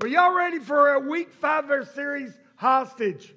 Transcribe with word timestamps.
Well, 0.00 0.12
y'all 0.12 0.32
ready 0.32 0.60
for 0.60 0.90
a 0.90 1.00
week 1.00 1.32
five 1.32 1.64
of 1.64 1.70
our 1.72 1.84
series, 1.84 2.38
Hostage? 2.54 3.34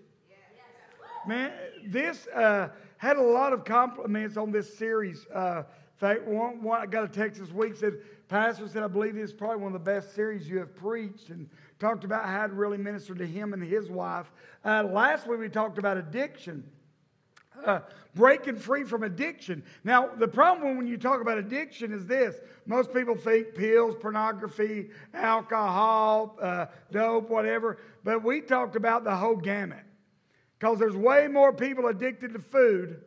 Man, 1.25 1.51
this 1.87 2.27
uh, 2.27 2.69
had 2.97 3.17
a 3.17 3.21
lot 3.21 3.51
of 3.51 3.65
compliments 3.65 4.37
on 4.37 4.51
this 4.51 4.71
series. 4.77 5.25
Uh, 5.33 5.63
in 5.65 5.97
fact, 5.97 6.27
one, 6.27 6.61
one, 6.61 6.79
I 6.79 6.85
got 6.85 7.03
a 7.03 7.07
text 7.07 7.41
this 7.41 7.49
week 7.49 7.75
said, 7.75 7.95
Pastor 8.27 8.67
said, 8.67 8.83
I 8.83 8.87
believe 8.87 9.15
this 9.15 9.31
is 9.31 9.33
probably 9.33 9.57
one 9.57 9.73
of 9.73 9.83
the 9.83 9.91
best 9.91 10.13
series 10.13 10.47
you 10.47 10.59
have 10.59 10.75
preached, 10.75 11.29
and 11.29 11.49
talked 11.79 12.03
about 12.03 12.25
how 12.25 12.45
it 12.45 12.51
really 12.51 12.77
ministered 12.77 13.17
to 13.17 13.27
him 13.27 13.53
and 13.53 13.63
his 13.63 13.89
wife. 13.89 14.31
Uh, 14.63 14.83
last 14.83 15.25
week 15.25 15.39
we 15.39 15.49
talked 15.49 15.79
about 15.79 15.97
addiction. 15.97 16.63
Uh, 17.65 17.81
breaking 18.15 18.57
free 18.57 18.83
from 18.83 19.03
addiction. 19.03 19.63
Now, 19.83 20.09
the 20.15 20.27
problem 20.27 20.77
when 20.77 20.87
you 20.87 20.97
talk 20.97 21.21
about 21.21 21.37
addiction 21.37 21.93
is 21.93 22.05
this 22.05 22.35
most 22.65 22.93
people 22.93 23.15
think 23.15 23.55
pills, 23.55 23.95
pornography, 23.99 24.89
alcohol, 25.13 26.37
uh, 26.41 26.65
dope, 26.91 27.29
whatever, 27.29 27.77
but 28.03 28.23
we 28.23 28.41
talked 28.41 28.75
about 28.75 29.03
the 29.03 29.15
whole 29.15 29.35
gamut. 29.35 29.83
Because 30.59 30.77
there's 30.77 30.95
way 30.95 31.27
more 31.27 31.51
people 31.51 31.87
addicted 31.87 32.33
to 32.33 32.39
food. 32.39 33.01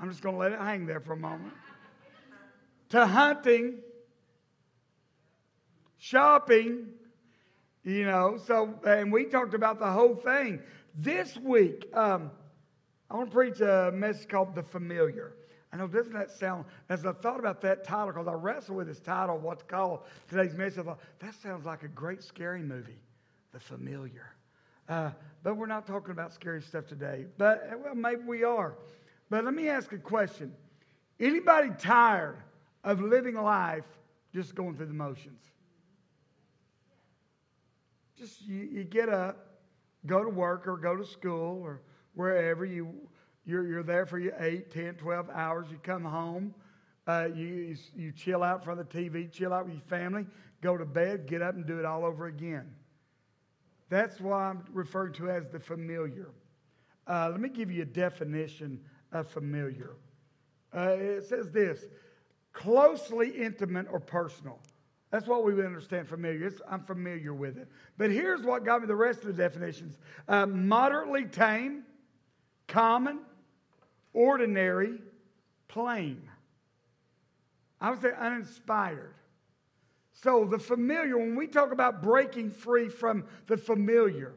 I'm 0.00 0.10
just 0.10 0.22
going 0.22 0.34
to 0.34 0.38
let 0.38 0.52
it 0.52 0.60
hang 0.60 0.86
there 0.86 1.00
for 1.00 1.12
a 1.12 1.16
moment. 1.16 1.54
to 2.90 3.06
hunting, 3.06 3.78
shopping, 5.98 6.86
you 7.88 8.04
know. 8.04 8.38
So, 8.46 8.78
and 8.86 9.10
we 9.10 9.24
talked 9.24 9.54
about 9.54 9.78
the 9.78 9.90
whole 9.90 10.14
thing. 10.14 10.60
This 10.94 11.36
week, 11.36 11.86
um, 11.94 12.30
I 13.10 13.16
want 13.16 13.30
to 13.30 13.34
preach 13.34 13.60
a 13.60 13.90
message 13.92 14.28
called 14.28 14.54
The 14.54 14.62
Familiar. 14.62 15.32
I 15.72 15.76
know, 15.76 15.86
doesn't 15.86 16.12
that 16.12 16.30
sound, 16.30 16.64
as 16.88 17.04
I 17.04 17.12
thought 17.12 17.38
about 17.38 17.60
that 17.62 17.84
title, 17.84 18.08
because 18.08 18.26
I 18.26 18.32
wrestled 18.32 18.78
with 18.78 18.86
this 18.86 19.00
title, 19.00 19.38
what's 19.38 19.62
called 19.62 20.00
today's 20.28 20.54
message, 20.54 20.78
I 20.80 20.82
thought, 20.82 21.00
that 21.18 21.34
sounds 21.42 21.66
like 21.66 21.82
a 21.82 21.88
great 21.88 22.22
scary 22.22 22.62
movie, 22.62 23.00
The 23.52 23.60
Familiar. 23.60 24.34
Uh, 24.88 25.10
but 25.42 25.56
we're 25.56 25.66
not 25.66 25.86
talking 25.86 26.10
about 26.10 26.32
scary 26.32 26.62
stuff 26.62 26.86
today. 26.86 27.26
But, 27.36 27.70
well, 27.84 27.94
maybe 27.94 28.22
we 28.26 28.44
are. 28.44 28.74
But 29.28 29.44
let 29.44 29.52
me 29.52 29.68
ask 29.68 29.92
a 29.92 29.98
question. 29.98 30.54
Anybody 31.20 31.70
tired 31.78 32.38
of 32.82 33.00
living 33.00 33.34
life 33.34 33.84
just 34.34 34.54
going 34.54 34.74
through 34.76 34.86
the 34.86 34.94
motions? 34.94 35.42
Just 38.18 38.42
you, 38.42 38.68
you 38.72 38.84
get 38.84 39.08
up, 39.08 39.60
go 40.06 40.24
to 40.24 40.30
work 40.30 40.66
or 40.66 40.76
go 40.76 40.96
to 40.96 41.04
school 41.04 41.62
or 41.62 41.82
wherever 42.14 42.64
you 42.64 42.92
you're, 43.44 43.66
you're 43.66 43.82
there 43.82 44.04
for 44.04 44.18
your 44.18 44.34
8 44.38 44.70
10 44.72 44.94
12 44.96 45.30
hours. 45.30 45.68
You 45.70 45.78
come 45.82 46.04
home 46.04 46.54
uh, 47.06 47.28
you, 47.34 47.76
you 47.96 48.12
chill 48.12 48.42
out 48.42 48.66
of 48.66 48.76
the 48.76 48.84
tv 48.84 49.32
chill 49.32 49.52
out 49.54 49.64
with 49.64 49.74
your 49.74 49.82
family 49.82 50.26
go 50.60 50.76
to 50.76 50.84
bed 50.84 51.26
get 51.26 51.42
up 51.42 51.54
and 51.54 51.64
do 51.64 51.78
it 51.78 51.84
all 51.84 52.04
over 52.04 52.26
again. 52.26 52.70
That's 53.88 54.20
what 54.20 54.34
i'm 54.34 54.64
referring 54.72 55.14
to 55.14 55.30
as 55.30 55.48
the 55.48 55.60
familiar. 55.60 56.30
Uh, 57.06 57.28
let 57.30 57.40
me 57.40 57.48
give 57.48 57.70
you 57.70 57.82
a 57.82 57.86
definition 57.86 58.80
of 59.12 59.28
familiar. 59.28 59.96
Uh, 60.76 60.96
it 60.98 61.24
says 61.24 61.50
this 61.50 61.86
closely 62.52 63.30
intimate 63.30 63.86
or 63.90 64.00
personal 64.00 64.60
that's 65.10 65.26
what 65.26 65.44
we 65.44 65.52
understand 65.64 66.06
familiar. 66.06 66.46
It's, 66.46 66.60
I'm 66.68 66.82
familiar 66.82 67.32
with 67.32 67.56
it. 67.56 67.68
But 67.96 68.10
here's 68.10 68.42
what 68.42 68.64
got 68.64 68.82
me 68.82 68.86
the 68.86 68.94
rest 68.94 69.20
of 69.20 69.26
the 69.26 69.32
definitions 69.32 69.96
uh, 70.28 70.46
moderately 70.46 71.24
tame, 71.24 71.84
common, 72.66 73.20
ordinary, 74.12 75.00
plain. 75.68 76.22
I 77.80 77.90
would 77.90 78.02
say 78.02 78.10
uninspired. 78.18 79.14
So 80.12 80.44
the 80.44 80.58
familiar, 80.58 81.16
when 81.16 81.36
we 81.36 81.46
talk 81.46 81.72
about 81.72 82.02
breaking 82.02 82.50
free 82.50 82.88
from 82.88 83.24
the 83.46 83.56
familiar, 83.56 84.34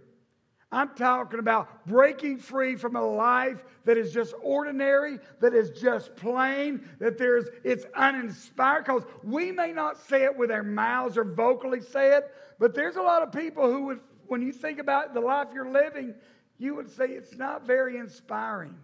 I'm 0.71 0.95
talking 0.95 1.39
about 1.39 1.85
breaking 1.85 2.37
free 2.37 2.75
from 2.77 2.95
a 2.95 3.05
life 3.05 3.63
that 3.83 3.97
is 3.97 4.13
just 4.13 4.33
ordinary, 4.41 5.19
that 5.41 5.53
is 5.53 5.69
just 5.71 6.15
plain, 6.15 6.87
that 6.99 7.17
there's 7.17 7.47
it's 7.63 7.85
uninspired. 7.93 8.85
Because 8.85 9.03
we 9.21 9.51
may 9.51 9.73
not 9.73 9.97
say 10.07 10.23
it 10.23 10.35
with 10.35 10.49
our 10.49 10.63
mouths 10.63 11.17
or 11.17 11.25
vocally 11.25 11.81
say 11.81 12.15
it, 12.15 12.33
but 12.57 12.73
there's 12.73 12.95
a 12.95 13.01
lot 13.01 13.21
of 13.21 13.33
people 13.33 13.69
who 13.69 13.83
would, 13.87 13.99
when 14.27 14.41
you 14.41 14.53
think 14.53 14.79
about 14.79 15.13
the 15.13 15.19
life 15.19 15.49
you're 15.53 15.69
living, 15.69 16.15
you 16.57 16.75
would 16.75 16.89
say 16.89 17.05
it's 17.05 17.35
not 17.35 17.67
very 17.67 17.97
inspiring. 17.97 18.75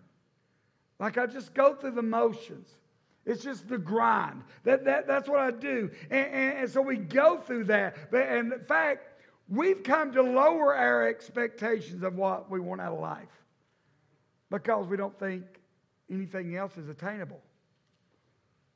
Like 0.99 1.17
I 1.17 1.25
just 1.25 1.53
go 1.53 1.73
through 1.73 1.91
the 1.91 2.01
motions. 2.01 2.67
It's 3.25 3.43
just 3.43 3.67
the 3.67 3.77
grind. 3.77 4.43
That, 4.63 4.83
that, 4.85 5.05
that's 5.05 5.29
what 5.29 5.39
I 5.39 5.51
do. 5.51 5.91
And, 6.09 6.27
and, 6.27 6.57
and 6.59 6.69
so 6.69 6.81
we 6.81 6.97
go 6.97 7.37
through 7.37 7.65
that. 7.65 8.09
But, 8.09 8.23
and 8.23 8.51
in 8.53 8.59
fact, 8.61 9.16
We've 9.49 9.81
come 9.81 10.11
to 10.13 10.21
lower 10.21 10.75
our 10.75 11.07
expectations 11.07 12.03
of 12.03 12.15
what 12.15 12.49
we 12.49 12.59
want 12.59 12.81
out 12.81 12.93
of 12.93 12.99
life 12.99 13.29
because 14.49 14.87
we 14.87 14.97
don't 14.97 15.17
think 15.17 15.43
anything 16.11 16.55
else 16.55 16.77
is 16.77 16.89
attainable. 16.89 17.41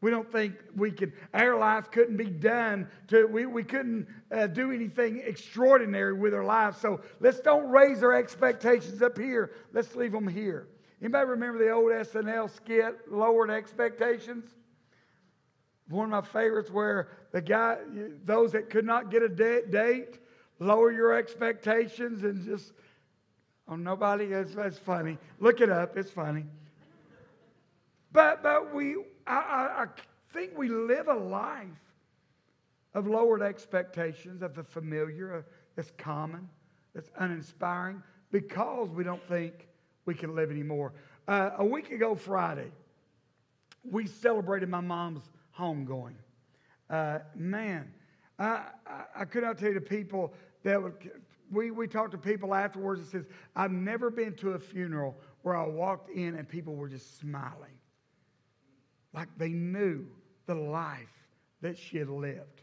We 0.01 0.09
don't 0.09 0.31
think 0.31 0.55
we 0.75 0.91
could, 0.91 1.13
our 1.33 1.57
life 1.59 1.91
couldn't 1.91 2.17
be 2.17 2.25
done 2.25 2.87
to, 3.09 3.27
we, 3.27 3.45
we 3.45 3.63
couldn't 3.63 4.07
uh, 4.31 4.47
do 4.47 4.71
anything 4.71 5.21
extraordinary 5.23 6.13
with 6.13 6.33
our 6.33 6.43
lives. 6.43 6.79
So 6.79 7.01
let's 7.19 7.39
don't 7.39 7.69
raise 7.69 8.01
our 8.01 8.13
expectations 8.13 9.03
up 9.03 9.17
here. 9.17 9.51
Let's 9.73 9.95
leave 9.95 10.11
them 10.11 10.27
here. 10.27 10.67
Anybody 11.01 11.27
remember 11.27 11.63
the 11.63 11.71
old 11.71 11.91
SNL 11.91 12.49
skit, 12.49 13.11
Lowered 13.11 13.51
Expectations? 13.51 14.45
One 15.87 16.05
of 16.05 16.11
my 16.11 16.21
favorites 16.21 16.71
where 16.71 17.09
the 17.31 17.41
guy, 17.41 17.77
those 18.25 18.53
that 18.53 18.69
could 18.69 18.85
not 18.85 19.11
get 19.11 19.21
a 19.21 19.29
date, 19.29 20.19
lower 20.61 20.91
your 20.91 21.17
expectations 21.17 22.23
and 22.23 22.45
just, 22.45 22.71
oh, 23.67 23.75
nobody, 23.75 24.27
that's, 24.27 24.53
that's 24.53 24.77
funny. 24.77 25.17
Look 25.39 25.59
it 25.59 25.71
up, 25.71 25.97
it's 25.97 26.11
funny. 26.11 26.45
But, 28.11 28.43
but 28.43 28.73
we, 28.73 28.95
I, 29.25 29.33
I, 29.35 29.83
I 29.83 29.85
think 30.31 30.55
we 30.55 30.69
live 30.69 31.07
a 31.07 31.15
life 31.15 31.65
of 32.93 33.07
lowered 33.07 33.41
expectations, 33.41 34.43
of 34.43 34.53
the 34.53 34.63
familiar, 34.63 35.45
that's 35.75 35.91
common, 35.97 36.47
that's 36.93 37.09
uninspiring, 37.17 38.03
because 38.31 38.89
we 38.89 39.03
don't 39.03 39.25
think 39.27 39.67
we 40.05 40.13
can 40.13 40.35
live 40.35 40.51
anymore. 40.51 40.93
Uh, 41.27 41.51
a 41.57 41.65
week 41.65 41.91
ago, 41.91 42.13
Friday, 42.13 42.71
we 43.89 44.05
celebrated 44.05 44.69
my 44.69 44.81
mom's 44.81 45.23
homegoing. 45.57 46.13
Uh, 46.87 47.19
man, 47.33 47.91
I, 48.37 48.65
I, 48.85 49.03
I 49.15 49.25
could 49.25 49.43
not 49.43 49.57
tell 49.57 49.69
you 49.69 49.75
the 49.75 49.81
people 49.81 50.33
that 50.63 50.81
would, 50.81 50.93
we, 51.51 51.71
we 51.71 51.87
talked 51.87 52.11
to 52.11 52.17
people 52.17 52.53
afterwards 52.53 53.01
and 53.01 53.09
says, 53.09 53.25
I've 53.55 53.71
never 53.71 54.09
been 54.09 54.33
to 54.35 54.51
a 54.51 54.59
funeral 54.59 55.17
where 55.41 55.55
I 55.55 55.67
walked 55.67 56.09
in 56.09 56.35
and 56.35 56.47
people 56.47 56.75
were 56.75 56.89
just 56.89 57.19
smiling. 57.19 57.77
Like 59.13 59.27
they 59.37 59.49
knew 59.49 60.05
the 60.45 60.55
life 60.55 61.11
that 61.61 61.77
she 61.77 61.97
had 61.97 62.09
lived. 62.09 62.61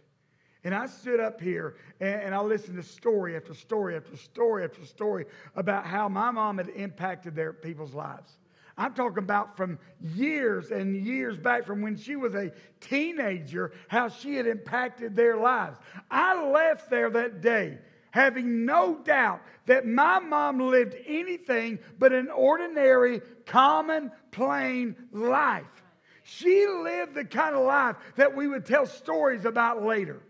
And 0.64 0.74
I 0.74 0.86
stood 0.86 1.20
up 1.20 1.40
here 1.40 1.76
and, 2.00 2.22
and 2.22 2.34
I 2.34 2.40
listened 2.40 2.76
to 2.76 2.82
story 2.82 3.36
after 3.36 3.54
story 3.54 3.96
after 3.96 4.16
story 4.16 4.64
after 4.64 4.84
story 4.84 5.26
about 5.54 5.86
how 5.86 6.08
my 6.08 6.30
mom 6.30 6.58
had 6.58 6.68
impacted 6.70 7.34
their 7.34 7.52
people's 7.52 7.94
lives. 7.94 8.38
I'm 8.76 8.94
talking 8.94 9.18
about 9.18 9.56
from 9.56 9.78
years 10.00 10.70
and 10.70 10.96
years 11.04 11.36
back 11.36 11.66
from 11.66 11.82
when 11.82 11.96
she 11.96 12.14
was 12.14 12.34
a 12.34 12.52
teenager, 12.80 13.72
how 13.88 14.08
she 14.08 14.36
had 14.36 14.46
impacted 14.46 15.16
their 15.16 15.36
lives. 15.36 15.78
I 16.10 16.48
left 16.50 16.88
there 16.88 17.10
that 17.10 17.40
day 17.40 17.78
having 18.10 18.64
no 18.64 18.96
doubt 18.96 19.40
that 19.66 19.86
my 19.86 20.18
mom 20.18 20.60
lived 20.60 20.96
anything 21.06 21.78
but 21.98 22.12
an 22.12 22.30
ordinary, 22.30 23.20
common, 23.46 24.10
plain 24.30 24.96
life. 25.12 25.64
She 26.24 26.66
lived 26.66 27.14
the 27.14 27.24
kind 27.24 27.54
of 27.54 27.64
life 27.64 27.96
that 28.16 28.36
we 28.36 28.48
would 28.48 28.66
tell 28.66 28.86
stories 28.86 29.44
about 29.44 29.82
later. 29.82 30.20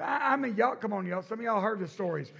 I, 0.00 0.36
mean, 0.36 0.56
y'all, 0.56 0.76
come 0.76 0.92
on, 0.92 1.06
y'all. 1.06 1.22
Some 1.22 1.40
of 1.40 1.44
y'all 1.44 1.60
heard 1.60 1.80
the 1.80 1.88
stories. 1.88 2.32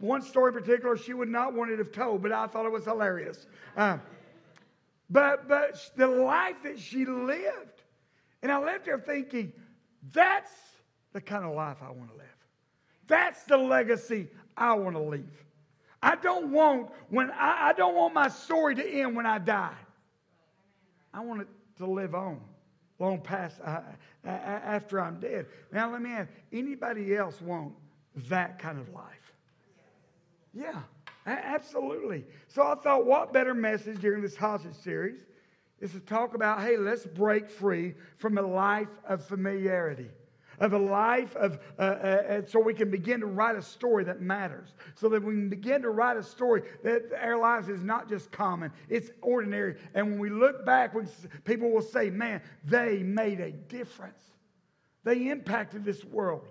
One 0.00 0.22
story 0.22 0.52
in 0.52 0.60
particular, 0.60 0.96
she 0.96 1.14
would 1.14 1.28
not 1.28 1.54
want 1.54 1.70
it 1.70 1.78
have 1.78 1.92
told, 1.92 2.22
but 2.22 2.32
I 2.32 2.46
thought 2.46 2.66
it 2.66 2.72
was 2.72 2.84
hilarious. 2.84 3.46
Uh, 3.76 3.98
but, 5.08 5.48
but 5.48 5.90
the 5.96 6.06
life 6.06 6.56
that 6.64 6.78
she 6.78 7.04
lived. 7.04 7.82
And 8.42 8.50
I 8.50 8.58
left 8.58 8.86
there 8.86 8.98
thinking, 8.98 9.52
that's 10.12 10.52
the 11.12 11.20
kind 11.20 11.44
of 11.44 11.54
life 11.54 11.78
I 11.82 11.90
want 11.90 12.10
to 12.10 12.16
live. 12.16 12.39
That's 13.10 13.42
the 13.42 13.58
legacy 13.58 14.28
I 14.56 14.72
want 14.74 14.94
to 14.94 15.02
leave. 15.02 15.44
I 16.00 16.14
don't 16.14 16.52
want 16.52 16.90
when 17.08 17.30
I, 17.32 17.68
I 17.68 17.72
don't 17.72 17.96
want 17.96 18.14
my 18.14 18.28
story 18.28 18.76
to 18.76 18.88
end 18.88 19.16
when 19.16 19.26
I 19.26 19.38
die. 19.38 19.76
I 21.12 21.20
want 21.20 21.42
it 21.42 21.48
to 21.78 21.86
live 21.86 22.14
on 22.14 22.40
long 23.00 23.20
past 23.20 23.60
uh, 23.64 23.80
after 24.24 25.00
I'm 25.00 25.18
dead. 25.18 25.46
Now 25.72 25.90
let 25.90 26.00
me 26.00 26.10
ask: 26.12 26.30
anybody 26.52 27.16
else 27.16 27.40
want 27.42 27.74
that 28.28 28.60
kind 28.60 28.78
of 28.78 28.88
life? 28.94 29.32
Yeah, 30.54 30.80
absolutely. 31.26 32.24
So 32.46 32.62
I 32.62 32.76
thought, 32.76 33.06
what 33.06 33.32
better 33.32 33.54
message 33.54 34.00
during 34.00 34.22
this 34.22 34.36
hostage 34.36 34.74
series 34.74 35.26
is 35.80 35.90
to 35.92 36.00
talk 36.00 36.34
about, 36.34 36.60
hey, 36.60 36.76
let's 36.76 37.06
break 37.06 37.50
free 37.50 37.94
from 38.18 38.38
a 38.38 38.42
life 38.42 38.88
of 39.08 39.24
familiarity 39.24 40.10
of 40.60 40.74
a 40.74 40.78
life 40.78 41.34
of, 41.36 41.58
uh, 41.78 41.82
uh, 41.82 42.42
so 42.46 42.60
we 42.60 42.74
can 42.74 42.90
begin 42.90 43.20
to 43.20 43.26
write 43.26 43.56
a 43.56 43.62
story 43.62 44.04
that 44.04 44.20
matters. 44.20 44.74
So 44.94 45.08
that 45.08 45.22
we 45.22 45.34
can 45.34 45.48
begin 45.48 45.82
to 45.82 45.90
write 45.90 46.16
a 46.16 46.22
story 46.22 46.62
that 46.84 47.10
our 47.20 47.38
lives 47.38 47.68
is 47.68 47.82
not 47.82 48.08
just 48.08 48.30
common, 48.30 48.70
it's 48.88 49.10
ordinary. 49.22 49.76
And 49.94 50.10
when 50.10 50.18
we 50.18 50.30
look 50.30 50.64
back, 50.64 50.94
we, 50.94 51.04
people 51.44 51.70
will 51.70 51.82
say, 51.82 52.10
man, 52.10 52.42
they 52.64 53.02
made 53.02 53.40
a 53.40 53.50
difference. 53.50 54.22
They 55.02 55.28
impacted 55.28 55.84
this 55.84 56.04
world 56.04 56.46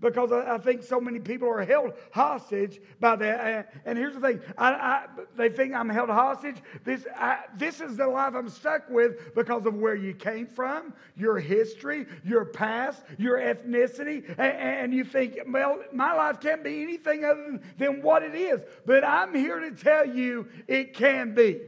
because 0.00 0.32
I, 0.32 0.58
think 0.58 0.82
so 0.82 1.00
many 1.00 1.18
people 1.18 1.48
are 1.48 1.64
held 1.64 1.92
hostage 2.10 2.80
by 3.00 3.16
that. 3.16 3.72
And 3.84 3.98
here's 3.98 4.14
the 4.14 4.20
thing 4.20 4.40
I, 4.56 4.70
I, 4.72 5.06
they 5.36 5.50
think 5.50 5.74
I'm 5.74 5.88
held 5.88 6.08
hostage. 6.08 6.56
This, 6.84 7.06
I, 7.16 7.40
this 7.56 7.80
is 7.80 7.96
the 7.96 8.06
life 8.06 8.34
I'm 8.34 8.48
stuck 8.48 8.88
with 8.88 9.34
because 9.34 9.66
of 9.66 9.74
where 9.74 9.94
you 9.94 10.14
came 10.14 10.46
from, 10.46 10.94
your 11.16 11.38
history, 11.38 12.06
your 12.24 12.46
past, 12.46 13.02
your 13.18 13.38
ethnicity. 13.38 14.26
And, 14.30 14.40
and 14.40 14.94
you 14.94 15.04
think, 15.04 15.38
well, 15.48 15.82
my 15.92 16.14
life 16.14 16.40
can't 16.40 16.64
be 16.64 16.82
anything 16.82 17.24
other 17.24 17.42
than, 17.42 17.62
than 17.76 18.02
what 18.02 18.22
it 18.22 18.34
is. 18.34 18.60
But 18.86 19.04
I'm 19.04 19.34
here 19.34 19.60
to 19.60 19.72
tell 19.72 20.06
you 20.06 20.48
it 20.66 20.94
can 20.94 21.34
be. 21.34 21.60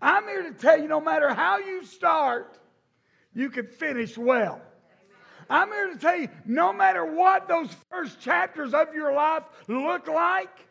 I'm 0.00 0.24
here 0.24 0.42
to 0.44 0.52
tell 0.52 0.80
you 0.80 0.88
no 0.88 1.00
matter 1.00 1.32
how 1.32 1.58
you 1.58 1.84
start, 1.84 2.58
you 3.34 3.50
can 3.50 3.66
finish 3.66 4.16
well. 4.16 4.60
I'm 5.52 5.68
here 5.68 5.92
to 5.92 5.98
tell 5.98 6.16
you 6.16 6.28
no 6.46 6.72
matter 6.72 7.04
what 7.04 7.46
those 7.46 7.68
first 7.90 8.20
chapters 8.20 8.72
of 8.72 8.94
your 8.94 9.12
life 9.12 9.42
look 9.68 10.08
like, 10.08 10.66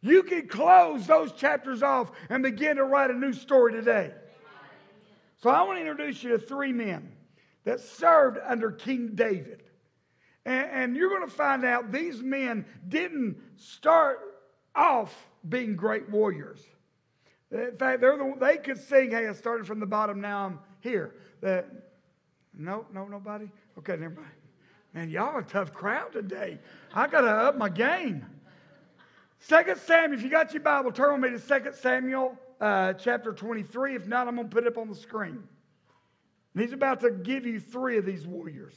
you 0.00 0.24
can 0.24 0.48
close 0.48 1.06
those 1.06 1.30
chapters 1.32 1.82
off 1.84 2.10
and 2.28 2.42
begin 2.42 2.76
to 2.76 2.84
write 2.84 3.10
a 3.10 3.14
new 3.14 3.32
story 3.32 3.72
today. 3.72 4.12
So 5.40 5.50
I 5.50 5.62
want 5.62 5.78
to 5.78 5.80
introduce 5.80 6.22
you 6.22 6.30
to 6.30 6.38
three 6.38 6.72
men 6.72 7.12
that 7.64 7.80
served 7.80 8.38
under 8.44 8.72
King 8.72 9.12
David. 9.14 9.62
And, 10.44 10.68
and 10.70 10.96
you're 10.96 11.10
going 11.10 11.28
to 11.28 11.34
find 11.34 11.64
out 11.64 11.92
these 11.92 12.20
men 12.20 12.64
didn't 12.88 13.36
start 13.56 14.18
off 14.74 15.16
being 15.48 15.76
great 15.76 16.08
warriors. 16.10 16.60
In 17.52 17.76
fact, 17.76 18.00
the, 18.00 18.34
they 18.40 18.56
could 18.56 18.78
sing, 18.78 19.12
hey, 19.12 19.28
I 19.28 19.32
started 19.32 19.66
from 19.66 19.78
the 19.78 19.86
bottom, 19.86 20.20
now 20.20 20.46
I'm 20.46 20.58
here. 20.80 21.14
That, 21.40 21.68
no, 22.52 22.86
no, 22.92 23.06
nobody? 23.06 23.48
Okay, 23.78 23.96
never 23.96 24.14
mind. 24.14 24.26
Man, 24.94 25.08
y'all 25.08 25.38
a 25.38 25.42
tough 25.42 25.72
crowd 25.72 26.12
today. 26.12 26.58
I 26.92 27.06
got 27.06 27.22
to 27.22 27.28
up 27.28 27.56
my 27.56 27.68
game. 27.68 28.26
Second 29.38 29.78
Samuel, 29.78 30.18
if 30.18 30.22
you 30.22 30.30
got 30.30 30.52
your 30.52 30.62
Bible, 30.62 30.92
turn 30.92 31.20
with 31.20 31.32
me 31.32 31.36
to 31.36 31.44
Second 31.44 31.74
Samuel 31.74 32.38
uh, 32.60 32.92
chapter 32.92 33.32
23. 33.32 33.96
If 33.96 34.06
not, 34.06 34.28
I'm 34.28 34.36
going 34.36 34.48
to 34.48 34.54
put 34.54 34.64
it 34.64 34.68
up 34.68 34.78
on 34.78 34.88
the 34.88 34.94
screen. 34.94 35.42
And 36.54 36.62
he's 36.62 36.72
about 36.72 37.00
to 37.00 37.10
give 37.10 37.46
you 37.46 37.58
three 37.58 37.96
of 37.96 38.04
these 38.04 38.26
warriors. 38.26 38.74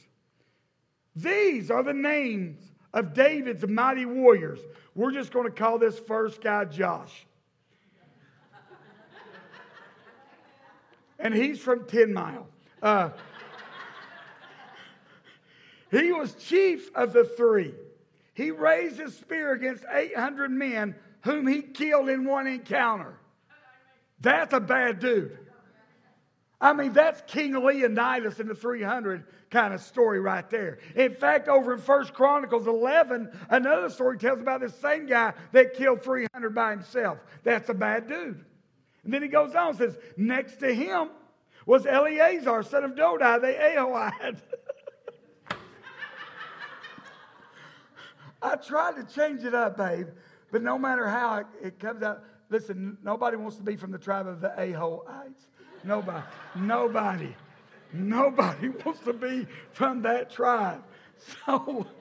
These 1.14 1.70
are 1.70 1.82
the 1.82 1.94
names 1.94 2.58
of 2.94 3.12
David's 3.12 3.66
mighty 3.66 4.06
warriors. 4.06 4.58
We're 4.94 5.12
just 5.12 5.32
going 5.32 5.46
to 5.46 5.52
call 5.52 5.78
this 5.78 5.98
first 5.98 6.40
guy 6.40 6.64
Josh. 6.64 7.26
and 11.18 11.34
he's 11.34 11.60
from 11.60 11.84
10 11.84 12.12
Mile. 12.12 12.48
Uh, 12.82 13.10
he 15.98 16.12
was 16.12 16.34
chief 16.34 16.90
of 16.94 17.12
the 17.12 17.24
three. 17.24 17.74
He 18.34 18.50
raised 18.50 18.98
his 18.98 19.16
spear 19.16 19.52
against 19.52 19.84
800 19.90 20.50
men 20.50 20.94
whom 21.22 21.46
he 21.46 21.62
killed 21.62 22.08
in 22.08 22.24
one 22.24 22.46
encounter. 22.46 23.18
That's 24.20 24.52
a 24.52 24.60
bad 24.60 24.98
dude. 25.00 25.38
I 26.60 26.72
mean, 26.72 26.92
that's 26.92 27.22
King 27.26 27.52
Leonidas 27.52 28.40
in 28.40 28.48
the 28.48 28.54
300 28.54 29.24
kind 29.50 29.74
of 29.74 29.80
story 29.80 30.20
right 30.20 30.48
there. 30.48 30.78
In 30.94 31.14
fact, 31.14 31.48
over 31.48 31.74
in 31.74 31.80
First 31.80 32.14
Chronicles 32.14 32.66
11, 32.66 33.30
another 33.50 33.90
story 33.90 34.18
tells 34.18 34.40
about 34.40 34.60
this 34.60 34.74
same 34.80 35.06
guy 35.06 35.34
that 35.52 35.74
killed 35.74 36.02
300 36.02 36.54
by 36.54 36.70
himself. 36.70 37.18
That's 37.44 37.68
a 37.68 37.74
bad 37.74 38.08
dude. 38.08 38.44
And 39.04 39.12
then 39.12 39.22
he 39.22 39.28
goes 39.28 39.54
on 39.54 39.68
and 39.68 39.78
says, 39.78 39.98
next 40.16 40.56
to 40.56 40.74
him 40.74 41.10
was 41.66 41.86
Eleazar, 41.86 42.62
son 42.62 42.84
of 42.84 42.92
Dodai, 42.92 43.40
the 43.40 43.48
Ahohite. 43.48 44.38
I 48.42 48.56
tried 48.56 48.96
to 48.96 49.14
change 49.14 49.44
it 49.44 49.54
up, 49.54 49.76
babe, 49.76 50.08
but 50.52 50.62
no 50.62 50.78
matter 50.78 51.06
how 51.06 51.36
it, 51.36 51.46
it 51.62 51.78
comes 51.78 52.02
out, 52.02 52.22
listen, 52.50 52.98
nobody 53.02 53.36
wants 53.36 53.56
to 53.56 53.62
be 53.62 53.76
from 53.76 53.90
the 53.90 53.98
tribe 53.98 54.26
of 54.26 54.40
the 54.40 54.48
Ahohites. 54.58 55.46
Nobody. 55.84 56.24
nobody. 56.56 57.34
Nobody 57.92 58.68
wants 58.84 59.00
to 59.00 59.12
be 59.12 59.46
from 59.72 60.02
that 60.02 60.30
tribe. 60.30 60.82
So 61.44 61.86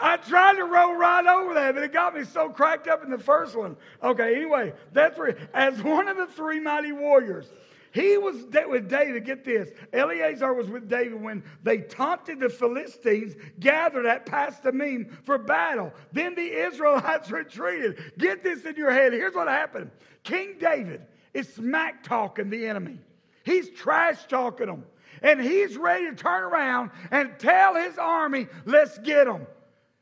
I 0.00 0.16
tried 0.16 0.56
to 0.56 0.64
roll 0.64 0.94
right 0.94 1.26
over 1.26 1.54
that, 1.54 1.74
but 1.74 1.82
it 1.84 1.92
got 1.92 2.14
me 2.14 2.24
so 2.24 2.48
cracked 2.48 2.88
up 2.88 3.02
in 3.04 3.10
the 3.10 3.18
first 3.18 3.56
one. 3.56 3.76
Okay, 4.02 4.34
anyway, 4.34 4.72
that's 4.92 5.18
where, 5.18 5.36
as 5.54 5.82
one 5.82 6.08
of 6.08 6.16
the 6.16 6.26
three 6.26 6.60
mighty 6.60 6.92
warriors, 6.92 7.46
he 7.96 8.18
was 8.18 8.36
with 8.68 8.90
David, 8.90 9.24
get 9.24 9.42
this. 9.42 9.70
Eleazar 9.90 10.52
was 10.52 10.68
with 10.68 10.86
David 10.86 11.18
when 11.18 11.42
they 11.62 11.78
taunted 11.78 12.40
the 12.40 12.50
Philistines 12.50 13.34
gathered 13.58 14.04
at 14.04 14.26
Pas 14.26 14.60
Dammim 14.60 15.16
for 15.24 15.38
battle. 15.38 15.94
Then 16.12 16.34
the 16.34 16.42
Israelites 16.42 17.30
retreated. 17.30 18.12
Get 18.18 18.42
this 18.42 18.66
in 18.66 18.76
your 18.76 18.90
head. 18.90 19.14
Here's 19.14 19.34
what 19.34 19.48
happened 19.48 19.90
King 20.24 20.56
David 20.60 21.06
is 21.32 21.48
smack 21.54 22.02
talking 22.02 22.50
the 22.50 22.66
enemy, 22.66 22.98
he's 23.44 23.70
trash 23.70 24.26
talking 24.26 24.66
them. 24.66 24.84
And 25.22 25.40
he's 25.40 25.78
ready 25.78 26.10
to 26.10 26.14
turn 26.14 26.42
around 26.42 26.90
and 27.10 27.38
tell 27.38 27.76
his 27.76 27.96
army, 27.96 28.46
let's 28.66 28.98
get 28.98 29.24
them. 29.24 29.46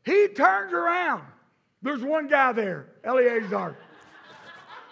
He 0.05 0.26
turns 0.26 0.73
around. 0.73 1.23
There's 1.81 2.02
one 2.02 2.26
guy 2.26 2.50
there, 2.50 2.88
Eleazar. 3.05 3.76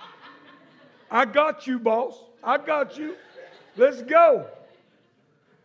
I 1.10 1.25
got 1.25 1.66
you, 1.66 1.81
boss. 1.81 2.14
I 2.43 2.59
got 2.59 2.99
you. 2.99 3.15
Let's 3.77 4.03
go. 4.03 4.47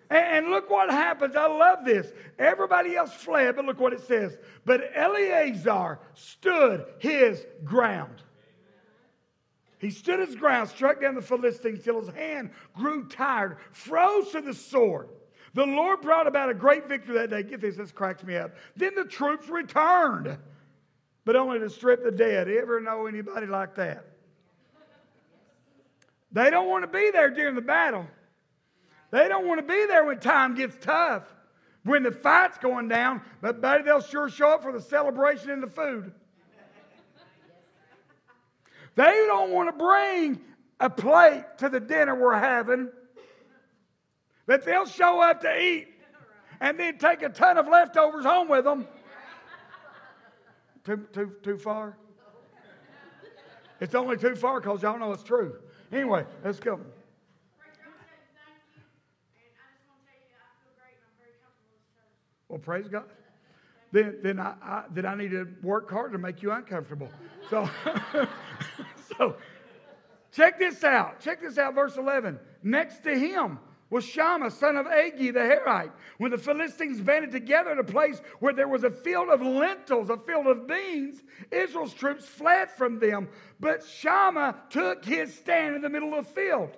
And, 0.10 0.48
look 0.48 0.70
what 0.70 0.90
happens. 0.90 1.36
I 1.36 1.48
love 1.48 1.84
this. 1.84 2.12
Everybody 2.40 2.96
else 2.96 3.14
fled, 3.14 3.58
but 3.58 3.66
look 3.66 3.80
what 3.80 3.92
it 3.92 4.00
says. 4.02 4.38
But 4.64 4.92
Eleazar 4.96 6.00
stood 6.14 6.86
his 7.00 7.46
ground. 7.66 8.22
He 9.80 9.92
stood 9.92 10.26
his 10.26 10.36
ground, 10.36 10.70
struck 10.70 11.02
down 11.02 11.16
the 11.16 11.22
Philistines 11.22 11.84
till 11.84 12.00
his 12.00 12.10
hand 12.16 12.52
grew 12.74 13.08
tired, 13.10 13.58
froze 13.72 14.32
to 14.32 14.42
the 14.42 14.54
sword. 14.54 15.10
The 15.54 15.66
Lord 15.66 16.02
brought 16.02 16.26
about 16.26 16.50
a 16.50 16.54
great 16.54 16.88
victory 16.88 17.16
that 17.16 17.30
day. 17.30 17.44
Get 17.44 17.62
this, 17.62 17.76
this 17.76 17.92
cracks 17.92 18.24
me 18.24 18.38
up. 18.38 18.56
Then 18.76 18.96
the 18.96 19.06
troops 19.06 19.50
returned, 19.50 20.38
but 21.26 21.36
only 21.36 21.60
to 21.60 21.70
strip 21.70 22.04
the 22.04 22.12
dead. 22.12 22.48
Ever 22.48 22.80
know 22.80 23.08
anybody 23.08 23.48
like 23.48 23.76
that? 23.76 24.06
They 26.32 26.50
don't 26.50 26.68
want 26.68 26.84
to 26.84 26.88
be 26.88 27.10
there 27.12 27.30
during 27.30 27.56
the 27.56 27.62
battle. 27.62 28.06
They 29.12 29.28
don't 29.28 29.48
want 29.48 29.60
to 29.60 29.66
be 29.66 29.86
there 29.86 30.06
when 30.06 30.20
time 30.20 30.56
gets 30.56 30.76
tough, 30.82 31.24
when 31.84 32.04
the 32.04 32.12
fight's 32.12 32.58
going 32.58 32.90
down, 32.90 33.22
but 33.42 33.62
buddy, 33.62 33.84
they'll 33.84 34.02
sure 34.02 34.30
show 34.30 34.50
up 34.50 34.64
for 34.64 34.74
the 34.74 34.82
celebration 34.82 35.50
and 35.50 35.64
the 35.64 35.68
food. 35.68 36.12
They 38.96 39.26
don't 39.28 39.52
want 39.52 39.70
to 39.70 39.78
bring 39.78 40.42
a 40.80 40.90
plate 40.90 41.46
to 41.60 41.70
the 41.70 41.80
dinner 41.80 42.16
we're 42.16 42.38
having, 42.38 42.90
but 44.46 44.66
they'll 44.66 44.88
show 44.88 45.22
up 45.22 45.42
to 45.42 45.62
eat 45.62 45.88
and 46.60 46.80
then 46.80 46.98
take 46.98 47.22
a 47.22 47.30
ton 47.30 47.58
of 47.58 47.68
leftovers 47.68 48.26
home 48.26 48.50
with 48.50 48.66
them. 48.66 48.88
Too, 50.84 51.06
too, 51.14 51.36
too 51.44 51.58
far? 51.58 51.96
It's 53.80 53.94
only 53.94 54.18
too 54.18 54.36
far 54.36 54.60
because 54.60 54.82
y'all 54.82 54.98
know 54.98 55.12
it's 55.12 55.24
true. 55.24 55.58
Anyway, 55.92 56.26
let's 56.44 56.60
go. 56.60 56.80
Well, 62.50 62.60
praise 62.60 62.88
God. 62.88 63.04
Then, 63.92 64.18
then 64.22 64.40
I, 64.40 64.54
I, 64.62 64.84
then 64.92 65.06
I 65.06 65.16
need 65.16 65.32
to 65.32 65.48
work 65.64 65.90
hard 65.90 66.12
to 66.12 66.18
make 66.18 66.42
you 66.42 66.52
uncomfortable. 66.52 67.10
So, 67.50 67.70
so 69.18 69.36
check 70.32 70.60
this 70.60 70.84
out. 70.84 71.20
Check 71.20 71.42
this 71.42 71.58
out, 71.58 71.76
verse 71.76 71.98
11. 71.98 72.40
Next 72.64 73.04
to 73.04 73.18
him 73.18 73.60
was 73.90 74.06
Shammah, 74.06 74.52
son 74.52 74.76
of 74.76 74.86
Agee 74.86 75.34
the 75.34 75.40
Harite. 75.40 75.92
When 76.18 76.32
the 76.32 76.38
Philistines 76.38 77.00
banded 77.00 77.32
together 77.32 77.72
in 77.72 77.80
a 77.80 77.84
place 77.84 78.22
where 78.40 78.54
there 78.54 78.68
was 78.68 78.84
a 78.84 78.92
field 78.92 79.30
of 79.30 79.42
lentils, 79.42 80.10
a 80.10 80.18
field 80.18 80.48
of 80.48 80.68
beans, 80.68 81.24
Israel's 81.52 81.94
troops 81.94 82.26
fled 82.26 82.70
from 82.70 83.00
them. 83.00 83.30
But 83.60 83.84
Shammah 83.86 84.56
took 84.70 85.06
his 85.06 85.34
stand 85.34 85.76
in 85.76 85.82
the 85.82 85.90
middle 85.90 86.14
of 86.14 86.26
the 86.26 86.34
field. 86.34 86.72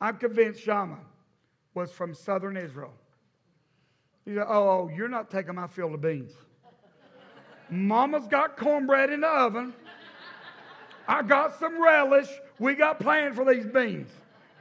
I'm 0.00 0.16
convinced 0.16 0.62
Shammah 0.62 1.00
was 1.74 1.92
from 1.92 2.14
southern 2.14 2.56
Israel. 2.56 2.92
He 4.24 4.34
said, 4.34 4.46
oh, 4.48 4.90
you're 4.94 5.08
not 5.08 5.30
taking 5.30 5.54
my 5.54 5.66
field 5.66 5.94
of 5.94 6.00
beans. 6.00 6.32
Mama's 7.70 8.26
got 8.26 8.56
cornbread 8.56 9.10
in 9.10 9.20
the 9.20 9.28
oven. 9.28 9.74
I 11.06 11.22
got 11.22 11.58
some 11.58 11.82
relish. 11.82 12.28
We 12.58 12.74
got 12.74 13.00
plans 13.00 13.36
for 13.36 13.44
these 13.44 13.66
beans. 13.66 14.10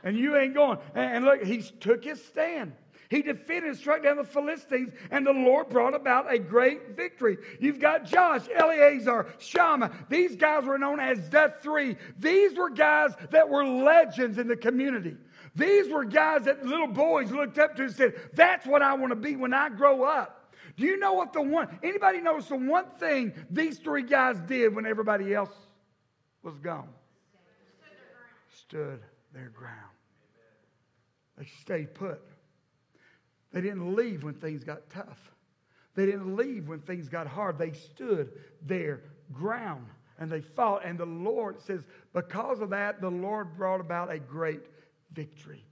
And 0.08 0.18
you 0.18 0.38
ain't 0.38 0.54
going. 0.54 0.80
And, 0.96 1.26
look, 1.26 1.44
he 1.44 1.62
took 1.62 2.02
his 2.02 2.24
stand. 2.24 2.72
He 3.10 3.22
defeated 3.22 3.66
and 3.66 3.78
struck 3.78 4.04
down 4.04 4.16
the 4.16 4.24
Philistines, 4.24 4.94
and 5.12 5.28
the 5.28 5.34
Lord 5.34 5.68
brought 5.68 5.94
about 5.94 6.32
a 6.34 6.40
great 6.40 6.96
victory. 6.96 7.38
You've 7.60 7.80
got 7.80 8.06
Josh, 8.06 8.44
Eleazar, 8.56 9.28
Shammah. 9.38 9.92
These 10.08 10.38
guys 10.38 10.64
were 10.64 10.78
known 10.78 11.02
as 11.02 11.30
the 11.30 11.54
three. 11.62 11.98
These 12.20 12.58
were 12.58 12.70
guys 12.70 13.16
that 13.32 13.50
were 13.50 13.66
legends 13.66 14.38
in 14.38 14.48
the 14.48 14.56
community. 14.56 15.18
These 15.56 15.90
were 15.90 16.06
guys 16.06 16.44
that 16.44 16.66
little 16.66 16.88
boys 16.88 17.30
looked 17.32 17.58
up 17.58 17.76
to 17.76 17.84
and 17.84 17.94
said, 17.94 18.14
That's 18.34 18.66
what 18.66 18.82
I 18.82 18.94
want 18.94 19.12
to 19.12 19.18
be 19.18 19.36
when 19.36 19.54
I 19.54 19.68
grow 19.70 20.04
up. 20.04 20.54
Do 20.78 20.86
you 20.86 20.98
know 20.98 21.14
what 21.14 21.34
the 21.34 21.42
one, 21.42 21.80
anybody 21.84 22.22
knows 22.22 22.48
the 22.48 22.56
one 22.56 22.86
thing 22.98 23.34
these 23.50 23.80
three 23.80 24.04
guys 24.04 24.40
did 24.48 24.74
when 24.74 24.86
everybody 24.86 25.34
else 25.34 25.54
was 26.44 26.58
gone? 26.60 26.90
Stood 28.50 29.02
their 29.34 29.50
ground. 29.50 29.87
They 31.38 31.46
stayed 31.62 31.94
put. 31.94 32.22
They 33.54 33.62
didn't 33.62 33.96
leave 33.96 34.24
when 34.24 34.34
things 34.34 34.64
got 34.64 34.90
tough. 34.90 35.32
They 35.96 36.06
didn't 36.06 36.36
leave 36.36 36.68
when 36.68 36.80
things 36.80 37.08
got 37.10 37.28
hard. 37.28 37.58
They 37.58 37.72
stood 37.72 38.32
their 38.62 39.02
ground 39.32 39.88
and 40.20 40.32
they 40.32 40.42
fought. 40.42 40.86
And 40.86 40.98
the 40.98 41.06
Lord 41.06 41.60
says, 41.62 41.82
because 42.14 42.60
of 42.60 42.70
that, 42.72 43.02
the 43.02 43.10
Lord 43.10 43.56
brought 43.58 43.80
about 43.80 44.12
a 44.12 44.20
great 44.20 44.62
victory. 45.14 45.64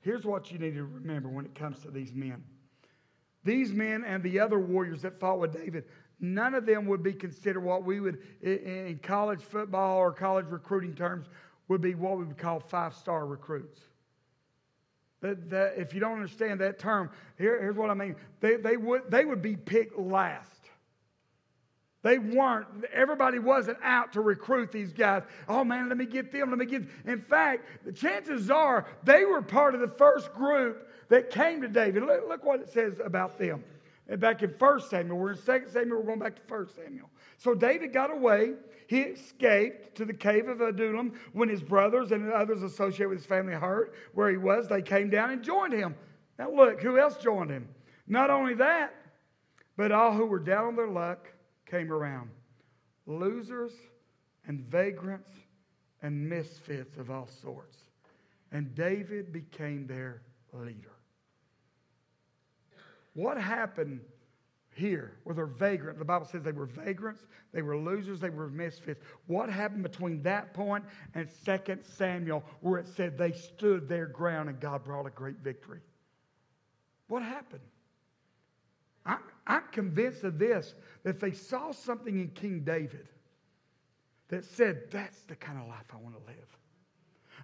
Here's 0.00 0.24
what 0.24 0.50
you 0.50 0.58
need 0.58 0.74
to 0.74 0.84
remember 0.84 1.28
when 1.28 1.44
it 1.44 1.54
comes 1.54 1.80
to 1.80 1.90
these 1.90 2.12
men. 2.14 2.42
These 3.44 3.72
men 3.72 4.04
and 4.04 4.22
the 4.22 4.40
other 4.40 4.58
warriors 4.58 5.02
that 5.02 5.18
fought 5.18 5.38
with 5.38 5.52
David, 5.52 5.84
none 6.20 6.54
of 6.54 6.66
them 6.66 6.86
would 6.86 7.02
be 7.02 7.12
considered 7.12 7.60
what 7.60 7.84
we 7.84 8.00
would, 8.00 8.18
in 8.42 9.00
college 9.02 9.42
football 9.42 9.98
or 9.98 10.12
college 10.12 10.46
recruiting 10.48 10.94
terms, 10.94 11.26
would 11.68 11.80
be 11.80 11.94
what 11.94 12.18
we 12.18 12.24
would 12.24 12.38
call 12.38 12.60
five 12.60 12.94
star 12.94 13.26
recruits. 13.26 13.80
That, 15.20 15.50
that, 15.50 15.74
if 15.76 15.94
you 15.94 16.00
don't 16.00 16.14
understand 16.14 16.60
that 16.60 16.78
term, 16.78 17.10
here, 17.38 17.60
here's 17.60 17.76
what 17.76 17.90
I 17.90 17.94
mean. 17.94 18.14
They, 18.40 18.56
they, 18.56 18.76
would, 18.76 19.10
they 19.10 19.24
would 19.24 19.42
be 19.42 19.56
picked 19.56 19.98
last. 19.98 20.58
They 22.02 22.18
weren't, 22.18 22.66
everybody 22.92 23.40
wasn't 23.40 23.78
out 23.82 24.12
to 24.12 24.20
recruit 24.20 24.70
these 24.70 24.92
guys. 24.92 25.24
Oh 25.48 25.64
man, 25.64 25.88
let 25.88 25.98
me 25.98 26.06
get 26.06 26.30
them, 26.30 26.50
let 26.50 26.58
me 26.58 26.66
get. 26.66 26.82
In 27.06 27.20
fact, 27.20 27.66
the 27.84 27.92
chances 27.92 28.50
are 28.50 28.86
they 29.02 29.24
were 29.24 29.42
part 29.42 29.74
of 29.74 29.80
the 29.80 29.88
first 29.88 30.32
group 30.32 30.88
that 31.08 31.30
came 31.30 31.60
to 31.62 31.68
David. 31.68 32.04
Look, 32.04 32.28
look 32.28 32.44
what 32.44 32.60
it 32.60 32.68
says 32.68 33.00
about 33.04 33.38
them. 33.38 33.64
Back 34.18 34.42
in 34.42 34.50
1 34.50 34.80
Samuel, 34.82 35.18
we're 35.18 35.32
in 35.32 35.38
2 35.38 35.64
Samuel, 35.70 35.98
we're 35.98 36.06
going 36.06 36.20
back 36.20 36.36
to 36.36 36.54
1 36.54 36.68
Samuel. 36.74 37.10
So 37.36 37.54
David 37.54 37.92
got 37.92 38.10
away. 38.10 38.54
He 38.88 39.02
escaped 39.02 39.94
to 39.96 40.06
the 40.06 40.14
cave 40.14 40.48
of 40.48 40.62
Adullam 40.62 41.12
when 41.34 41.50
his 41.50 41.62
brothers 41.62 42.10
and 42.10 42.32
others 42.32 42.62
associated 42.62 43.10
with 43.10 43.18
his 43.18 43.26
family 43.26 43.52
heard 43.52 43.92
where 44.14 44.30
he 44.30 44.38
was. 44.38 44.66
They 44.66 44.80
came 44.80 45.10
down 45.10 45.30
and 45.30 45.42
joined 45.42 45.74
him. 45.74 45.94
Now, 46.38 46.50
look, 46.50 46.80
who 46.80 46.98
else 46.98 47.18
joined 47.18 47.50
him? 47.50 47.68
Not 48.06 48.30
only 48.30 48.54
that, 48.54 48.94
but 49.76 49.92
all 49.92 50.14
who 50.14 50.24
were 50.24 50.38
down 50.38 50.68
on 50.68 50.76
their 50.76 50.88
luck 50.88 51.30
came 51.66 51.92
around 51.92 52.30
losers 53.04 53.72
and 54.46 54.60
vagrants 54.60 55.28
and 56.00 56.26
misfits 56.26 56.96
of 56.96 57.10
all 57.10 57.28
sorts. 57.42 57.76
And 58.52 58.74
David 58.74 59.34
became 59.34 59.86
their 59.86 60.22
leader. 60.54 60.96
What 63.12 63.38
happened 63.38 64.00
here 64.78 65.18
where 65.24 65.34
they're 65.34 65.46
vagrant. 65.46 65.98
The 65.98 66.04
Bible 66.04 66.26
says 66.26 66.42
they 66.42 66.52
were 66.52 66.66
vagrants, 66.66 67.26
they 67.52 67.62
were 67.62 67.76
losers, 67.76 68.20
they 68.20 68.30
were 68.30 68.48
misfits. 68.48 69.02
What 69.26 69.50
happened 69.50 69.82
between 69.82 70.22
that 70.22 70.54
point 70.54 70.84
and 71.14 71.28
2 71.44 71.78
Samuel 71.82 72.44
where 72.60 72.78
it 72.78 72.88
said 72.88 73.18
they 73.18 73.32
stood 73.32 73.88
their 73.88 74.06
ground 74.06 74.48
and 74.48 74.60
God 74.60 74.84
brought 74.84 75.06
a 75.06 75.10
great 75.10 75.38
victory? 75.38 75.80
What 77.08 77.22
happened? 77.22 77.62
I'm, 79.04 79.18
I'm 79.46 79.64
convinced 79.72 80.24
of 80.24 80.38
this 80.38 80.74
that 81.02 81.20
they 81.20 81.32
saw 81.32 81.72
something 81.72 82.18
in 82.18 82.28
King 82.28 82.60
David 82.60 83.08
that 84.28 84.44
said, 84.44 84.90
That's 84.90 85.20
the 85.22 85.36
kind 85.36 85.58
of 85.58 85.68
life 85.68 85.86
I 85.92 85.96
want 85.96 86.14
to 86.14 86.26
live. 86.26 86.58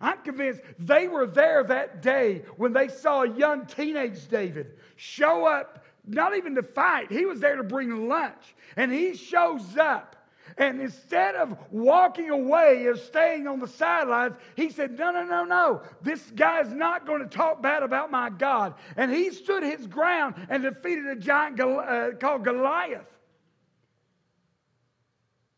I'm 0.00 0.18
convinced 0.22 0.60
they 0.78 1.08
were 1.08 1.26
there 1.26 1.64
that 1.64 2.02
day 2.02 2.42
when 2.56 2.72
they 2.72 2.88
saw 2.88 3.22
a 3.22 3.30
young 3.30 3.66
teenage 3.66 4.28
David 4.28 4.74
show 4.96 5.46
up 5.46 5.84
not 6.06 6.36
even 6.36 6.54
to 6.56 6.62
fight. 6.62 7.10
He 7.10 7.24
was 7.24 7.40
there 7.40 7.56
to 7.56 7.62
bring 7.62 8.08
lunch. 8.08 8.54
And 8.76 8.92
he 8.92 9.14
shows 9.16 9.76
up. 9.76 10.14
And 10.58 10.80
instead 10.80 11.34
of 11.34 11.56
walking 11.70 12.30
away 12.30 12.84
or 12.84 12.96
staying 12.96 13.48
on 13.48 13.58
the 13.58 13.66
sidelines, 13.66 14.34
he 14.56 14.70
said, 14.70 14.96
No, 14.98 15.10
no, 15.10 15.24
no, 15.24 15.44
no. 15.44 15.82
This 16.02 16.30
guy's 16.30 16.72
not 16.72 17.06
going 17.06 17.20
to 17.20 17.26
talk 17.26 17.62
bad 17.62 17.82
about 17.82 18.10
my 18.10 18.30
God. 18.30 18.74
And 18.96 19.10
he 19.10 19.30
stood 19.30 19.62
his 19.62 19.86
ground 19.86 20.34
and 20.48 20.62
defeated 20.62 21.06
a 21.06 21.16
giant 21.16 21.58
uh, 21.58 22.10
called 22.20 22.44
Goliath. 22.44 23.06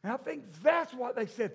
And 0.03 0.13
I 0.13 0.17
think 0.17 0.45
that's 0.63 0.95
what 0.95 1.17
they 1.17 1.27
said. 1.27 1.53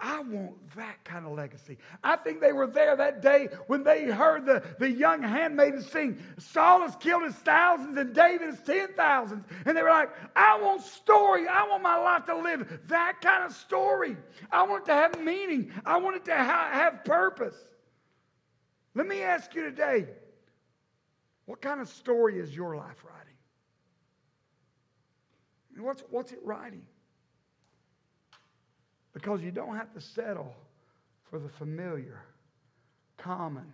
I 0.00 0.20
want 0.20 0.54
that 0.76 1.04
kind 1.04 1.26
of 1.26 1.32
legacy. 1.32 1.76
I 2.04 2.14
think 2.14 2.40
they 2.40 2.52
were 2.52 2.68
there 2.68 2.94
that 2.94 3.20
day 3.20 3.48
when 3.66 3.82
they 3.82 4.04
heard 4.04 4.46
the, 4.46 4.62
the 4.78 4.88
young 4.88 5.22
handmaiden 5.22 5.82
sing, 5.82 6.22
Saul 6.38 6.82
has 6.82 6.94
killed 6.96 7.24
his 7.24 7.34
thousands 7.34 7.96
and 7.96 8.14
David 8.14 8.50
his 8.50 8.60
ten 8.60 8.92
thousands. 8.96 9.44
And 9.66 9.76
they 9.76 9.82
were 9.82 9.90
like, 9.90 10.10
I 10.36 10.56
want 10.60 10.82
story. 10.82 11.48
I 11.48 11.66
want 11.66 11.82
my 11.82 11.96
life 11.96 12.26
to 12.26 12.36
live 12.36 12.80
that 12.86 13.20
kind 13.20 13.42
of 13.42 13.52
story. 13.52 14.16
I 14.52 14.62
want 14.62 14.84
it 14.84 14.86
to 14.86 14.94
have 14.94 15.20
meaning. 15.20 15.72
I 15.84 15.96
want 15.96 16.14
it 16.14 16.24
to 16.26 16.36
ha- 16.36 16.70
have 16.72 17.04
purpose. 17.04 17.56
Let 18.94 19.08
me 19.08 19.22
ask 19.22 19.52
you 19.56 19.64
today 19.64 20.06
what 21.46 21.60
kind 21.60 21.80
of 21.80 21.88
story 21.88 22.38
is 22.38 22.54
your 22.54 22.76
life 22.76 23.04
writing? 23.04 23.34
What's, 25.84 26.04
what's 26.10 26.30
it 26.30 26.40
writing? 26.44 26.82
Because 29.12 29.42
you 29.42 29.50
don't 29.50 29.76
have 29.76 29.92
to 29.94 30.00
settle 30.00 30.54
for 31.30 31.38
the 31.38 31.48
familiar, 31.48 32.20
common, 33.16 33.72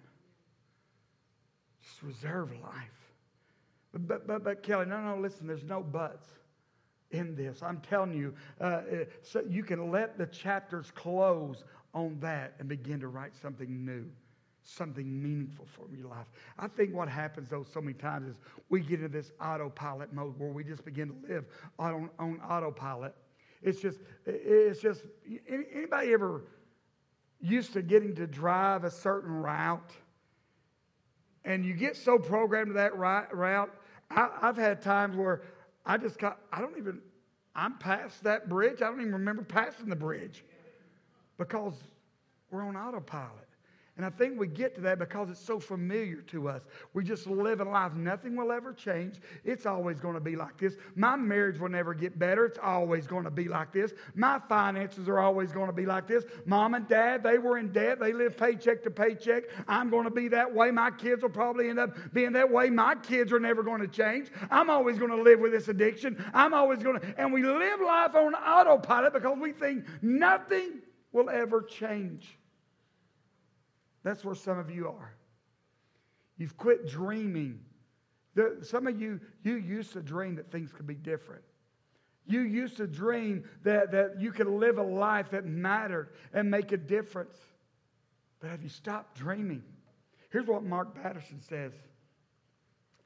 just 1.83 2.03
reserve 2.03 2.51
life. 2.63 3.13
But, 3.93 4.27
but, 4.27 4.43
but, 4.43 4.63
Kelly, 4.63 4.87
no, 4.87 5.01
no, 5.01 5.21
listen, 5.21 5.47
there's 5.47 5.65
no 5.65 5.81
buts 5.81 6.27
in 7.13 7.37
this. 7.37 7.63
I'm 7.63 7.81
telling 7.81 8.13
you, 8.13 8.35
uh, 8.61 8.65
uh, 8.65 8.83
so 9.23 9.43
you 9.49 9.63
can 9.63 9.91
let 9.91 10.19
the 10.19 10.27
chapters 10.27 10.91
close 10.95 11.65
on 11.95 12.19
that 12.21 12.55
and 12.59 12.69
begin 12.69 12.99
to 13.01 13.09
write 13.09 13.37
something 13.41 13.85
new, 13.85 14.05
something 14.65 15.23
meaningful 15.23 15.67
for 15.67 15.87
your 15.97 16.09
life. 16.09 16.27
I 16.59 16.67
think 16.67 16.93
what 16.93 17.09
happens, 17.09 17.51
though, 17.51 17.65
so 17.73 17.81
many 17.81 17.95
times 17.95 18.31
is 18.31 18.37
we 18.69 18.81
get 18.81 19.01
into 19.01 19.09
this 19.09 19.31
autopilot 19.41 20.13
mode 20.13 20.39
where 20.39 20.51
we 20.51 20.65
just 20.65 20.85
begin 20.85 21.09
to 21.09 21.33
live 21.33 21.45
on, 21.79 22.11
on 22.19 22.41
autopilot 22.49 23.15
it's 23.65 23.81
just, 23.81 23.99
it's 24.27 24.81
just, 24.81 25.03
anybody 25.49 26.13
ever 26.13 26.43
used 27.41 27.73
to 27.73 27.83
getting 27.83 28.15
to 28.17 28.27
drive 28.27 28.85
a 28.85 28.91
certain 28.91 29.33
route 29.33 29.91
and 31.45 31.65
you 31.65 31.73
get 31.75 31.97
so 31.97 32.19
programmed 32.19 32.69
to 32.69 32.75
that 32.75 32.97
route? 32.97 33.71
I, 34.11 34.29
have 34.43 34.57
had 34.57 34.83
times 34.83 35.17
where 35.17 35.43
I 35.85 35.97
just 35.97 36.19
got, 36.19 36.39
I 36.53 36.61
don't 36.61 36.77
even, 36.77 37.01
I'm 37.57 37.79
past 37.79 38.23
that 38.25 38.49
bridge. 38.49 38.83
I 38.83 38.87
don't 38.87 39.01
even 39.01 39.15
remember 39.15 39.43
passing 39.43 39.89
the 39.89 39.97
bridge 39.97 40.45
because 41.39 41.75
we're 42.51 42.63
on 42.63 42.77
autopilot. 42.77 43.44
And 43.97 44.05
I 44.05 44.11
think 44.11 44.41
we 44.41 44.49
get 44.49 44.75
to 44.75 44.81
that 44.81 44.99
because 44.99 45.31
it's 45.31 45.39
so 45.39 45.61
familiar 45.61 46.21
to 46.23 46.49
us. 46.49 46.63
We 46.95 47.05
just 47.05 47.29
live 47.29 47.61
in 47.61 47.71
life. 47.71 47.95
Nothing 47.95 48.35
will 48.35 48.51
ever 48.51 48.73
change. 48.73 49.21
It's 49.45 49.67
always 49.67 50.01
going 50.01 50.15
to 50.15 50.21
be 50.21 50.35
like 50.35 50.59
this. 50.59 50.75
My 50.97 51.15
marriage 51.15 51.61
will 51.61 51.69
never 51.69 51.95
get 51.95 52.19
better. 52.19 52.45
It's 52.45 52.59
always 52.61 53.07
going 53.07 53.23
to 53.23 53.31
be 53.31 53.47
like 53.47 53.73
this. 53.73 53.93
My 54.17 54.41
finances 54.49 55.09
are 55.09 55.21
always 55.21 55.53
going 55.53 55.69
to 55.69 55.73
be 55.73 55.87
like 55.87 56.09
this. 56.09 56.25
Mom 56.45 56.75
and 56.75 56.89
dad, 56.89 57.23
they 57.23 57.39
were 57.39 57.57
in 57.57 57.71
debt. 57.71 58.01
They 58.01 58.13
lived 58.13 58.37
paycheck 58.37 58.83
to 58.83 58.91
paycheck. 58.91 59.45
I'm 59.69 59.91
going 59.91 60.05
to 60.05 60.11
be 60.11 60.27
that 60.27 60.53
way. 60.53 60.73
My 60.73 60.91
kids 60.91 61.23
will 61.23 61.31
probably 61.31 61.71
end 61.71 61.79
up 61.79 61.97
being 62.13 62.33
that 62.33 62.51
way. 62.51 62.71
My 62.71 62.97
kids 62.97 63.33
are 63.33 63.39
never 63.41 63.63
going 63.63 63.81
to 63.81 63.89
change. 63.89 64.29
I'm 64.51 64.71
always 64.71 64.99
going 64.99 65.13
to 65.13 65.23
live 65.23 65.39
with 65.39 65.53
this 65.53 65.69
addiction. 65.69 66.23
I'm 66.35 66.53
always 66.53 66.83
going 66.83 66.99
to, 66.99 67.15
and 67.17 67.33
we 67.33 67.45
live 67.45 67.81
life 67.81 68.17
on 68.17 68.35
autopilot 68.35 69.13
because 69.13 69.39
we 69.41 69.53
think 69.53 69.85
nothing 70.03 70.81
will 71.13 71.31
ever 71.31 71.63
change. 71.63 72.39
That's 74.05 74.25
where 74.25 74.35
some 74.35 74.59
of 74.59 74.71
you 74.71 74.87
are. 74.87 75.15
You've 76.37 76.57
quit 76.57 76.87
dreaming. 76.87 77.61
Some 78.63 78.87
of 78.87 79.01
you, 79.01 79.21
you 79.43 79.55
used 79.55 79.93
to 79.95 80.03
dream 80.03 80.37
that 80.37 80.53
things 80.53 80.73
could 80.73 80.87
be 80.87 80.95
different. 80.95 81.43
You 82.27 82.41
used 82.41 82.77
to 82.79 82.87
dream 82.87 83.45
that, 83.65 83.93
that 83.93 84.21
you 84.21 84.31
could 84.31 84.47
live 84.47 84.79
a 84.79 84.83
life 84.83 85.31
that 85.31 85.45
mattered 85.45 86.11
and 86.33 86.51
make 86.51 86.73
a 86.73 86.77
difference. 86.77 87.37
But 88.41 88.51
have 88.51 88.63
you 88.63 88.69
stopped 88.69 89.17
dreaming? 89.17 89.63
Here's 90.31 90.47
what 90.47 90.65
Mark 90.65 90.95
Batterson 90.95 91.41
says. 91.41 91.73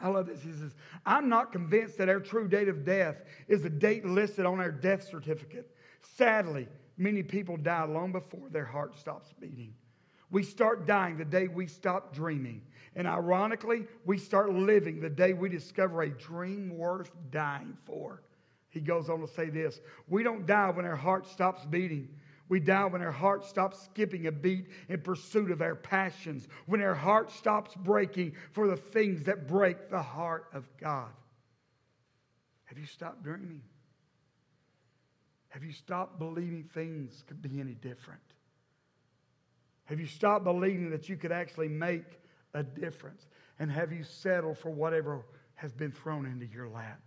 I 0.00 0.08
love 0.08 0.26
this. 0.26 0.40
He 0.42 0.52
says, 0.52 0.74
I'm 1.04 1.28
not 1.28 1.52
convinced 1.52 1.98
that 1.98 2.08
our 2.08 2.20
true 2.20 2.48
date 2.48 2.68
of 2.68 2.84
death 2.84 3.16
is 3.48 3.62
the 3.62 3.70
date 3.70 4.04
listed 4.04 4.46
on 4.46 4.60
our 4.60 4.70
death 4.70 5.08
certificate. 5.08 5.68
Sadly, 6.16 6.68
many 6.96 7.22
people 7.22 7.56
die 7.56 7.84
long 7.84 8.12
before 8.12 8.48
their 8.50 8.64
heart 8.64 8.96
stops 8.96 9.34
beating. 9.40 9.74
We 10.30 10.42
start 10.42 10.86
dying 10.86 11.16
the 11.16 11.24
day 11.24 11.48
we 11.48 11.66
stop 11.66 12.14
dreaming. 12.14 12.62
And 12.94 13.06
ironically, 13.06 13.86
we 14.04 14.18
start 14.18 14.52
living 14.52 15.00
the 15.00 15.10
day 15.10 15.32
we 15.32 15.48
discover 15.48 16.02
a 16.02 16.10
dream 16.10 16.76
worth 16.76 17.10
dying 17.30 17.76
for. 17.84 18.22
He 18.70 18.80
goes 18.80 19.08
on 19.08 19.20
to 19.20 19.28
say 19.28 19.50
this 19.50 19.80
We 20.08 20.22
don't 20.22 20.46
die 20.46 20.70
when 20.70 20.84
our 20.84 20.96
heart 20.96 21.26
stops 21.26 21.64
beating. 21.64 22.08
We 22.48 22.60
die 22.60 22.86
when 22.86 23.02
our 23.02 23.12
heart 23.12 23.44
stops 23.44 23.82
skipping 23.82 24.26
a 24.26 24.32
beat 24.32 24.68
in 24.88 25.02
pursuit 25.02 25.50
of 25.50 25.60
our 25.60 25.74
passions, 25.74 26.48
when 26.64 26.80
our 26.80 26.94
heart 26.94 27.30
stops 27.30 27.74
breaking 27.74 28.32
for 28.52 28.66
the 28.66 28.76
things 28.76 29.22
that 29.24 29.46
break 29.46 29.90
the 29.90 30.00
heart 30.00 30.46
of 30.54 30.66
God. 30.78 31.10
Have 32.64 32.78
you 32.78 32.86
stopped 32.86 33.22
dreaming? 33.22 33.62
Have 35.50 35.62
you 35.62 35.72
stopped 35.72 36.18
believing 36.18 36.64
things 36.72 37.22
could 37.26 37.42
be 37.42 37.60
any 37.60 37.74
different? 37.74 38.20
Have 39.88 39.98
you 39.98 40.06
stopped 40.06 40.44
believing 40.44 40.90
that 40.90 41.08
you 41.08 41.16
could 41.16 41.32
actually 41.32 41.68
make 41.68 42.04
a 42.52 42.62
difference? 42.62 43.26
And 43.58 43.70
have 43.72 43.90
you 43.90 44.04
settled 44.04 44.58
for 44.58 44.68
whatever 44.68 45.24
has 45.54 45.72
been 45.72 45.90
thrown 45.90 46.26
into 46.26 46.44
your 46.44 46.68
lap? 46.68 47.00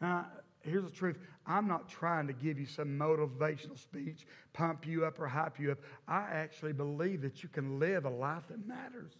Now, 0.00 0.26
here's 0.62 0.84
the 0.84 0.90
truth 0.90 1.18
I'm 1.46 1.68
not 1.68 1.90
trying 1.90 2.26
to 2.28 2.32
give 2.32 2.58
you 2.58 2.64
some 2.64 2.98
motivational 2.98 3.78
speech, 3.78 4.26
pump 4.54 4.86
you 4.86 5.04
up 5.04 5.20
or 5.20 5.26
hype 5.26 5.60
you 5.60 5.72
up. 5.72 5.78
I 6.08 6.22
actually 6.32 6.72
believe 6.72 7.20
that 7.20 7.42
you 7.42 7.50
can 7.50 7.78
live 7.78 8.06
a 8.06 8.10
life 8.10 8.44
that 8.48 8.66
matters. 8.66 9.12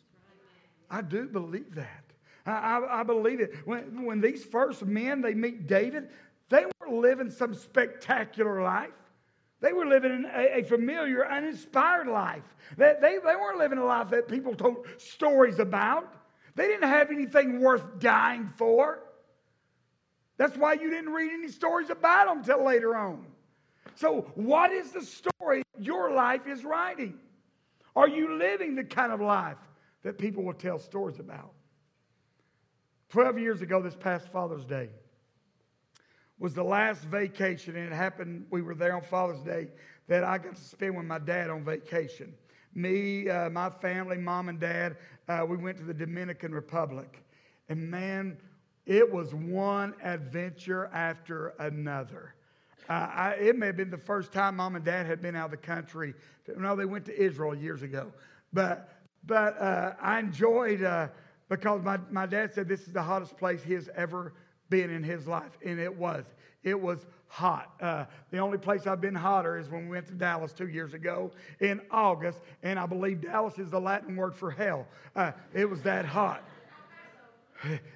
I 0.91 1.03
do 1.03 1.29
believe 1.29 1.75
that. 1.75 2.05
I, 2.47 2.81
I, 3.01 3.03
believe 3.03 3.41
it. 3.41 3.55
When, 3.65 4.05
when 4.05 4.21
these 4.21 4.45
first 4.45 4.87
men, 4.87 5.21
they 5.21 5.35
meet 5.35 5.67
David, 5.67 6.09
they 6.49 6.65
weren't 6.81 6.95
living 6.95 7.31
some 7.31 7.55
spectacular 7.55 8.63
life. 8.63 8.91
They 9.61 9.73
were 9.73 9.87
living 9.87 10.27
a, 10.35 10.59
a 10.61 10.63
familiar, 10.65 11.27
uninspired 11.27 12.09
life. 12.09 12.43
They, 12.77 12.95
they, 13.01 13.19
they 13.25 13.37
weren't 13.37 13.59
living 13.59 13.79
a 13.79 13.85
life 13.85 14.11
that 14.11 14.29
people 14.29 14.55
told 14.55 14.87
stories 14.99 15.59
about. 15.59 16.13
They 16.55 16.67
didn't 16.67 16.89
have 16.89 17.11
anything 17.11 17.61
worth 17.61 17.99
dying 17.99 18.51
for. 18.57 19.01
That's 20.37 20.57
why 20.57 20.75
you 20.75 20.91
didn't 20.91 21.13
read 21.13 21.33
any 21.33 21.49
stories 21.49 21.89
about 21.89 22.27
them 22.27 22.45
till 22.45 22.65
later 22.65 22.95
on. 22.95 23.27
So, 23.95 24.31
what 24.35 24.73
is 24.73 24.91
the 24.91 25.03
story 25.03 25.63
your 25.79 26.13
life 26.13 26.47
is 26.47 26.65
writing? 26.65 27.19
Are 27.95 28.09
you 28.09 28.37
living 28.37 28.75
the 28.75 28.85
kind 28.85 29.11
of 29.11 29.23
life 29.23 29.57
that 30.03 30.19
people 30.19 30.43
will 30.45 30.53
tell 30.53 30.79
stories 30.79 31.19
about? 31.19 31.53
12 33.09 33.39
years 33.39 33.63
ago, 33.63 33.81
this 33.81 33.95
past 33.95 34.31
Father's 34.31 34.65
Day, 34.65 34.91
was 36.39 36.55
the 36.55 36.65
last 36.65 37.03
vacation, 37.05 37.77
and 37.77 37.93
it 37.93 37.97
happened, 37.97 38.47
we 38.51 38.63
were 38.63 38.75
there 38.75 38.95
on 38.95 39.03
Father's 39.03 39.41
Day, 39.41 39.69
that 40.09 40.23
I 40.23 40.39
got 40.39 40.57
to 40.57 40.63
spend 40.63 40.97
with 40.97 41.07
my 41.07 41.19
dad 41.19 41.51
on 41.51 41.65
vacation. 41.65 42.35
Me, 42.75 43.29
uh, 43.29 43.49
my 43.51 43.71
family, 43.71 44.19
mom 44.19 44.49
and 44.49 44.61
dad, 44.61 44.97
uh, 45.29 45.45
we 45.49 45.57
went 45.57 45.79
to 45.79 45.85
the 45.85 45.95
Dominican 45.95 46.53
Republic. 46.53 47.23
And 47.69 47.91
man, 47.91 48.37
it 48.85 49.11
was 49.11 49.35
one 49.35 49.95
adventure 50.03 50.91
after 50.93 51.55
another. 51.59 52.35
Uh, 52.89 52.93
I, 52.93 53.31
it 53.41 53.57
may 53.57 53.67
have 53.67 53.77
been 53.77 53.91
the 53.91 53.97
first 53.99 54.31
time 54.31 54.57
mom 54.57 54.77
and 54.77 54.85
dad 54.85 55.07
had 55.07 55.21
been 55.21 55.35
out 55.35 55.47
of 55.47 55.51
the 55.53 55.57
country. 55.57 56.15
No, 56.57 56.77
they 56.77 56.85
went 56.85 57.07
to 57.07 57.19
Israel 57.19 57.55
years 57.55 57.83
ago. 57.83 58.13
But, 58.53 58.91
but 59.27 59.61
uh, 59.61 59.95
I 60.01 60.21
enjoyed, 60.21 60.85
uh, 60.85 61.09
because 61.49 61.83
my, 61.83 61.99
my 62.11 62.27
dad 62.27 62.53
said 62.53 62.69
this 62.69 62.83
is 62.83 62.93
the 62.93 63.03
hottest 63.03 63.37
place 63.39 63.63
he 63.65 63.73
has 63.73 63.89
ever 63.97 64.35
been 64.69 64.91
in 64.91 65.03
his 65.03 65.27
life. 65.27 65.59
And 65.65 65.79
it 65.79 65.95
was. 65.95 66.25
It 66.63 66.81
was 66.81 67.07
hot. 67.29 67.73
Uh, 67.81 68.07
the 68.31 68.39
only 68.39 68.59
place 68.59 68.87
I've 68.87 69.01
been 69.01 69.15
hotter 69.15 69.59
is 69.59 69.69
when 69.69 69.85
we 69.85 69.91
went 69.93 70.07
to 70.09 70.15
Dallas 70.15 70.53
two 70.53 70.69
years 70.69 70.95
ago 70.95 71.31
in 71.61 71.81
August. 71.91 72.41
And 72.63 72.79
I 72.79 72.87
believe 72.87 73.23
Dallas 73.23 73.59
is 73.59 73.71
the 73.71 73.81
Latin 73.81 74.17
word 74.17 74.35
for 74.35 74.51
hell. 74.51 74.87
Uh, 75.15 75.33
it 75.55 75.69
was 75.69 75.83
that 75.83 76.05
hot. 76.05 76.43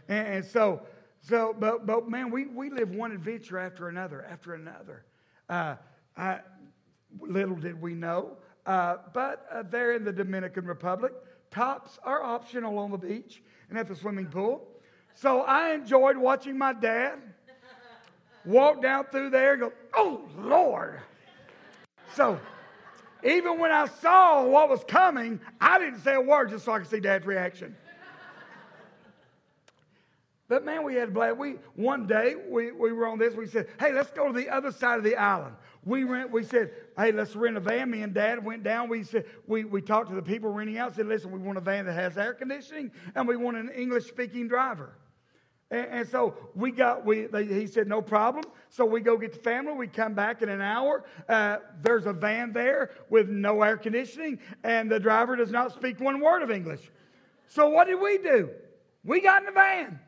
And, 0.08 0.26
and 0.26 0.44
so, 0.44 0.80
so, 1.20 1.54
but, 1.58 1.86
but 1.86 2.08
man, 2.08 2.30
we, 2.30 2.46
we 2.46 2.70
live 2.70 2.90
one 2.90 3.12
adventure 3.12 3.58
after 3.58 3.88
another, 3.88 4.24
after 4.24 4.54
another. 4.54 5.04
Uh, 5.50 5.76
I, 6.16 6.40
little 7.20 7.56
did 7.56 7.80
we 7.80 7.94
know, 7.94 8.38
uh, 8.66 8.96
but 9.12 9.46
uh, 9.52 9.62
there 9.62 9.94
in 9.94 10.04
the 10.04 10.12
Dominican 10.12 10.64
Republic, 10.64 11.12
tops 11.50 11.98
are 12.04 12.22
optional 12.22 12.78
on 12.78 12.90
the 12.90 12.98
beach 12.98 13.42
and 13.68 13.78
at 13.78 13.86
the 13.86 13.94
swimming 13.94 14.26
pool. 14.26 14.66
So 15.14 15.42
I 15.42 15.72
enjoyed 15.72 16.16
watching 16.16 16.56
my 16.56 16.72
dad 16.72 17.18
walk 18.44 18.82
down 18.82 19.04
through 19.12 19.30
there 19.30 19.52
and 19.52 19.60
go, 19.60 19.72
oh, 19.94 20.22
Lord. 20.38 21.00
So 22.14 22.38
even 23.22 23.58
when 23.58 23.70
I 23.70 23.86
saw 23.86 24.44
what 24.44 24.68
was 24.68 24.82
coming, 24.84 25.40
I 25.60 25.78
didn't 25.78 26.00
say 26.00 26.14
a 26.14 26.20
word 26.20 26.50
just 26.50 26.64
so 26.64 26.72
I 26.72 26.78
could 26.78 26.88
see 26.88 27.00
dad's 27.00 27.26
reaction. 27.26 27.76
But 30.48 30.64
man, 30.64 30.82
we 30.82 30.96
had 30.96 31.10
a 31.10 31.12
blast. 31.12 31.36
We 31.36 31.58
one 31.76 32.08
day 32.08 32.34
we, 32.34 32.72
we 32.72 32.90
were 32.92 33.06
on 33.06 33.20
this. 33.20 33.34
We 33.34 33.46
said, 33.46 33.68
"Hey, 33.78 33.92
let's 33.92 34.10
go 34.10 34.26
to 34.26 34.32
the 34.32 34.48
other 34.48 34.72
side 34.72 34.98
of 34.98 35.04
the 35.04 35.14
island." 35.14 35.54
We 35.84 36.02
rent. 36.02 36.32
We 36.32 36.42
said, 36.42 36.72
"Hey, 36.98 37.12
let's 37.12 37.36
rent 37.36 37.56
a 37.56 37.60
van." 37.60 37.88
Me 37.88 38.02
and 38.02 38.12
Dad 38.12 38.44
went 38.44 38.64
down. 38.64 38.88
We 38.88 39.04
said 39.04 39.26
we 39.46 39.62
we 39.62 39.80
talked 39.80 40.08
to 40.08 40.16
the 40.16 40.22
people 40.22 40.52
renting 40.52 40.76
out. 40.76 40.96
Said, 40.96 41.06
"Listen, 41.06 41.30
we 41.30 41.38
want 41.38 41.56
a 41.56 41.60
van 41.60 41.86
that 41.86 41.92
has 41.92 42.18
air 42.18 42.34
conditioning, 42.34 42.90
and 43.14 43.28
we 43.28 43.36
want 43.36 43.58
an 43.58 43.68
English-speaking 43.68 44.48
driver." 44.48 44.90
And, 45.70 45.86
and 45.86 46.08
so 46.08 46.34
we 46.54 46.70
got. 46.72 47.04
We 47.04 47.26
they, 47.26 47.44
he 47.44 47.66
said, 47.66 47.86
"No 47.86 48.02
problem." 48.02 48.44
So 48.68 48.84
we 48.84 49.00
go 49.00 49.16
get 49.16 49.32
the 49.32 49.38
family. 49.38 49.72
We 49.72 49.86
come 49.86 50.14
back 50.14 50.42
in 50.42 50.48
an 50.48 50.60
hour. 50.60 51.04
Uh, 51.28 51.58
there's 51.82 52.06
a 52.06 52.12
van 52.12 52.52
there 52.52 52.90
with 53.08 53.28
no 53.28 53.62
air 53.62 53.76
conditioning, 53.76 54.38
and 54.64 54.90
the 54.90 55.00
driver 55.00 55.36
does 55.36 55.50
not 55.50 55.72
speak 55.72 56.00
one 56.00 56.20
word 56.20 56.42
of 56.42 56.50
English. 56.50 56.90
So 57.48 57.68
what 57.68 57.86
did 57.86 58.00
we 58.00 58.18
do? 58.18 58.50
We 59.04 59.20
got 59.20 59.42
in 59.42 59.46
the 59.46 59.52
van. 59.52 60.00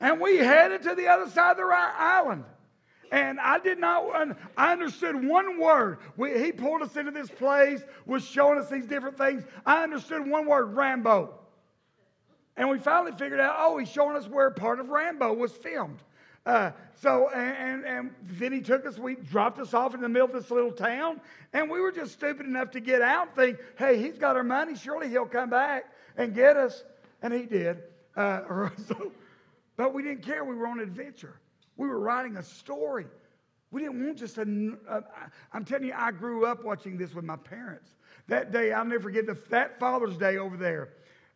And 0.00 0.20
we 0.20 0.36
headed 0.36 0.82
to 0.84 0.94
the 0.94 1.08
other 1.08 1.28
side 1.28 1.52
of 1.52 1.56
the 1.56 1.64
island. 1.64 2.44
And 3.10 3.40
I 3.40 3.58
did 3.58 3.78
not, 3.78 4.04
I 4.56 4.72
understood 4.72 5.26
one 5.26 5.58
word. 5.58 5.98
We, 6.16 6.38
he 6.38 6.52
pulled 6.52 6.82
us 6.82 6.94
into 6.96 7.10
this 7.10 7.30
place, 7.30 7.82
was 8.06 8.22
showing 8.24 8.58
us 8.58 8.68
these 8.68 8.86
different 8.86 9.16
things. 9.16 9.44
I 9.64 9.82
understood 9.82 10.28
one 10.28 10.46
word 10.46 10.76
Rambo. 10.76 11.34
And 12.58 12.68
we 12.68 12.78
finally 12.78 13.12
figured 13.12 13.38
out, 13.38 13.54
oh, 13.56 13.78
he's 13.78 13.88
showing 13.88 14.16
us 14.16 14.26
where 14.26 14.50
part 14.50 14.80
of 14.80 14.88
Rambo 14.90 15.32
was 15.32 15.52
filmed. 15.52 16.00
Uh, 16.44 16.72
so, 16.96 17.30
and, 17.30 17.56
and, 17.56 17.84
and, 17.84 18.14
then 18.22 18.52
he 18.52 18.60
took 18.60 18.84
us, 18.84 18.98
we 18.98 19.14
dropped 19.14 19.60
us 19.60 19.74
off 19.74 19.94
in 19.94 20.00
the 20.00 20.08
middle 20.08 20.26
of 20.26 20.32
this 20.32 20.50
little 20.50 20.72
town, 20.72 21.20
and 21.52 21.70
we 21.70 21.80
were 21.80 21.92
just 21.92 22.12
stupid 22.12 22.46
enough 22.46 22.70
to 22.72 22.80
get 22.80 23.00
out 23.00 23.28
and 23.28 23.36
think, 23.36 23.58
hey, 23.78 24.02
he's 24.02 24.18
got 24.18 24.34
our 24.34 24.42
money, 24.42 24.74
surely 24.74 25.08
he'll 25.08 25.26
come 25.26 25.50
back 25.50 25.84
and 26.16 26.34
get 26.34 26.56
us. 26.56 26.82
And 27.22 27.32
he 27.32 27.42
did. 27.42 27.78
Uh, 28.16 28.70
so, 28.88 29.12
but 29.76 29.94
we 29.94 30.02
didn't 30.02 30.22
care. 30.24 30.44
We 30.44 30.56
were 30.56 30.66
on 30.66 30.80
an 30.80 30.88
adventure. 30.88 31.38
We 31.76 31.86
were 31.86 32.00
writing 32.00 32.36
a 32.36 32.42
story. 32.42 33.06
We 33.70 33.82
didn't 33.82 34.04
want 34.04 34.18
just 34.18 34.38
a. 34.38 34.72
a 34.88 35.02
I'm 35.52 35.64
telling 35.64 35.86
you, 35.86 35.94
I 35.94 36.10
grew 36.10 36.46
up 36.46 36.64
watching 36.64 36.96
this 36.96 37.14
with 37.14 37.24
my 37.24 37.36
parents. 37.36 37.90
That 38.26 38.52
day, 38.52 38.72
I'll 38.72 38.84
never 38.84 39.04
forget 39.04 39.26
the, 39.26 39.38
that 39.50 39.78
Father's 39.78 40.16
Day 40.16 40.38
over 40.38 40.56
there. 40.56 40.90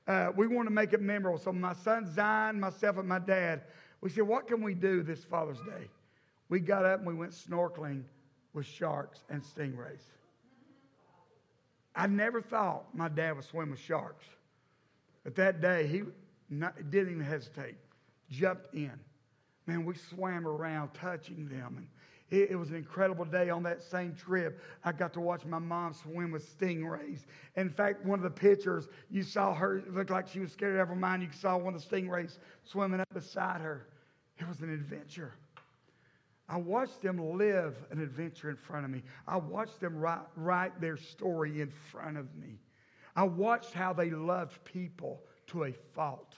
Uh, 0.06 0.32
we 0.36 0.46
want 0.46 0.66
to 0.66 0.72
make 0.72 0.92
it 0.92 1.00
memorable. 1.00 1.38
So 1.38 1.52
my 1.52 1.74
son 1.74 2.12
Zion, 2.12 2.58
myself, 2.58 2.98
and 2.98 3.08
my 3.08 3.18
dad, 3.18 3.62
we 4.00 4.10
said, 4.10 4.24
"What 4.24 4.48
can 4.48 4.62
we 4.62 4.74
do 4.74 5.02
this 5.02 5.24
Father's 5.24 5.60
Day?" 5.60 5.88
We 6.48 6.60
got 6.60 6.84
up 6.84 6.98
and 6.98 7.06
we 7.06 7.14
went 7.14 7.32
snorkeling 7.32 8.02
with 8.52 8.66
sharks 8.66 9.24
and 9.30 9.42
stingrays. 9.42 10.02
I 11.94 12.06
never 12.06 12.42
thought 12.42 12.94
my 12.94 13.08
dad 13.08 13.36
would 13.36 13.44
swim 13.44 13.70
with 13.70 13.80
sharks, 13.80 14.24
but 15.24 15.34
that 15.36 15.60
day 15.60 15.86
he 15.86 16.02
not, 16.50 16.90
didn't 16.90 17.12
even 17.12 17.24
hesitate 17.24 17.76
jumped 18.32 18.74
in. 18.74 18.92
Man, 19.66 19.84
we 19.84 19.94
swam 19.94 20.46
around 20.46 20.92
touching 20.94 21.48
them. 21.48 21.76
And 21.78 21.86
it, 22.32 22.50
it, 22.50 22.56
was 22.56 22.70
an 22.70 22.76
incredible 22.76 23.26
day 23.26 23.50
on 23.50 23.62
that 23.64 23.82
same 23.82 24.14
trip. 24.14 24.60
I 24.84 24.92
got 24.92 25.12
to 25.14 25.20
watch 25.20 25.44
my 25.44 25.58
mom 25.58 25.92
swim 25.92 26.32
with 26.32 26.58
stingrays. 26.58 27.26
In 27.56 27.68
fact, 27.68 28.04
one 28.06 28.18
of 28.18 28.22
the 28.22 28.30
pictures, 28.30 28.88
you 29.10 29.22
saw 29.22 29.52
her, 29.54 29.78
it 29.78 29.92
looked 29.92 30.10
like 30.10 30.26
she 30.26 30.40
was 30.40 30.50
scared 30.50 30.78
out 30.78 30.82
of 30.82 30.88
her 30.88 30.96
mind. 30.96 31.22
You 31.22 31.28
saw 31.30 31.58
one 31.58 31.74
of 31.74 31.88
the 31.88 31.96
stingrays 31.96 32.38
swimming 32.64 33.00
up 33.00 33.12
beside 33.12 33.60
her. 33.60 33.86
It 34.38 34.48
was 34.48 34.60
an 34.60 34.72
adventure. 34.72 35.34
I 36.48 36.56
watched 36.56 37.02
them 37.02 37.18
live 37.36 37.76
an 37.90 38.00
adventure 38.00 38.48
in 38.48 38.56
front 38.56 38.86
of 38.86 38.90
me. 38.90 39.02
I 39.28 39.36
watched 39.36 39.80
them 39.80 39.98
write, 39.98 40.26
write 40.34 40.80
their 40.80 40.96
story 40.96 41.60
in 41.60 41.70
front 41.90 42.16
of 42.16 42.34
me. 42.34 42.58
I 43.14 43.24
watched 43.24 43.74
how 43.74 43.92
they 43.92 44.10
loved 44.10 44.64
people 44.64 45.22
to 45.48 45.64
a 45.64 45.72
fault. 45.94 46.34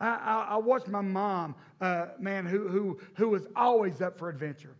I, 0.00 0.08
I, 0.08 0.46
I 0.54 0.56
watched 0.56 0.88
my 0.88 1.02
mom, 1.02 1.54
uh, 1.80 2.06
man, 2.18 2.46
who, 2.46 2.68
who, 2.68 2.98
who 3.14 3.28
was 3.28 3.46
always 3.54 4.00
up 4.00 4.18
for 4.18 4.28
adventure. 4.28 4.74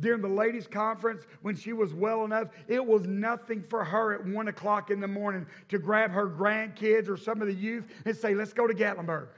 During 0.00 0.22
the 0.22 0.28
ladies' 0.28 0.66
conference, 0.66 1.24
when 1.42 1.54
she 1.54 1.72
was 1.72 1.92
well 1.92 2.24
enough, 2.24 2.48
it 2.68 2.84
was 2.84 3.06
nothing 3.06 3.62
for 3.62 3.84
her 3.84 4.14
at 4.14 4.24
one 4.24 4.48
o'clock 4.48 4.90
in 4.90 4.98
the 4.98 5.08
morning 5.08 5.46
to 5.68 5.78
grab 5.78 6.10
her 6.10 6.26
grandkids 6.26 7.08
or 7.08 7.18
some 7.18 7.42
of 7.42 7.48
the 7.48 7.54
youth 7.54 7.86
and 8.06 8.16
say, 8.16 8.34
Let's 8.34 8.54
go 8.54 8.66
to 8.66 8.72
Gatlinburg 8.72 9.28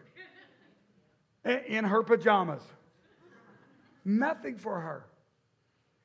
in 1.67 1.85
her 1.85 2.03
pajamas. 2.05 2.63
Nothing 4.05 4.57
for 4.57 4.79
her. 4.79 5.07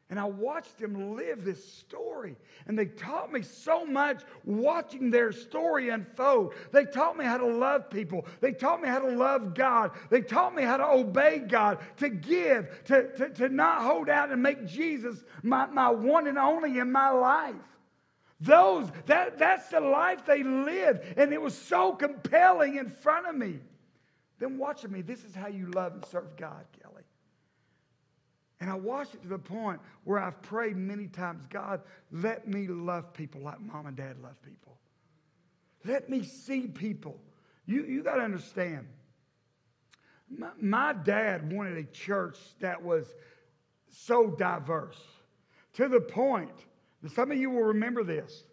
And 0.09 0.17
I 0.17 0.23
watched 0.23 0.77
them 0.77 1.17
live 1.17 1.43
this 1.43 1.63
story. 1.73 2.37
And 2.65 2.79
they 2.79 2.85
taught 2.85 3.31
me 3.31 3.41
so 3.41 3.85
much 3.85 4.21
watching 4.45 5.11
their 5.11 5.33
story 5.33 5.89
unfold. 5.89 6.53
They 6.71 6.85
taught 6.85 7.17
me 7.17 7.25
how 7.25 7.37
to 7.37 7.45
love 7.45 7.89
people. 7.89 8.25
They 8.39 8.53
taught 8.53 8.81
me 8.81 8.87
how 8.87 8.99
to 8.99 9.09
love 9.09 9.53
God. 9.53 9.91
They 10.09 10.21
taught 10.21 10.55
me 10.55 10.63
how 10.63 10.77
to 10.77 10.87
obey 10.87 11.39
God, 11.39 11.79
to 11.97 12.07
give, 12.07 12.85
to, 12.85 13.11
to, 13.17 13.29
to 13.31 13.49
not 13.49 13.81
hold 13.81 14.07
out 14.07 14.31
and 14.31 14.41
make 14.41 14.65
Jesus 14.65 15.25
my, 15.43 15.65
my 15.65 15.89
one 15.89 16.27
and 16.27 16.37
only 16.37 16.79
in 16.79 16.89
my 16.89 17.09
life. 17.09 17.55
Those, 18.39 18.89
that, 19.07 19.37
that's 19.37 19.67
the 19.69 19.81
life 19.81 20.25
they 20.25 20.43
lived. 20.43 21.17
And 21.17 21.33
it 21.33 21.41
was 21.41 21.57
so 21.57 21.91
compelling 21.91 22.77
in 22.77 22.87
front 22.87 23.27
of 23.27 23.35
me. 23.35 23.59
Then 24.39 24.57
watching 24.57 24.91
me, 24.91 25.01
this 25.01 25.25
is 25.25 25.35
how 25.35 25.47
you 25.47 25.69
love 25.71 25.95
and 25.95 26.05
serve 26.05 26.37
God. 26.37 26.63
And 28.59 28.69
I 28.69 28.75
watched 28.75 29.13
it 29.13 29.21
to 29.21 29.27
the 29.27 29.37
point 29.37 29.79
where 30.03 30.19
I've 30.19 30.41
prayed 30.41 30.77
many 30.77 31.07
times 31.07 31.45
God, 31.49 31.81
let 32.11 32.47
me 32.47 32.67
love 32.67 33.13
people 33.13 33.41
like 33.41 33.61
mom 33.61 33.85
and 33.85 33.95
dad 33.95 34.17
love 34.21 34.41
people. 34.41 34.77
Let 35.85 36.09
me 36.09 36.23
see 36.23 36.67
people. 36.67 37.19
You, 37.65 37.85
you 37.85 38.03
got 38.03 38.15
to 38.15 38.21
understand. 38.21 38.87
My, 40.29 40.49
my 40.59 40.93
dad 40.93 41.53
wanted 41.53 41.77
a 41.77 41.83
church 41.83 42.37
that 42.59 42.81
was 42.81 43.05
so 43.89 44.31
diverse 44.31 44.99
to 45.73 45.87
the 45.87 46.01
point, 46.01 46.65
that 47.03 47.11
some 47.11 47.31
of 47.31 47.37
you 47.37 47.51
will 47.51 47.63
remember 47.63 48.03
this. 48.03 48.43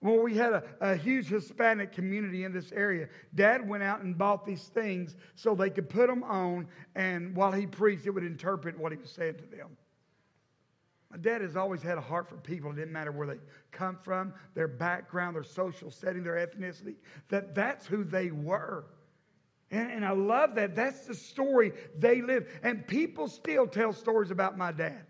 Well, 0.00 0.22
we 0.22 0.34
had 0.36 0.52
a, 0.52 0.62
a, 0.80 0.96
huge 0.96 1.26
Hispanic 1.26 1.92
community 1.92 2.44
in 2.44 2.52
this 2.52 2.70
area. 2.70 3.08
Dad 3.34 3.68
went 3.68 3.82
out 3.82 4.02
and 4.02 4.16
bought 4.16 4.46
these 4.46 4.62
things 4.62 5.16
so 5.34 5.56
they 5.56 5.70
could 5.70 5.88
put 5.88 6.06
them 6.06 6.22
on, 6.22 6.68
and 6.94 7.34
while 7.34 7.50
he 7.50 7.66
preached, 7.66 8.06
it 8.06 8.10
would 8.10 8.22
interpret 8.22 8.78
what 8.78 8.92
he 8.92 8.98
was 8.98 9.10
saying 9.10 9.34
to 9.34 9.56
them. 9.56 9.76
My 11.10 11.16
dad 11.16 11.40
has 11.40 11.56
always 11.56 11.82
had 11.82 11.98
a 11.98 12.02
heart 12.02 12.28
for 12.28 12.36
people. 12.36 12.70
It 12.70 12.76
didn't 12.76 12.92
matter 12.92 13.10
where 13.10 13.26
they 13.26 13.38
come 13.72 13.96
from, 13.96 14.34
their 14.54 14.68
background, 14.68 15.34
their 15.34 15.42
social 15.42 15.90
setting, 15.90 16.22
their 16.22 16.46
ethnicity, 16.46 16.96
that 17.28 17.54
that's 17.54 17.86
who 17.86 18.04
they 18.04 18.30
were. 18.30 18.84
And, 19.70 19.90
and 19.90 20.04
I 20.04 20.12
love 20.12 20.54
that. 20.56 20.76
That's 20.76 21.06
the 21.06 21.14
story 21.14 21.72
they 21.98 22.20
live. 22.20 22.48
And 22.62 22.86
people 22.86 23.26
still 23.26 23.66
tell 23.66 23.92
stories 23.92 24.30
about 24.30 24.58
my 24.58 24.70
dad. 24.70 25.06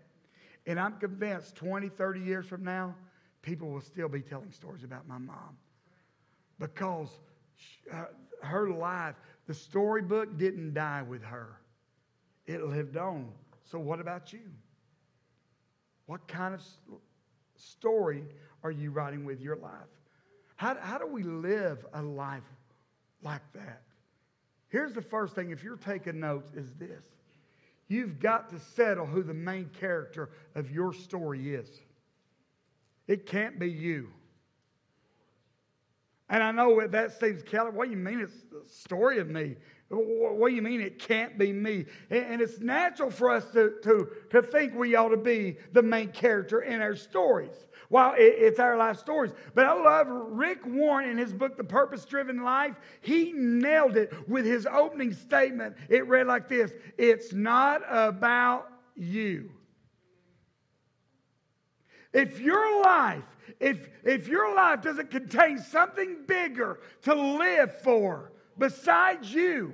And 0.65 0.79
I'm 0.79 0.97
convinced 0.99 1.55
20, 1.55 1.89
30 1.89 2.19
years 2.21 2.45
from 2.45 2.63
now, 2.63 2.95
people 3.41 3.69
will 3.69 3.81
still 3.81 4.09
be 4.09 4.21
telling 4.21 4.51
stories 4.51 4.83
about 4.83 5.07
my 5.07 5.17
mom 5.17 5.57
because 6.59 7.09
uh, 7.91 8.05
her 8.41 8.69
life, 8.69 9.15
the 9.47 9.53
storybook 9.53 10.37
didn't 10.37 10.73
die 10.73 11.01
with 11.01 11.23
her, 11.23 11.59
it 12.47 12.63
lived 12.63 12.97
on. 12.97 13.31
So, 13.63 13.79
what 13.79 13.99
about 13.99 14.33
you? 14.33 14.41
What 16.05 16.27
kind 16.27 16.53
of 16.53 16.61
story 17.55 18.23
are 18.63 18.71
you 18.71 18.91
writing 18.91 19.25
with 19.25 19.41
your 19.41 19.55
life? 19.57 19.71
How, 20.55 20.75
how 20.79 20.97
do 20.97 21.05
we 21.05 21.23
live 21.23 21.85
a 21.93 22.01
life 22.01 22.43
like 23.21 23.43
that? 23.53 23.83
Here's 24.69 24.93
the 24.93 25.01
first 25.01 25.35
thing, 25.35 25.51
if 25.51 25.63
you're 25.63 25.77
taking 25.77 26.19
notes, 26.19 26.51
is 26.55 26.73
this. 26.73 27.05
You've 27.87 28.19
got 28.19 28.49
to 28.49 28.59
settle 28.59 29.05
who 29.05 29.23
the 29.23 29.33
main 29.33 29.69
character 29.79 30.29
of 30.55 30.69
your 30.71 30.93
story 30.93 31.55
is. 31.55 31.69
It 33.09 33.25
can't 33.25 33.57
be 33.57 33.69
you. 33.69 34.07
And 36.29 36.43
I 36.43 36.51
know 36.51 36.87
that 36.87 37.19
seems, 37.19 37.41
Kelly, 37.41 37.71
what 37.71 37.85
do 37.85 37.91
you 37.91 37.97
mean 37.97 38.19
it's 38.19 38.43
the 38.51 38.61
story 38.69 39.17
of 39.17 39.27
me? 39.27 39.55
What 39.89 40.49
do 40.49 40.55
you 40.55 40.61
mean 40.61 40.79
it 40.79 40.99
can't 40.99 41.35
be 41.35 41.51
me? 41.51 41.87
And 42.11 42.39
it's 42.39 42.59
natural 42.59 43.09
for 43.09 43.31
us 43.31 43.45
to, 43.53 43.73
to, 43.81 44.09
to 44.29 44.43
think 44.43 44.75
we 44.75 44.93
ought 44.93 45.09
to 45.09 45.17
be 45.17 45.57
the 45.73 45.81
main 45.81 46.09
character 46.09 46.61
in 46.61 46.81
our 46.81 46.95
stories. 46.95 47.65
While 47.87 48.13
it's 48.15 48.59
our 48.59 48.77
life 48.77 48.99
stories. 48.99 49.31
But 49.55 49.65
I 49.65 49.73
love 49.73 50.05
Rick 50.07 50.59
Warren 50.67 51.09
in 51.09 51.17
his 51.17 51.33
book, 51.33 51.57
The 51.57 51.63
Purpose 51.63 52.05
Driven 52.05 52.43
Life. 52.43 52.75
He 53.01 53.33
nailed 53.33 53.97
it 53.97 54.13
with 54.29 54.45
his 54.45 54.67
opening 54.71 55.11
statement. 55.11 55.75
It 55.89 56.07
read 56.07 56.27
like 56.27 56.47
this 56.47 56.71
It's 56.99 57.33
not 57.33 57.81
about 57.89 58.67
you. 58.95 59.49
If 62.13 62.39
your 62.39 62.81
life, 62.81 63.23
if, 63.59 63.89
if 64.03 64.27
your 64.27 64.55
life 64.55 64.81
doesn't 64.81 65.11
contain 65.11 65.59
something 65.59 66.17
bigger 66.27 66.79
to 67.03 67.13
live 67.13 67.81
for 67.81 68.31
besides 68.57 69.33
you, 69.33 69.73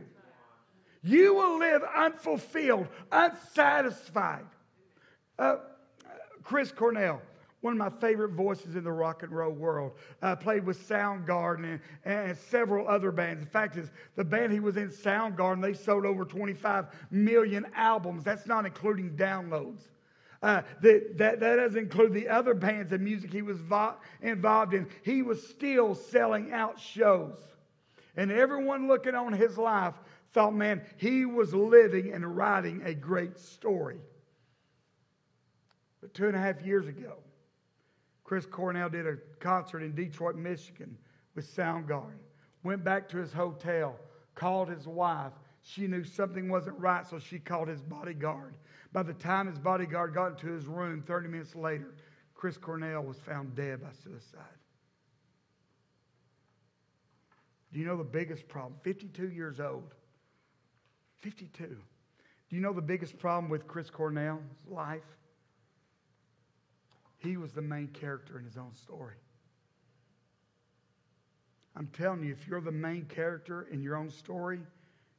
you 1.01 1.35
will 1.35 1.59
live 1.59 1.83
unfulfilled, 1.95 2.87
unsatisfied. 3.11 4.45
Uh, 5.37 5.57
Chris 6.43 6.71
Cornell, 6.71 7.21
one 7.61 7.73
of 7.73 7.77
my 7.77 7.89
favorite 7.99 8.31
voices 8.31 8.75
in 8.75 8.83
the 8.83 8.91
rock 8.91 9.23
and 9.23 9.31
roll 9.31 9.51
world, 9.51 9.93
uh, 10.21 10.35
played 10.35 10.65
with 10.65 10.77
Soundgarden 10.87 11.63
and, 11.63 11.79
and, 12.03 12.37
several 12.37 12.87
other 12.87 13.11
bands. 13.11 13.41
In 13.41 13.47
fact, 13.47 13.77
is 13.77 13.91
the 14.15 14.23
band 14.23 14.51
he 14.51 14.59
was 14.59 14.77
in, 14.77 14.89
Soundgarden, 14.89 15.61
they 15.61 15.73
sold 15.73 16.05
over 16.05 16.25
25 16.25 16.87
million 17.11 17.65
albums. 17.75 18.23
That's 18.23 18.45
not 18.45 18.65
including 18.65 19.11
downloads. 19.11 19.81
Uh, 20.45 20.61
that, 20.79 21.17
that, 21.17 21.39
that 21.39 21.55
doesn't 21.55 21.79
include 21.79 22.13
the 22.13 22.29
other 22.29 22.53
bands 22.53 22.93
and 22.93 23.03
music 23.03 23.33
he 23.33 23.41
was 23.41 23.57
vo- 23.57 23.95
involved 24.21 24.75
in. 24.75 24.87
He 25.01 25.23
was 25.23 25.41
still 25.47 25.95
selling 25.95 26.53
out 26.53 26.79
shows. 26.79 27.39
And 28.15 28.31
everyone 28.31 28.87
looking 28.87 29.15
on 29.15 29.33
his 29.33 29.57
life 29.57 29.95
thought, 30.33 30.53
man, 30.53 30.83
he 30.97 31.25
was 31.25 31.51
living 31.51 32.13
and 32.13 32.37
writing 32.37 32.83
a 32.85 32.93
great 32.93 33.39
story. 33.39 33.97
But 35.99 36.13
two 36.13 36.27
and 36.27 36.35
a 36.35 36.39
half 36.39 36.61
years 36.61 36.87
ago, 36.87 37.15
Chris 38.23 38.45
Cornell 38.45 38.89
did 38.89 39.07
a 39.07 39.17
concert 39.39 39.81
in 39.81 39.95
Detroit, 39.95 40.35
Michigan 40.35 40.95
with 41.33 41.51
Soundgarden. 41.55 42.19
Went 42.61 42.83
back 42.83 43.09
to 43.09 43.17
his 43.17 43.33
hotel, 43.33 43.95
called 44.35 44.69
his 44.69 44.87
wife. 44.87 45.33
She 45.63 45.87
knew 45.87 46.03
something 46.03 46.49
wasn't 46.49 46.79
right, 46.79 47.03
so 47.07 47.17
she 47.17 47.39
called 47.39 47.67
his 47.67 47.81
bodyguard. 47.81 48.53
By 48.95 49.03
the 49.03 49.13
time 49.13 49.47
his 49.47 49.59
bodyguard 49.59 50.13
got 50.13 50.27
into 50.27 50.47
his 50.47 50.67
room 50.67 51.03
30 51.05 51.27
minutes 51.27 51.53
later, 51.53 51.95
Chris 52.33 52.55
Cornell 52.55 53.03
was 53.03 53.17
found 53.17 53.53
dead 53.53 53.81
by 53.81 53.89
suicide. 53.91 54.39
Do 57.73 57.79
you 57.79 57.85
know 57.85 57.97
the 57.97 58.05
biggest 58.05 58.47
problem? 58.47 58.79
52 58.83 59.31
years 59.31 59.59
old. 59.59 59.93
52. 61.17 61.65
Do 61.65 62.55
you 62.55 62.61
know 62.61 62.71
the 62.71 62.81
biggest 62.81 63.19
problem 63.19 63.49
with 63.49 63.67
Chris 63.67 63.89
Cornell's 63.89 64.39
life? 64.65 65.03
He 67.17 67.35
was 67.35 67.51
the 67.51 67.61
main 67.61 67.89
character 67.89 68.39
in 68.39 68.45
his 68.45 68.55
own 68.55 68.73
story. 68.75 69.17
I'm 71.75 71.87
telling 71.87 72.23
you, 72.23 72.31
if 72.31 72.47
you're 72.47 72.61
the 72.61 72.71
main 72.71 73.03
character 73.07 73.67
in 73.69 73.81
your 73.81 73.97
own 73.97 74.09
story, 74.09 74.61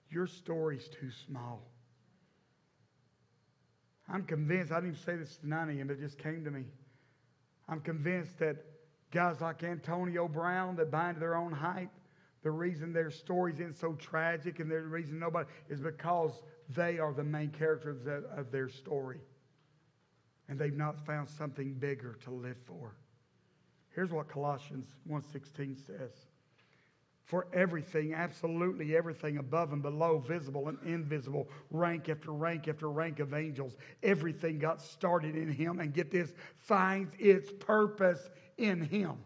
your 0.09 0.27
story's 0.27 0.89
too 0.89 1.11
small. 1.27 1.76
I'm 4.09 4.25
convinced, 4.25 4.73
I 4.73 4.77
didn't 4.77 4.91
even 4.91 5.05
say 5.05 5.17
this 5.17 5.37
to 5.39 5.49
none 5.49 5.69
of 5.69 5.75
you, 5.75 5.85
but 5.85 5.95
it 5.95 6.01
just 6.01 6.19
came 6.19 6.45
to 6.45 6.51
me. 6.51 6.65
I'm 7.69 7.81
convinced 7.81 8.39
that 8.39 8.57
guys 9.11 9.41
like 9.41 9.65
Antonio 9.65 10.29
Brown 10.29 10.77
that 10.77 10.91
bind 10.91 11.21
their 11.21 11.37
own 11.37 11.53
hype, 11.53 11.91
the 12.43 12.51
reason 12.51 12.93
their 12.93 13.11
stories 13.11 13.61
ain't 13.61 13.77
so 13.77 13.95
tragic 13.95 14.61
and 14.61 14.71
the 14.71 14.81
reason 14.81 15.19
nobody 15.19 15.49
is 15.69 15.81
because 15.81 16.43
they 16.77 16.99
are 16.99 17.13
the 17.13 17.25
main 17.25 17.51
characters 17.51 18.07
of 18.37 18.53
their 18.53 18.69
story. 18.69 19.21
And 20.49 20.59
they've 20.59 20.77
not 20.77 21.05
found 21.05 21.29
something 21.29 21.75
bigger 21.75 22.17
to 22.25 22.31
live 22.31 22.59
for. 22.65 22.95
Here's 23.97 24.13
what 24.13 24.29
Colossians 24.29 24.95
1:16 25.09 25.77
says. 25.77 26.13
For 27.27 27.49
everything, 27.53 28.15
absolutely 28.15 28.97
everything 28.97 29.39
above 29.39 29.73
and 29.73 29.83
below, 29.83 30.19
visible 30.19 30.69
and 30.69 30.79
invisible, 30.87 31.49
rank 31.73 32.09
after 32.09 32.31
rank 32.33 32.69
after 32.69 32.89
rank 32.89 33.19
of 33.19 33.35
angels, 33.35 33.77
everything 34.05 34.61
got 34.61 34.81
started 34.81 35.35
in 35.35 35.51
him. 35.51 35.81
And 35.81 35.93
get 35.93 36.13
this, 36.13 36.33
finds 36.55 37.13
its 37.19 37.51
purpose 37.59 38.31
in 38.59 38.81
him. 38.81 39.17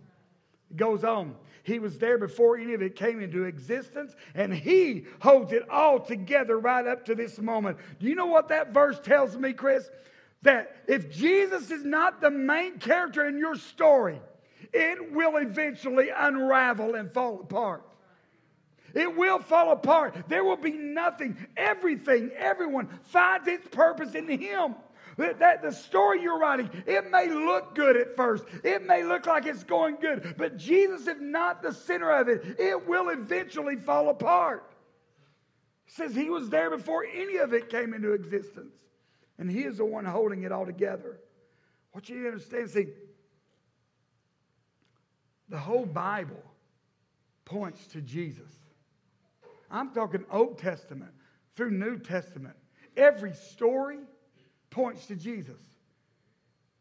It 0.71 0.79
goes 0.79 1.05
on. 1.05 1.37
He 1.63 1.79
was 1.79 1.99
there 1.99 2.17
before 2.17 2.57
any 2.57 2.73
of 2.73 2.81
it 2.81 2.97
came 2.97 3.21
into 3.21 3.45
existence, 3.45 4.17
and 4.35 4.55
He 4.55 5.05
holds 5.21 5.53
it 5.53 5.69
all 5.69 6.01
together 6.01 6.59
right 6.59 6.87
up 6.87 7.05
to 7.05 7.15
this 7.15 7.39
moment. 7.39 7.77
Do 7.99 8.07
you 8.07 8.15
know 8.15 8.27
what 8.27 8.49
that 8.49 8.73
verse 8.73 8.99
tells 8.99 9.37
me, 9.37 9.53
Chris? 9.53 9.91
That 10.43 10.75
if 10.89 11.11
Jesus 11.11 11.71
is 11.71 11.85
not 11.85 12.23
the 12.23 12.31
main 12.31 12.79
character 12.79 13.27
in 13.27 13.37
your 13.37 13.57
story, 13.57 14.19
it 14.73 15.13
will 15.13 15.37
eventually 15.37 16.09
unravel 16.17 16.95
and 16.95 17.13
fall 17.13 17.41
apart. 17.41 17.85
It 18.95 19.17
will 19.17 19.39
fall 19.39 19.73
apart. 19.73 20.17
There 20.29 20.45
will 20.45 20.57
be 20.57 20.73
nothing. 20.73 21.37
Everything, 21.57 22.31
everyone 22.37 22.89
finds 23.05 23.49
its 23.49 23.67
purpose 23.69 24.15
in 24.15 24.29
Him. 24.29 24.75
That 25.17 25.61
the 25.61 25.73
story 25.73 26.23
you're 26.23 26.39
writing, 26.39 26.71
it 26.87 27.11
may 27.11 27.29
look 27.29 27.75
good 27.75 27.97
at 27.97 28.17
first. 28.17 28.45
It 28.65 28.87
may 28.87 29.05
look 29.05 29.27
like 29.27 29.45
it's 29.45 29.65
going 29.65 29.97
good, 29.97 30.35
but 30.39 30.57
Jesus 30.57 31.07
is 31.07 31.21
not 31.21 31.63
the 31.63 31.75
center 31.75 32.11
of 32.11 32.29
it. 32.29 32.57
It 32.59 32.89
will 32.89 33.11
eventually 33.11 33.77
fall 33.77 34.09
apart. 34.09 34.65
He 35.85 35.93
says 35.93 36.15
he 36.15 36.31
was 36.31 36.49
there 36.49 36.71
before 36.71 37.05
any 37.05 37.37
of 37.37 37.53
it 37.53 37.69
came 37.69 37.93
into 37.93 38.13
existence. 38.13 38.75
And 39.39 39.51
he 39.51 39.63
is 39.63 39.79
the 39.79 39.85
one 39.85 40.05
holding 40.05 40.45
it 40.45 40.53
all 40.53 40.65
together. 40.65 41.19
What 41.93 42.09
you 42.09 42.17
need 42.17 42.23
to 42.23 42.29
understand, 42.29 42.71
see, 42.71 42.87
the 45.49 45.59
whole 45.59 45.87
Bible 45.87 46.43
points 47.45 47.87
to 47.89 48.01
Jesus. 48.01 48.53
I'm 49.71 49.91
talking 49.95 50.25
Old 50.31 50.59
Testament 50.59 51.13
through 51.57 51.71
New 51.71 51.99
Testament. 51.99 52.57
Every 52.97 53.35
story 53.35 53.99
points 54.71 55.07
to 55.07 55.17
Jesus. 55.17 55.61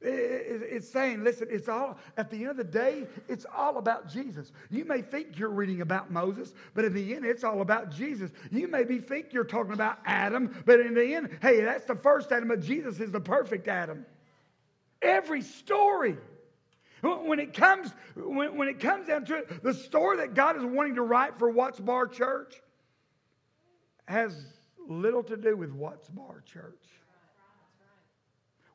It's 0.01 0.89
saying, 0.89 1.25
listen, 1.25 1.49
it's 1.51 1.67
all, 1.67 1.97
at 2.15 2.29
the 2.29 2.37
end 2.37 2.51
of 2.51 2.57
the 2.57 2.63
day, 2.63 3.05
it's 3.27 3.45
all 3.53 3.77
about 3.77 4.07
Jesus. 4.07 4.53
You 4.69 4.85
may 4.85 5.01
think 5.01 5.37
you're 5.37 5.49
reading 5.49 5.81
about 5.81 6.09
Moses, 6.09 6.53
but 6.73 6.85
in 6.85 6.93
the 6.93 7.15
end, 7.15 7.25
it's 7.25 7.43
all 7.43 7.59
about 7.59 7.91
Jesus. 7.91 8.31
You 8.49 8.69
may 8.69 8.85
be 8.85 8.99
think 8.99 9.33
you're 9.33 9.43
talking 9.43 9.73
about 9.73 9.99
Adam, 10.05 10.63
but 10.65 10.79
in 10.79 10.93
the 10.93 11.15
end, 11.15 11.37
hey, 11.41 11.61
that's 11.61 11.83
the 11.83 11.95
first 11.95 12.31
Adam, 12.31 12.47
but 12.47 12.61
Jesus 12.61 13.01
is 13.01 13.11
the 13.11 13.19
perfect 13.19 13.67
Adam. 13.67 14.05
Every 15.01 15.41
story. 15.41 16.15
When 17.01 17.39
it 17.39 17.53
comes, 17.53 17.91
when, 18.15 18.57
when 18.57 18.69
it 18.69 18.79
comes 18.79 19.07
down 19.07 19.25
to 19.25 19.35
it, 19.35 19.63
the 19.63 19.73
story 19.73 20.17
that 20.17 20.33
God 20.33 20.57
is 20.57 20.63
wanting 20.63 20.95
to 20.95 21.01
write 21.01 21.39
for 21.39 21.49
Watts 21.49 21.79
Bar 21.79 22.07
Church 22.07 22.55
has 24.09 24.45
little 24.87 25.23
to 25.23 25.37
do 25.37 25.55
with 25.55 25.71
Watts 25.71 26.09
Bar 26.09 26.43
Church. 26.45 26.83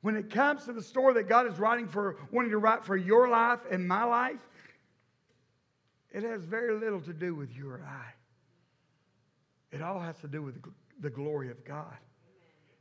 When 0.00 0.16
it 0.16 0.30
comes 0.30 0.64
to 0.66 0.72
the 0.72 0.82
story 0.82 1.14
that 1.14 1.28
God 1.28 1.50
is 1.50 1.58
writing 1.58 1.88
for, 1.88 2.16
wanting 2.30 2.52
to 2.52 2.58
write 2.58 2.84
for 2.84 2.96
your 2.96 3.28
life 3.28 3.60
and 3.70 3.86
my 3.88 4.04
life, 4.04 4.40
it 6.12 6.22
has 6.22 6.44
very 6.44 6.78
little 6.78 7.00
to 7.00 7.12
do 7.12 7.34
with 7.34 7.56
you 7.56 7.68
or 7.68 7.82
I. 7.84 9.74
It 9.74 9.82
all 9.82 9.98
has 9.98 10.16
to 10.20 10.28
do 10.28 10.40
with 10.40 10.62
the 11.00 11.10
glory 11.10 11.50
of 11.50 11.64
God. 11.64 11.96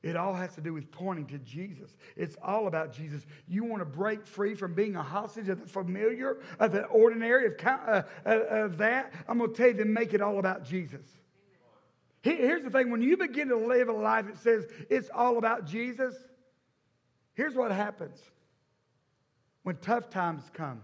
It 0.04 0.16
all 0.18 0.34
has 0.34 0.54
to 0.56 0.62
do 0.62 0.74
with 0.74 0.92
pointing 0.92 1.26
to 1.28 1.40
Jesus. 1.40 1.96
It's 2.16 2.36
all 2.44 2.68
about 2.68 2.92
Jesus. 2.94 3.26
You 3.48 3.64
want 3.64 3.82
to 3.82 3.86
break 3.86 4.28
free 4.28 4.54
from 4.54 4.76
being 4.76 4.96
a 4.98 5.02
hostage 5.02 5.48
of 5.48 5.62
the 5.62 5.68
familiar, 5.68 6.40
of 6.60 6.74
the 6.74 6.84
ordinary, 6.88 7.48
of, 7.48 7.54
uh, 7.66 8.04
uh, 8.26 8.30
of 8.30 8.78
that. 8.78 9.14
I'm 9.28 9.40
going 9.40 9.50
to 9.50 9.56
tell 9.56 9.70
you 9.70 9.78
to 9.78 9.86
make 9.86 10.14
it 10.14 10.22
all 10.22 10.40
about 10.40 10.66
Jesus. 10.66 11.08
Here's 12.24 12.64
the 12.64 12.70
thing 12.70 12.90
when 12.90 13.02
you 13.02 13.18
begin 13.18 13.50
to 13.50 13.58
live 13.58 13.90
a 13.90 13.94
life 13.94 14.26
that 14.28 14.38
says 14.38 14.66
it's 14.90 15.10
all 15.14 15.38
about 15.38 15.66
Jesus, 15.66 16.16
here's 17.34 17.54
what 17.54 17.72
happens. 17.72 18.18
When 19.64 19.76
tough 19.78 20.10
times 20.10 20.44
come, 20.54 20.82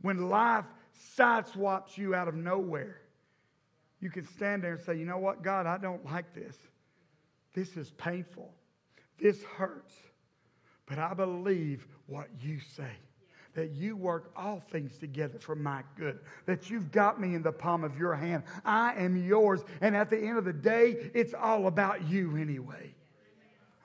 when 0.00 0.28
life 0.28 0.64
sideswipes 1.18 1.98
you 1.98 2.14
out 2.14 2.28
of 2.28 2.36
nowhere, 2.36 3.00
you 4.00 4.10
can 4.10 4.24
stand 4.26 4.62
there 4.62 4.74
and 4.74 4.80
say, 4.80 4.94
You 4.94 5.06
know 5.06 5.18
what, 5.18 5.42
God, 5.42 5.66
I 5.66 5.76
don't 5.76 6.04
like 6.04 6.32
this. 6.34 6.56
This 7.52 7.76
is 7.76 7.90
painful. 7.90 8.52
This 9.18 9.42
hurts. 9.42 9.94
But 10.86 10.98
I 10.98 11.14
believe 11.14 11.86
what 12.06 12.28
you 12.40 12.60
say 12.60 12.92
that 13.54 13.70
you 13.70 13.96
work 13.96 14.32
all 14.36 14.60
things 14.70 14.98
together 14.98 15.38
for 15.38 15.54
my 15.54 15.82
good, 15.96 16.18
that 16.46 16.70
you've 16.70 16.90
got 16.90 17.20
me 17.20 17.34
in 17.34 17.42
the 17.42 17.52
palm 17.52 17.84
of 17.84 17.98
your 17.98 18.14
hand. 18.14 18.42
I 18.64 18.94
am 18.94 19.16
yours. 19.16 19.64
And 19.80 19.96
at 19.96 20.10
the 20.10 20.18
end 20.18 20.38
of 20.38 20.44
the 20.44 20.52
day, 20.52 21.10
it's 21.14 21.34
all 21.34 21.66
about 21.66 22.08
you 22.08 22.36
anyway. 22.36 22.94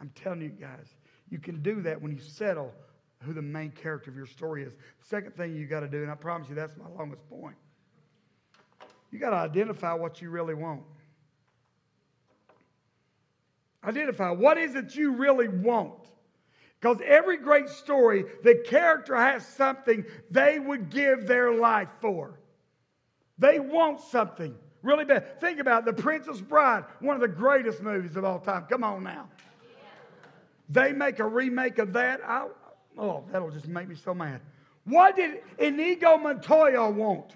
I'm 0.02 0.12
telling 0.16 0.42
you 0.42 0.50
guys, 0.50 0.88
you 1.30 1.40
can 1.40 1.62
do 1.62 1.82
that 1.82 2.02
when 2.02 2.12
you 2.12 2.20
settle 2.20 2.74
who 3.22 3.34
the 3.34 3.42
main 3.42 3.72
character 3.72 4.10
of 4.10 4.18
your 4.18 4.26
story 4.26 4.64
is. 4.64 4.74
Second 5.02 5.36
thing 5.36 5.56
you 5.56 5.66
got 5.66 5.82
to 5.82 5.88
do, 5.88 6.02
and 6.02 6.12
I 6.12 6.16
promise 6.16 6.50
you 6.50 6.56
that's 6.56 6.78
my 6.78 6.88
longest 6.98 7.30
point, 7.30 7.56
you 9.12 9.20
got 9.20 9.32
to 9.32 9.36
identify 9.36 9.94
what 9.94 10.22
you 10.22 10.30
really 10.30 10.54
want. 10.54 10.84
Identify 13.84 14.32
what 14.32 14.58
is 14.58 14.76
it 14.76 14.96
you 14.96 15.14
really 15.14 15.48
want. 15.48 15.94
Because 16.80 17.02
every 17.06 17.38
great 17.38 17.68
story, 17.68 18.26
the 18.44 18.56
character 18.56 19.15
has 19.15 19.46
something 19.46 20.06
they 20.32 20.60
would 20.60 20.89
give 20.89 21.28
their 21.28 21.54
life 21.54 21.89
for. 22.00 22.39
They 23.38 23.60
want 23.60 24.00
something 24.00 24.56
really 24.82 25.06
bad. 25.06 25.42
Think 25.42 25.60
about 25.60 25.88
it, 25.88 25.96
The 25.96 26.02
Princess 26.02 26.39
Bride, 26.39 26.86
one 27.00 27.15
of 27.15 27.22
the 27.22 27.28
greatest 27.28 27.82
movies 27.82 28.15
of 28.15 28.24
all 28.24 28.39
time. 28.39 28.65
Come 28.70 28.84
on 28.84 29.04
now. 29.04 29.28
They 30.70 30.94
make 30.94 31.20
a 31.20 31.26
remake 31.26 31.80
of 31.80 31.94
that. 31.94 32.22
I, 32.26 32.48
oh, 32.98 33.26
that'll 33.32 33.52
just 33.52 33.68
make 33.68 33.89
me 33.89 33.96
so 33.96 34.13
mad. 34.13 34.39
What 34.86 35.15
did 35.15 35.42
Inigo 35.58 36.18
Montoya 36.18 36.89
want? 36.89 37.34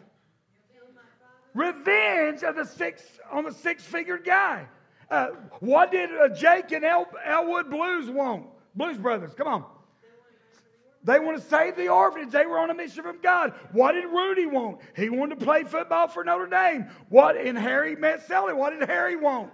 Revenge 1.54 2.44
of 2.44 2.56
the 2.56 2.66
six 2.66 3.04
on 3.32 3.44
the 3.44 3.52
six-figured 3.52 4.24
guy. 4.24 4.68
Uh, 5.12 5.28
what 5.60 5.92
did 5.92 6.10
uh, 6.12 6.30
Jake 6.30 6.72
and 6.72 6.84
El, 6.84 7.08
Elwood 7.24 7.70
Blues 7.70 8.10
want? 8.10 8.48
Blues 8.76 8.98
Brothers, 8.98 9.34
come 9.34 9.48
on. 9.48 9.66
They 11.04 11.20
want 11.20 11.38
to 11.38 11.44
save 11.44 11.76
the 11.76 11.90
orphanage. 11.90 12.32
They 12.32 12.46
were 12.46 12.58
on 12.58 12.70
a 12.70 12.74
mission 12.74 13.04
from 13.04 13.20
God. 13.22 13.54
What 13.74 13.92
did 13.92 14.06
Rudy 14.06 14.46
want? 14.46 14.80
He 14.96 15.10
wanted 15.10 15.40
to 15.40 15.46
play 15.46 15.64
football 15.64 16.08
for 16.08 16.24
Notre 16.24 16.48
Dame. 16.48 16.88
What 17.10 17.36
in 17.36 17.58
Harry 17.58 17.96
met 17.96 18.26
Sally? 18.26 18.54
What 18.54 18.78
did 18.78 18.88
Harry 18.88 19.18
want? 19.18 19.52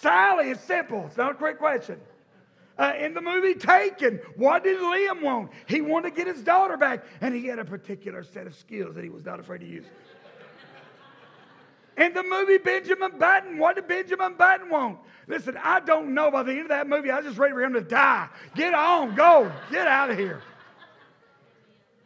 Sally 0.00 0.50
is 0.50 0.60
simple. 0.60 1.04
It's 1.06 1.16
not 1.16 1.32
a 1.32 1.34
quick 1.34 1.58
question. 1.58 2.00
Uh, 2.76 2.92
in 2.98 3.14
the 3.14 3.20
movie 3.20 3.54
Taken, 3.54 4.20
what 4.36 4.62
did 4.62 4.78
Liam 4.78 5.22
want? 5.22 5.50
He 5.66 5.80
wanted 5.80 6.10
to 6.10 6.16
get 6.16 6.26
his 6.26 6.42
daughter 6.44 6.76
back, 6.76 7.04
and 7.20 7.34
he 7.34 7.46
had 7.46 7.58
a 7.58 7.64
particular 7.64 8.22
set 8.22 8.46
of 8.46 8.54
skills 8.54 8.94
that 8.94 9.02
he 9.02 9.10
was 9.10 9.24
not 9.24 9.40
afraid 9.40 9.58
to 9.58 9.66
use. 9.66 9.86
In 11.96 12.14
the 12.14 12.22
movie 12.22 12.58
Benjamin 12.58 13.18
Button, 13.18 13.58
what 13.58 13.74
did 13.74 13.88
Benjamin 13.88 14.34
Button 14.34 14.70
want? 14.70 14.98
Listen, 15.28 15.58
I 15.62 15.80
don't 15.80 16.14
know. 16.14 16.30
By 16.30 16.42
the 16.42 16.52
end 16.52 16.62
of 16.62 16.68
that 16.68 16.88
movie, 16.88 17.10
I 17.10 17.18
was 17.18 17.26
just 17.26 17.38
ready 17.38 17.52
for 17.52 17.62
him 17.62 17.74
to 17.74 17.82
die. 17.82 18.28
Get 18.54 18.74
on, 18.74 19.14
go, 19.14 19.52
get 19.70 19.86
out 19.86 20.10
of 20.10 20.18
here. 20.18 20.42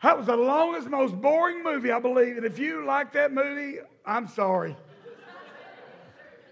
That 0.03 0.19
was 0.19 0.27
the 0.27 0.37
longest, 0.37 0.89
most 0.89 1.15
boring 1.21 1.63
movie, 1.63 1.93
I 1.93 2.01
believe. 2.01 2.37
And 2.37 2.45
if 2.45 2.59
you 2.59 2.85
like 2.85 3.13
that 3.13 3.33
movie, 3.33 3.79
I'm 4.05 4.27
sorry. 4.27 4.77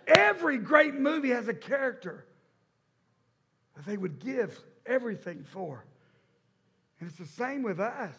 Every 0.07 0.59
great 0.59 0.95
movie 0.95 1.31
has 1.31 1.49
a 1.49 1.55
character 1.55 2.25
that 3.75 3.85
they 3.85 3.97
would 3.97 4.21
give 4.21 4.57
everything 4.87 5.45
for. 5.53 5.85
And 7.01 7.09
it's 7.09 7.19
the 7.19 7.27
same 7.27 7.63
with 7.63 7.81
us. 7.81 8.15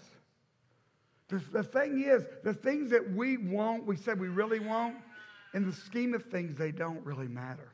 The, 1.29 1.41
the 1.53 1.63
thing 1.63 2.03
is, 2.05 2.25
the 2.43 2.53
things 2.53 2.89
that 2.89 3.13
we 3.13 3.37
want, 3.37 3.85
we 3.85 3.95
said 3.95 4.19
we 4.19 4.27
really 4.27 4.59
want, 4.59 4.97
in 5.53 5.65
the 5.65 5.73
scheme 5.73 6.13
of 6.13 6.25
things, 6.25 6.57
they 6.57 6.71
don't 6.71 7.05
really 7.05 7.27
matter. 7.27 7.70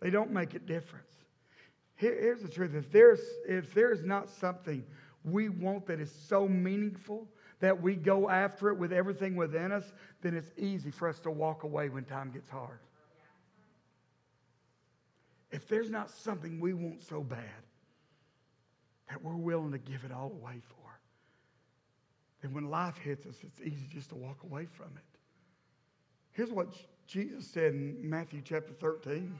They 0.00 0.10
don't 0.10 0.30
make 0.30 0.54
a 0.54 0.58
difference. 0.58 1.12
Here, 1.96 2.16
here's 2.18 2.40
the 2.40 2.48
truth 2.48 2.74
if 2.74 2.90
there's, 2.90 3.20
if 3.46 3.74
there's 3.74 4.02
not 4.02 4.30
something 4.30 4.84
we 5.24 5.50
want 5.50 5.86
that 5.86 6.00
is 6.00 6.10
so 6.10 6.48
meaningful 6.48 7.28
that 7.60 7.80
we 7.80 7.94
go 7.94 8.30
after 8.30 8.70
it 8.70 8.78
with 8.78 8.92
everything 8.92 9.36
within 9.36 9.70
us, 9.70 9.92
then 10.22 10.34
it's 10.34 10.50
easy 10.56 10.90
for 10.90 11.08
us 11.08 11.18
to 11.20 11.30
walk 11.30 11.62
away 11.64 11.90
when 11.90 12.04
time 12.04 12.30
gets 12.30 12.48
hard. 12.48 12.78
If 15.50 15.68
there's 15.68 15.90
not 15.90 16.10
something 16.10 16.58
we 16.58 16.72
want 16.72 17.02
so 17.02 17.22
bad 17.22 17.40
that 19.10 19.22
we're 19.22 19.36
willing 19.36 19.72
to 19.72 19.78
give 19.78 20.04
it 20.04 20.12
all 20.12 20.32
away 20.32 20.62
for, 20.68 21.00
then 22.40 22.54
when 22.54 22.70
life 22.70 22.96
hits 22.96 23.26
us, 23.26 23.36
it's 23.42 23.60
easy 23.60 23.86
just 23.92 24.08
to 24.10 24.14
walk 24.14 24.42
away 24.44 24.64
from 24.64 24.86
it. 24.96 25.18
Here's 26.32 26.50
what 26.50 26.68
Jesus 27.06 27.46
said 27.46 27.74
in 27.74 27.98
Matthew 28.00 28.40
chapter 28.42 28.72
13. 28.72 29.38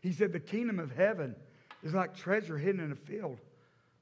He 0.00 0.12
said, 0.12 0.32
The 0.32 0.40
kingdom 0.40 0.78
of 0.78 0.90
heaven 0.90 1.34
is 1.82 1.94
like 1.94 2.16
treasure 2.16 2.58
hidden 2.58 2.80
in 2.80 2.92
a 2.92 2.96
field. 2.96 3.38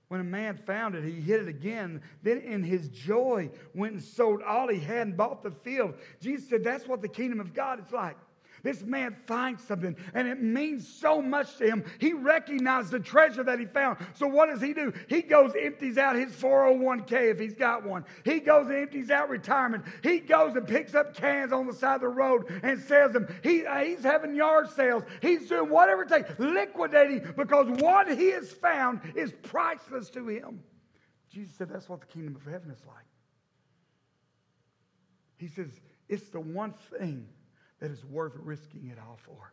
When 0.08 0.20
a 0.20 0.24
man 0.24 0.56
found 0.56 0.94
it, 0.94 1.04
he 1.04 1.20
hid 1.20 1.42
it 1.42 1.48
again. 1.48 2.00
Then, 2.22 2.38
in 2.38 2.62
his 2.62 2.88
joy, 2.88 3.50
went 3.74 3.92
and 3.92 4.02
sold 4.02 4.42
all 4.42 4.68
he 4.68 4.80
had 4.80 5.08
and 5.08 5.16
bought 5.16 5.42
the 5.42 5.50
field. 5.50 5.94
Jesus 6.20 6.48
said, 6.48 6.64
That's 6.64 6.88
what 6.88 7.02
the 7.02 7.08
kingdom 7.08 7.40
of 7.40 7.52
God 7.52 7.84
is 7.84 7.92
like. 7.92 8.16
This 8.62 8.83
man 8.83 9.16
finds 9.27 9.62
something 9.64 9.97
and 10.14 10.29
it 10.29 10.42
means 10.42 10.87
so 10.87 11.23
much 11.23 11.57
to 11.59 11.66
him. 11.66 11.85
He 11.99 12.12
recognized 12.12 12.90
the 12.90 13.01
treasure 13.01 13.42
that 13.44 13.59
he 13.59 13.66
found. 13.66 13.99
So 14.14 14.27
what 14.27 14.49
does 14.49 14.61
he 14.61 14.73
do? 14.73 14.92
He 15.09 15.23
goes, 15.23 15.53
empties 15.61 15.99
out 15.99 16.16
his 16.16 16.33
401k 16.33 17.31
if 17.31 17.38
he's 17.38 17.55
got 17.55 17.85
one. 17.85 18.05
He 18.25 18.40
goes 18.40 18.68
and 18.68 18.77
empties 18.77 19.11
out 19.11 19.29
retirement. 19.29 19.85
He 20.03 20.21
goes 20.21 20.57
and 20.57 20.66
picks 20.66 20.94
up 20.94 21.14
cans 21.14 21.53
on 21.53 21.66
the 21.66 21.73
side 21.73 21.97
of 21.97 22.01
the 22.03 22.09
road 22.09 22.47
and 22.62 22.81
sells 22.81 23.12
them. 23.12 23.29
He, 23.42 23.64
uh, 23.64 23.79
he's 23.79 24.03
having 24.03 24.35
yard 24.35 24.71
sales. 24.71 25.05
He's 25.23 25.49
doing 25.49 25.71
whatever 25.71 26.03
it 26.03 26.09
takes, 26.09 26.38
liquidating 26.38 27.33
because 27.37 27.68
what 27.81 28.09
he 28.09 28.31
has 28.31 28.51
found 28.51 29.01
is 29.14 29.33
priceless 29.42 30.11
to 30.11 30.27
him. 30.29 30.62
Jesus 31.31 31.55
said 31.57 31.68
that's 31.68 31.88
what 31.88 32.01
the 32.01 32.07
kingdom 32.07 32.37
of 32.37 32.44
heaven 32.51 32.71
is 32.71 32.85
like. 32.87 33.05
He 35.37 35.49
says, 35.49 35.68
it's 36.09 36.29
the 36.31 36.40
one 36.40 36.75
thing 36.99 37.29
that 37.80 37.90
is 37.90 38.04
worth 38.04 38.34
risking 38.36 38.88
it 38.92 38.98
all 38.98 39.18
for. 39.22 39.52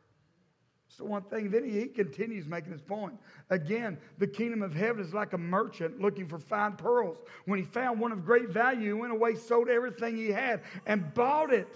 So 0.97 1.03
one 1.03 1.23
thing. 1.23 1.49
Then 1.49 1.69
he, 1.69 1.88
continues 1.88 2.47
making 2.47 2.71
his 2.71 2.81
point. 2.81 3.15
Again, 3.49 3.97
the 4.17 4.27
kingdom 4.27 4.61
of 4.61 4.73
heaven 4.73 5.03
is 5.03 5.13
like 5.13 5.33
a 5.33 5.38
merchant 5.38 5.99
looking 5.99 6.27
for 6.27 6.39
fine 6.39 6.73
pearls. 6.73 7.17
When 7.45 7.59
he 7.59 7.65
found 7.65 7.99
one 7.99 8.11
of 8.11 8.25
great 8.25 8.49
value, 8.49 8.88
he 8.88 8.93
went 8.93 9.11
away, 9.11 9.35
sold 9.35 9.67
everything 9.67 10.15
he 10.15 10.29
had, 10.29 10.61
and 10.85 11.13
bought 11.13 11.53
it. 11.53 11.67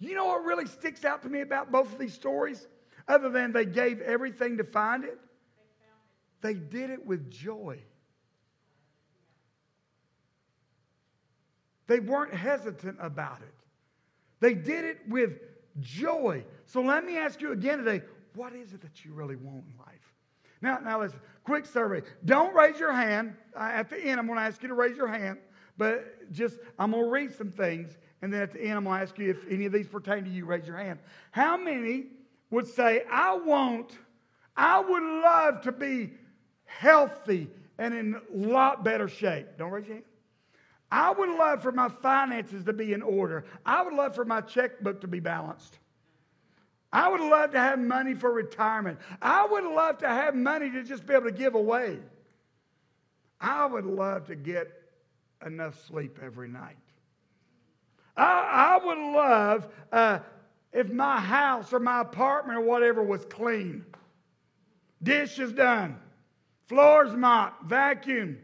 You 0.00 0.14
know 0.16 0.26
what 0.26 0.44
really 0.44 0.66
sticks 0.66 1.04
out 1.04 1.22
to 1.22 1.28
me 1.28 1.42
about 1.42 1.70
both 1.70 1.92
of 1.92 1.98
these 1.98 2.14
stories? 2.14 2.66
Other 3.06 3.28
than 3.28 3.52
they 3.52 3.64
gave 3.64 4.00
everything 4.00 4.56
to 4.58 4.64
find 4.64 5.04
it? 5.04 5.18
they 6.40 6.54
did 6.54 6.90
it 6.90 7.06
with 7.06 7.30
joy. 7.30 7.78
They 11.86 12.00
weren't 12.00 12.34
hesitant 12.34 12.98
about 13.00 13.38
it. 13.42 13.54
They 14.40 14.54
did 14.54 14.84
it 14.84 14.98
with 15.08 15.34
joy. 15.80 16.44
So 16.66 16.80
let 16.80 17.04
me 17.04 17.16
ask 17.16 17.40
you 17.40 17.52
again 17.52 17.78
today 17.78 18.02
what 18.34 18.54
is 18.54 18.72
it 18.72 18.80
that 18.80 19.04
you 19.04 19.12
really 19.12 19.36
want 19.36 19.64
in 19.66 19.78
life? 19.78 20.14
Now, 20.60 20.78
now 20.78 21.00
listen, 21.00 21.20
quick 21.44 21.66
survey. 21.66 22.02
Don't 22.24 22.54
raise 22.54 22.78
your 22.78 22.92
hand. 22.92 23.34
Uh, 23.54 23.70
at 23.72 23.90
the 23.90 23.98
end, 23.98 24.20
I'm 24.20 24.26
going 24.26 24.38
to 24.38 24.44
ask 24.44 24.62
you 24.62 24.68
to 24.68 24.74
raise 24.74 24.96
your 24.96 25.08
hand, 25.08 25.38
but 25.76 26.30
just, 26.32 26.58
I'm 26.78 26.92
going 26.92 27.04
to 27.04 27.10
read 27.10 27.34
some 27.34 27.50
things, 27.50 27.98
and 28.22 28.32
then 28.32 28.42
at 28.42 28.52
the 28.52 28.60
end, 28.62 28.78
I'm 28.78 28.84
going 28.84 28.98
to 28.98 29.02
ask 29.02 29.18
you 29.18 29.30
if 29.30 29.44
any 29.50 29.66
of 29.66 29.72
these 29.72 29.88
pertain 29.88 30.24
to 30.24 30.30
you. 30.30 30.44
Raise 30.46 30.66
your 30.66 30.76
hand. 30.76 31.00
How 31.32 31.56
many 31.56 32.06
would 32.50 32.66
say, 32.66 33.02
I 33.10 33.34
want, 33.34 33.92
I 34.56 34.80
would 34.80 35.02
love 35.02 35.62
to 35.62 35.72
be 35.72 36.12
healthy 36.64 37.48
and 37.78 37.92
in 37.92 38.14
a 38.14 38.20
lot 38.32 38.84
better 38.84 39.08
shape? 39.08 39.46
Don't 39.58 39.72
raise 39.72 39.86
your 39.86 39.96
hand. 39.96 40.06
I 40.92 41.10
would 41.10 41.30
love 41.30 41.62
for 41.62 41.72
my 41.72 41.88
finances 41.88 42.64
to 42.64 42.74
be 42.74 42.92
in 42.92 43.00
order. 43.00 43.46
I 43.64 43.80
would 43.80 43.94
love 43.94 44.14
for 44.14 44.26
my 44.26 44.42
checkbook 44.42 45.00
to 45.00 45.08
be 45.08 45.20
balanced. 45.20 45.78
I 46.92 47.08
would 47.08 47.22
love 47.22 47.52
to 47.52 47.58
have 47.58 47.78
money 47.78 48.12
for 48.12 48.30
retirement. 48.30 48.98
I 49.22 49.46
would 49.46 49.64
love 49.64 49.96
to 49.98 50.08
have 50.08 50.34
money 50.34 50.70
to 50.70 50.84
just 50.84 51.06
be 51.06 51.14
able 51.14 51.24
to 51.24 51.32
give 51.32 51.54
away. 51.54 51.98
I 53.40 53.64
would 53.64 53.86
love 53.86 54.26
to 54.26 54.36
get 54.36 54.70
enough 55.44 55.82
sleep 55.86 56.18
every 56.22 56.48
night. 56.48 56.76
I, 58.14 58.78
I 58.78 58.84
would 58.84 58.98
love 58.98 59.68
uh, 59.92 60.18
if 60.74 60.90
my 60.90 61.18
house 61.18 61.72
or 61.72 61.80
my 61.80 62.02
apartment 62.02 62.58
or 62.58 62.62
whatever 62.62 63.02
was 63.02 63.24
clean, 63.24 63.86
dishes 65.02 65.54
done, 65.54 65.98
floors 66.68 67.16
mopped, 67.16 67.66
vacuumed, 67.66 68.36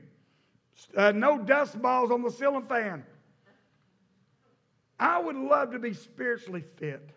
uh, 0.97 1.13
no 1.13 1.39
dust 1.39 1.81
balls 1.81 2.11
on 2.11 2.23
the 2.23 2.31
ceiling 2.31 2.67
fan. 2.67 3.05
I 4.99 5.19
would 5.19 5.37
love 5.37 5.73
to 5.73 5.79
be 5.79 5.93
spiritually 5.95 6.65
fit 6.77 7.11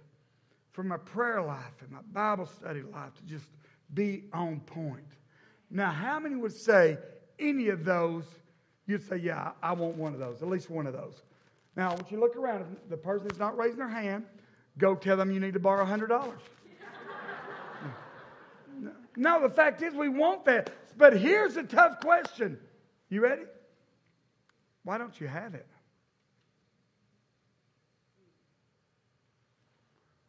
for 0.71 0.83
my 0.83 0.97
prayer 0.97 1.41
life 1.41 1.81
and 1.81 1.91
my 1.91 2.01
Bible 2.11 2.45
study 2.45 2.81
life 2.81 3.13
to 3.15 3.23
just 3.23 3.47
be 3.93 4.25
on 4.33 4.59
point. 4.61 5.03
Now, 5.69 5.89
how 5.91 6.19
many 6.19 6.35
would 6.35 6.53
say 6.53 6.97
any 7.39 7.69
of 7.69 7.85
those? 7.85 8.25
You'd 8.85 9.07
say, 9.07 9.17
Yeah, 9.17 9.51
I 9.61 9.73
want 9.73 9.95
one 9.95 10.13
of 10.13 10.19
those, 10.19 10.41
at 10.41 10.47
least 10.47 10.69
one 10.69 10.85
of 10.85 10.93
those. 10.93 11.23
Now, 11.75 11.91
I 11.91 11.93
want 11.93 12.11
you 12.11 12.17
to 12.17 12.23
look 12.23 12.35
around. 12.35 12.61
If 12.61 12.89
the 12.89 12.97
person 12.97 13.27
that's 13.27 13.39
not 13.39 13.57
raising 13.57 13.77
their 13.77 13.87
hand, 13.87 14.25
go 14.77 14.95
tell 14.95 15.17
them 15.17 15.31
you 15.31 15.39
need 15.39 15.53
to 15.53 15.59
borrow 15.59 15.85
$100. 15.85 16.33
no, 19.15 19.41
the 19.41 19.49
fact 19.49 19.81
is, 19.81 19.93
we 19.93 20.09
want 20.09 20.45
that. 20.45 20.69
But 20.97 21.17
here's 21.17 21.55
a 21.55 21.63
tough 21.63 22.01
question. 22.01 22.59
You 23.11 23.21
ready? 23.21 23.43
Why 24.83 24.97
don't 24.97 25.19
you 25.19 25.27
have 25.27 25.53
it? 25.53 25.67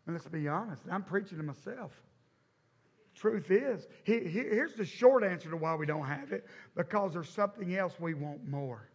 And 0.04 0.16
let's 0.16 0.26
be 0.26 0.48
honest, 0.48 0.82
I'm 0.90 1.04
preaching 1.04 1.38
to 1.38 1.44
myself. 1.44 1.92
Truth 3.14 3.52
is, 3.52 3.86
he, 4.02 4.18
he, 4.20 4.40
here's 4.40 4.74
the 4.74 4.84
short 4.84 5.22
answer 5.22 5.48
to 5.48 5.56
why 5.56 5.76
we 5.76 5.86
don't 5.86 6.06
have 6.06 6.32
it 6.32 6.44
because 6.74 7.12
there's 7.12 7.28
something 7.28 7.76
else 7.76 7.94
we 8.00 8.14
want 8.14 8.44
more. 8.48 8.88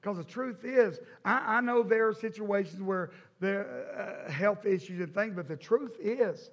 Because 0.00 0.16
the 0.16 0.24
truth 0.24 0.64
is, 0.64 0.98
I, 1.26 1.56
I, 1.56 1.60
know 1.60 1.82
there 1.82 2.08
are 2.08 2.14
situations 2.14 2.80
where 2.80 3.10
there 3.38 3.60
are 3.60 4.26
uh, 4.26 4.30
health 4.30 4.64
issues 4.64 5.00
and 5.00 5.12
things, 5.14 5.34
but 5.34 5.46
the 5.46 5.56
truth 5.56 5.96
is, 6.00 6.50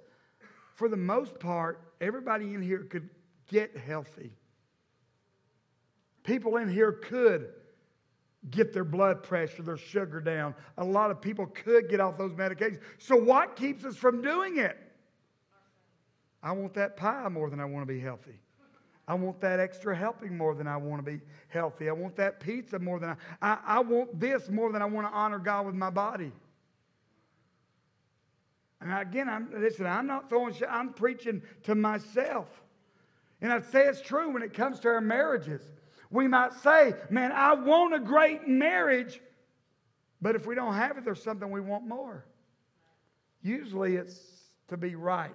for 0.75 0.89
the 0.89 0.97
most 0.97 1.39
part, 1.39 1.81
everybody 2.01 2.53
in 2.53 2.61
here 2.61 2.79
could 2.89 3.09
get 3.51 3.77
healthy. 3.77 4.31
People 6.23 6.57
in 6.57 6.69
here 6.69 6.93
could 6.93 7.49
get 8.49 8.73
their 8.73 8.83
blood 8.83 9.21
pressure, 9.21 9.61
their 9.61 9.77
sugar 9.77 10.21
down. 10.21 10.55
A 10.77 10.83
lot 10.83 11.11
of 11.11 11.21
people 11.21 11.45
could 11.47 11.89
get 11.89 11.99
off 11.99 12.17
those 12.17 12.31
medications. 12.31 12.79
So, 12.97 13.15
what 13.15 13.55
keeps 13.55 13.83
us 13.83 13.95
from 13.95 14.21
doing 14.21 14.57
it? 14.57 14.77
I 16.41 16.53
want 16.53 16.73
that 16.75 16.97
pie 16.97 17.27
more 17.29 17.49
than 17.49 17.59
I 17.59 17.65
want 17.65 17.87
to 17.87 17.93
be 17.93 17.99
healthy. 17.99 18.39
I 19.07 19.13
want 19.15 19.41
that 19.41 19.59
extra 19.59 19.95
helping 19.95 20.37
more 20.37 20.55
than 20.55 20.67
I 20.67 20.77
want 20.77 21.03
to 21.05 21.11
be 21.11 21.19
healthy. 21.49 21.89
I 21.89 21.91
want 21.91 22.15
that 22.15 22.39
pizza 22.39 22.79
more 22.79 22.99
than 22.99 23.09
I, 23.09 23.15
I, 23.41 23.59
I 23.65 23.79
want 23.79 24.19
this 24.19 24.49
more 24.49 24.71
than 24.71 24.81
I 24.81 24.85
want 24.85 25.07
to 25.07 25.13
honor 25.13 25.39
God 25.39 25.65
with 25.65 25.75
my 25.75 25.89
body. 25.89 26.31
And 28.79 28.91
again, 28.91 29.29
I'm, 29.29 29.49
listen, 29.55 29.85
I'm 29.85 30.07
not 30.07 30.29
throwing 30.29 30.55
I'm 30.67 30.93
preaching 30.93 31.41
to 31.63 31.75
myself. 31.75 32.47
And 33.41 33.51
I'd 33.51 33.65
say 33.71 33.87
it's 33.87 34.01
true 34.01 34.31
when 34.31 34.43
it 34.43 34.53
comes 34.53 34.79
to 34.81 34.87
our 34.89 35.01
marriages. 35.01 35.61
We 36.11 36.27
might 36.27 36.53
say, 36.53 36.93
man, 37.09 37.31
I 37.31 37.53
want 37.53 37.95
a 37.95 37.99
great 37.99 38.47
marriage, 38.47 39.19
but 40.21 40.35
if 40.35 40.45
we 40.45 40.55
don't 40.55 40.73
have 40.73 40.97
it, 40.97 41.05
there's 41.05 41.23
something 41.23 41.49
we 41.49 41.61
want 41.61 41.87
more. 41.87 42.25
Usually 43.41 43.95
it's 43.95 44.19
to 44.67 44.77
be 44.77 44.95
right. 44.95 45.31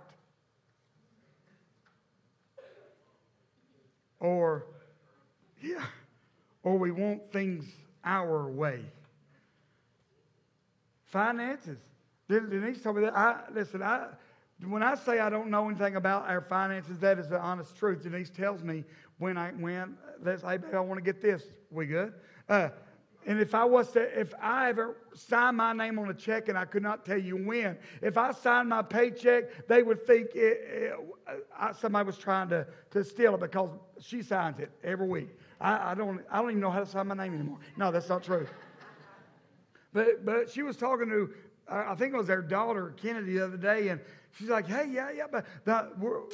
Or, 4.21 4.67
yeah, 5.61 5.85
or 6.63 6.79
we 6.79 6.91
want 6.91 7.33
things 7.33 7.65
our 8.05 8.49
way. 8.49 8.81
Finances. 11.07 11.79
Denise 12.29 12.83
told 12.83 12.97
me 12.97 13.03
that. 13.03 13.17
I, 13.17 13.43
listen, 13.53 13.83
I, 13.83 14.09
when 14.65 14.83
I 14.83 14.95
say 14.95 15.19
I 15.19 15.29
don't 15.29 15.51
know 15.51 15.69
anything 15.69 15.97
about 15.97 16.29
our 16.29 16.41
finances, 16.41 16.99
that 17.01 17.19
is 17.19 17.29
the 17.29 17.39
honest 17.39 17.77
truth. 17.77 18.03
Denise 18.03 18.31
tells 18.31 18.63
me 18.63 18.85
when 19.19 19.37
I 19.37 19.51
when 19.51 19.97
let's 20.23 20.43
say, 20.43 20.57
baby, 20.57 20.75
I 20.75 20.81
want 20.81 20.99
to 20.99 21.05
get 21.05 21.21
this. 21.21 21.43
We 21.71 21.87
good? 21.87 22.15
Uh, 22.49 22.71
and 23.27 23.41
if 23.41 23.57
I 23.57 23.65
was 23.65 23.91
to, 23.93 24.19
if 24.19 24.33
I 24.41 24.69
ever 24.69 24.97
signed 25.13 25.57
my 25.57 25.73
name 25.73 25.99
on 25.99 26.09
a 26.09 26.15
check 26.15 26.49
and 26.49 26.57
I 26.57 26.65
could 26.65 26.83
not 26.83 27.05
tell 27.05 27.19
you 27.19 27.37
when, 27.37 27.77
if 28.01 28.17
I 28.17 28.31
signed 28.31 28.69
my 28.69 28.83
paycheck, 28.83 29.67
they 29.67 29.83
would 29.83 30.07
think 30.07 30.37
it, 30.37 30.61
it, 30.65 30.93
I, 31.59 31.73
somebody 31.73 32.07
was 32.07 32.19
trying 32.19 32.49
to, 32.51 32.69
to 32.93 33.03
steal 33.03 33.35
it 33.35 33.41
because 33.41 33.71
she 34.01 34.23
signs 34.23 34.61
it 34.61 34.71
every 34.85 35.09
week. 35.09 35.31
I, 35.61 35.91
I, 35.91 35.95
don't, 35.95 36.21
I 36.31 36.41
don't 36.41 36.51
even 36.51 36.61
know 36.61 36.71
how 36.71 36.81
to 36.81 36.87
sign 36.87 37.09
my 37.09 37.17
name 37.17 37.35
anymore. 37.35 37.59
No, 37.77 37.91
that's 37.91 38.09
not 38.09 38.23
true. 38.23 38.47
But, 39.93 40.25
but 40.25 40.49
she 40.49 40.63
was 40.63 40.77
talking 40.77 41.09
to, 41.09 41.31
I 41.69 41.97
think 41.97 42.15
it 42.15 42.17
was 42.17 42.29
their 42.29 42.43
daughter, 42.43 42.95
Kennedy, 42.97 43.35
the 43.35 43.45
other 43.45 43.57
day, 43.57 43.89
and 43.89 44.01
She's 44.39 44.49
like, 44.49 44.67
hey, 44.67 44.87
yeah, 44.91 45.11
yeah, 45.11 45.27
but 45.31 45.47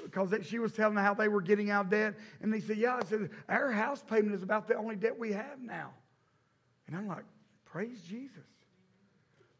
because 0.02 0.34
she 0.44 0.58
was 0.58 0.72
telling 0.72 0.96
how 0.96 1.14
they 1.14 1.28
were 1.28 1.40
getting 1.40 1.70
out 1.70 1.84
of 1.84 1.90
debt. 1.90 2.14
And 2.40 2.52
they 2.52 2.60
said, 2.60 2.76
yeah, 2.76 2.96
I 3.00 3.04
said, 3.04 3.30
our 3.48 3.70
house 3.70 4.02
payment 4.02 4.34
is 4.34 4.42
about 4.42 4.66
the 4.66 4.76
only 4.76 4.96
debt 4.96 5.16
we 5.16 5.32
have 5.32 5.60
now. 5.60 5.90
And 6.88 6.96
I'm 6.96 7.06
like, 7.06 7.24
praise 7.64 8.00
Jesus. 8.08 8.42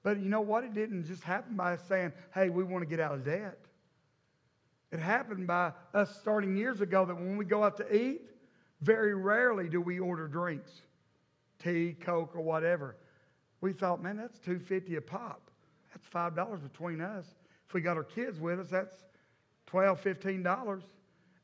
But 0.02 0.18
you 0.18 0.28
know 0.28 0.40
what? 0.40 0.64
It 0.64 0.74
didn't 0.74 1.04
just 1.06 1.22
happen 1.22 1.54
by 1.54 1.76
saying, 1.76 2.12
hey, 2.34 2.48
we 2.48 2.64
want 2.64 2.82
to 2.82 2.88
get 2.88 2.98
out 2.98 3.12
of 3.14 3.24
debt. 3.24 3.58
It 4.90 4.98
happened 4.98 5.46
by 5.46 5.72
us 5.94 6.18
starting 6.20 6.56
years 6.56 6.80
ago 6.80 7.04
that 7.04 7.14
when 7.14 7.36
we 7.36 7.44
go 7.44 7.62
out 7.62 7.76
to 7.76 7.96
eat, 7.96 8.22
very 8.80 9.14
rarely 9.14 9.68
do 9.68 9.80
we 9.80 10.00
order 10.00 10.26
drinks, 10.26 10.72
tea, 11.62 11.96
Coke, 12.00 12.34
or 12.34 12.40
whatever. 12.40 12.96
We 13.60 13.72
thought, 13.72 14.02
man, 14.02 14.16
that's 14.16 14.38
250 14.40 14.96
a 14.96 15.00
pop. 15.00 15.48
That's 15.94 16.34
$5 16.34 16.62
between 16.62 17.00
us. 17.00 17.26
If 17.72 17.74
we 17.76 17.80
got 17.80 17.96
our 17.96 18.04
kids 18.04 18.38
with 18.38 18.60
us, 18.60 18.68
that's 18.68 18.94
$12, 19.70 19.98
$15. 20.02 20.82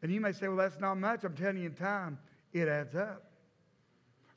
And 0.03 0.13
you 0.13 0.21
may 0.21 0.33
say, 0.33 0.47
well, 0.49 0.59
that's 0.59 0.79
not 0.79 0.97
much. 0.97 1.25
I'm 1.25 1.35
telling 1.35 1.57
you, 1.57 1.65
in 1.65 1.75
time, 1.75 2.19
it 2.53 2.69
adds 2.69 2.95
up. 2.95 3.31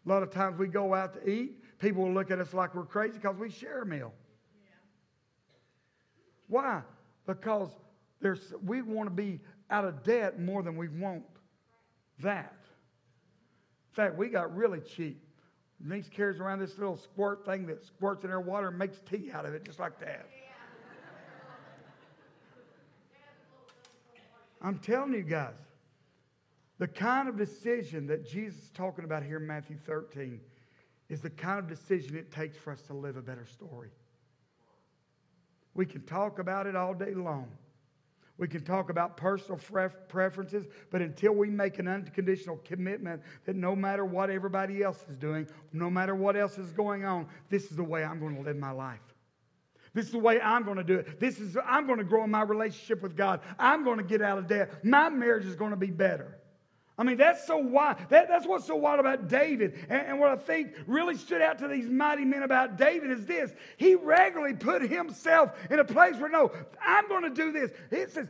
A 0.05 0.09
lot 0.09 0.23
of 0.23 0.31
times 0.31 0.57
we 0.57 0.69
go 0.69 0.93
out 0.93 1.15
to 1.15 1.29
eat, 1.29 1.61
people 1.79 2.03
will 2.03 2.13
look 2.13 2.31
at 2.31 2.39
us 2.39 2.53
like 2.53 2.73
we're 2.75 2.85
crazy 2.85 3.15
because 3.15 3.35
we 3.35 3.49
share 3.49 3.81
a 3.81 3.85
meal. 3.85 4.13
Yeah. 4.63 4.71
Why? 6.47 6.81
Because 7.27 7.71
there's, 8.21 8.53
we 8.65 8.81
want 8.81 9.07
to 9.07 9.13
be 9.13 9.41
out 9.69 9.83
of 9.83 10.01
debt 10.01 10.39
more 10.39 10.63
than 10.63 10.77
we 10.77 10.87
want 10.87 11.23
that. 12.19 12.55
In 13.89 13.95
fact, 13.95 14.15
we 14.17 14.29
got 14.29 14.55
really 14.55 14.79
cheap. 14.79 15.21
Denise 15.81 16.07
carries 16.07 16.39
around 16.39 16.59
this 16.59 16.77
little 16.77 16.95
squirt 16.95 17.45
thing 17.45 17.65
that 17.65 17.83
squirts 17.85 18.23
in 18.23 18.29
her 18.29 18.39
water 18.39 18.69
and 18.69 18.77
makes 18.77 19.01
tea 19.01 19.29
out 19.33 19.45
of 19.45 19.53
it, 19.53 19.65
just 19.65 19.77
like 19.77 19.99
that. 19.99 20.29
I'm 24.61 24.79
telling 24.79 25.13
you 25.13 25.23
guys, 25.23 25.55
the 26.77 26.87
kind 26.87 27.27
of 27.27 27.37
decision 27.37 28.07
that 28.07 28.27
Jesus 28.27 28.63
is 28.63 28.69
talking 28.71 29.05
about 29.05 29.23
here 29.23 29.37
in 29.37 29.47
Matthew 29.47 29.77
13 29.85 30.39
is 31.09 31.21
the 31.21 31.29
kind 31.29 31.59
of 31.59 31.67
decision 31.67 32.15
it 32.15 32.31
takes 32.31 32.57
for 32.57 32.71
us 32.71 32.81
to 32.83 32.93
live 32.93 33.17
a 33.17 33.21
better 33.21 33.45
story. 33.45 33.89
We 35.73 35.85
can 35.85 36.01
talk 36.03 36.39
about 36.39 36.67
it 36.67 36.75
all 36.75 36.93
day 36.93 37.13
long. 37.13 37.47
We 38.37 38.47
can 38.47 38.63
talk 38.63 38.89
about 38.89 39.17
personal 39.17 39.59
preferences, 40.07 40.65
but 40.89 41.01
until 41.01 41.33
we 41.33 41.49
make 41.49 41.77
an 41.77 41.87
unconditional 41.87 42.57
commitment 42.65 43.21
that 43.45 43.55
no 43.55 43.75
matter 43.75 44.03
what 44.03 44.31
everybody 44.31 44.81
else 44.81 45.05
is 45.07 45.17
doing, 45.17 45.47
no 45.73 45.91
matter 45.91 46.15
what 46.15 46.35
else 46.35 46.57
is 46.57 46.71
going 46.71 47.05
on, 47.05 47.27
this 47.49 47.69
is 47.69 47.77
the 47.77 47.83
way 47.83 48.03
I'm 48.03 48.19
going 48.19 48.35
to 48.35 48.41
live 48.41 48.57
my 48.57 48.71
life. 48.71 49.10
This 49.93 50.05
is 50.05 50.11
the 50.11 50.19
way 50.19 50.39
I'm 50.39 50.63
going 50.63 50.77
to 50.77 50.83
do 50.83 50.99
it. 50.99 51.19
This 51.19 51.39
is 51.39 51.57
I'm 51.65 51.85
going 51.85 51.99
to 51.99 52.05
grow 52.05 52.23
in 52.23 52.31
my 52.31 52.43
relationship 52.43 53.01
with 53.01 53.17
God. 53.17 53.41
I'm 53.59 53.83
going 53.83 53.97
to 53.97 54.03
get 54.03 54.21
out 54.21 54.37
of 54.37 54.47
debt. 54.47 54.85
My 54.85 55.09
marriage 55.09 55.45
is 55.45 55.55
going 55.55 55.71
to 55.71 55.77
be 55.77 55.91
better. 55.91 56.37
I 56.97 57.03
mean, 57.03 57.17
that's 57.17 57.47
so 57.47 57.57
wild. 57.57 57.97
That, 58.09 58.27
that's 58.27 58.45
what's 58.45 58.67
so 58.67 58.75
wild 58.75 58.99
about 58.99 59.27
David. 59.27 59.73
And, 59.89 60.07
and, 60.07 60.19
what 60.19 60.29
I 60.29 60.35
think 60.35 60.73
really 60.85 61.17
stood 61.17 61.41
out 61.41 61.57
to 61.59 61.67
these 61.67 61.89
mighty 61.89 62.25
men 62.25 62.43
about 62.43 62.77
David 62.77 63.09
is 63.11 63.25
this. 63.25 63.51
He 63.77 63.95
regularly 63.95 64.53
put 64.53 64.83
himself 64.83 65.51
in 65.71 65.79
a 65.79 65.83
place 65.83 66.17
where, 66.17 66.29
no, 66.29 66.51
I'm 66.79 67.07
going 67.07 67.23
to 67.23 67.29
do 67.29 67.51
this. 67.51 67.71
It 67.89 68.11
says, 68.11 68.27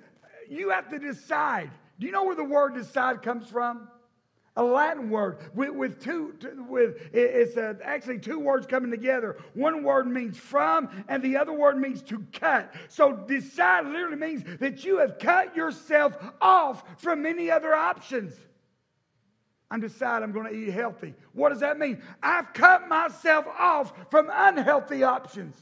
you 0.47 0.69
have 0.69 0.89
to 0.89 0.99
decide. 0.99 1.69
Do 1.99 2.05
you 2.05 2.11
know 2.11 2.23
where 2.23 2.35
the 2.35 2.43
word 2.43 2.75
decide 2.75 3.21
comes 3.21 3.49
from? 3.49 3.89
A 4.57 4.63
Latin 4.63 5.09
word 5.09 5.37
with, 5.53 5.69
with 5.69 6.03
two, 6.03 6.35
with 6.67 6.97
it's 7.13 7.55
uh, 7.55 7.75
actually 7.83 8.19
two 8.19 8.37
words 8.37 8.67
coming 8.67 8.91
together. 8.91 9.37
One 9.53 9.83
word 9.83 10.07
means 10.07 10.37
from, 10.37 10.89
and 11.07 11.23
the 11.23 11.37
other 11.37 11.53
word 11.53 11.77
means 11.77 12.01
to 12.03 12.25
cut. 12.33 12.73
So 12.89 13.13
decide 13.13 13.85
literally 13.85 14.17
means 14.17 14.43
that 14.59 14.83
you 14.83 14.97
have 14.97 15.19
cut 15.19 15.55
yourself 15.55 16.17
off 16.41 16.83
from 16.97 17.25
any 17.25 17.49
other 17.49 17.73
options. 17.73 18.33
I'm 19.69 19.79
deciding 19.79 20.23
I'm 20.23 20.33
going 20.33 20.51
to 20.51 20.53
eat 20.53 20.71
healthy. 20.71 21.13
What 21.31 21.49
does 21.49 21.61
that 21.61 21.79
mean? 21.79 22.01
I've 22.21 22.51
cut 22.51 22.89
myself 22.89 23.45
off 23.57 23.93
from 24.11 24.29
unhealthy 24.29 25.03
options. 25.03 25.55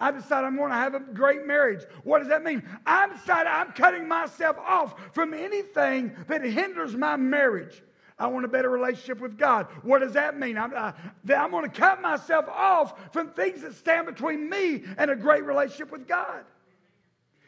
I 0.00 0.10
decide 0.10 0.44
I'm 0.44 0.56
going 0.56 0.70
to 0.70 0.76
have 0.76 0.94
a 0.94 1.00
great 1.00 1.46
marriage. 1.46 1.84
What 2.02 2.18
does 2.18 2.28
that 2.28 2.42
mean? 2.42 2.64
I 2.84 3.06
decide 3.08 3.46
I'm 3.46 3.70
cutting 3.72 4.08
myself 4.08 4.56
off 4.58 4.96
from 5.12 5.34
anything 5.34 6.16
that 6.26 6.42
hinders 6.42 6.96
my 6.96 7.14
marriage. 7.14 7.80
I 8.18 8.26
want 8.26 8.44
a 8.44 8.48
better 8.48 8.68
relationship 8.68 9.20
with 9.20 9.38
God. 9.38 9.68
What 9.82 10.00
does 10.00 10.12
that 10.14 10.36
mean? 10.38 10.58
I'm, 10.58 10.72
uh, 10.74 10.92
I'm 11.36 11.50
going 11.50 11.70
to 11.70 11.76
cut 11.76 12.02
myself 12.02 12.46
off 12.48 13.12
from 13.12 13.30
things 13.30 13.62
that 13.62 13.74
stand 13.76 14.06
between 14.06 14.50
me 14.50 14.82
and 14.96 15.10
a 15.10 15.16
great 15.16 15.44
relationship 15.44 15.92
with 15.92 16.08
God. 16.08 16.44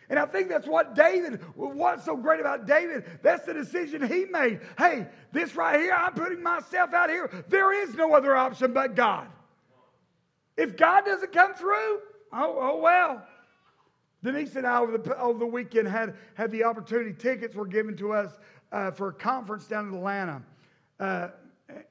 And 0.08 0.18
I 0.18 0.26
think 0.26 0.48
that's 0.48 0.66
what 0.66 0.94
David, 0.94 1.40
what's 1.54 2.04
so 2.04 2.16
great 2.16 2.40
about 2.40 2.66
David, 2.66 3.04
that's 3.22 3.46
the 3.46 3.54
decision 3.54 4.06
he 4.06 4.24
made. 4.24 4.60
Hey, 4.76 5.06
this 5.32 5.54
right 5.54 5.78
here, 5.78 5.92
I'm 5.92 6.12
putting 6.12 6.42
myself 6.42 6.92
out 6.92 7.10
here. 7.10 7.30
There 7.48 7.72
is 7.72 7.94
no 7.94 8.14
other 8.14 8.36
option 8.36 8.72
but 8.72 8.94
God. 8.94 9.28
If 10.56 10.76
God 10.76 11.04
doesn't 11.04 11.32
come 11.32 11.54
through, 11.54 12.00
oh, 12.32 12.58
oh 12.60 12.80
well. 12.80 13.26
Denise 14.22 14.54
and 14.56 14.66
I 14.66 14.80
over 14.80 14.98
the, 14.98 15.18
over 15.18 15.38
the 15.38 15.46
weekend 15.46 15.88
had, 15.88 16.14
had 16.34 16.50
the 16.50 16.64
opportunity, 16.64 17.12
tickets 17.12 17.54
were 17.54 17.66
given 17.66 17.96
to 17.96 18.12
us 18.12 18.32
uh, 18.72 18.90
for 18.90 19.08
a 19.08 19.14
conference 19.14 19.66
down 19.66 19.88
in 19.88 19.94
Atlanta. 19.94 20.42
Uh, 21.00 21.28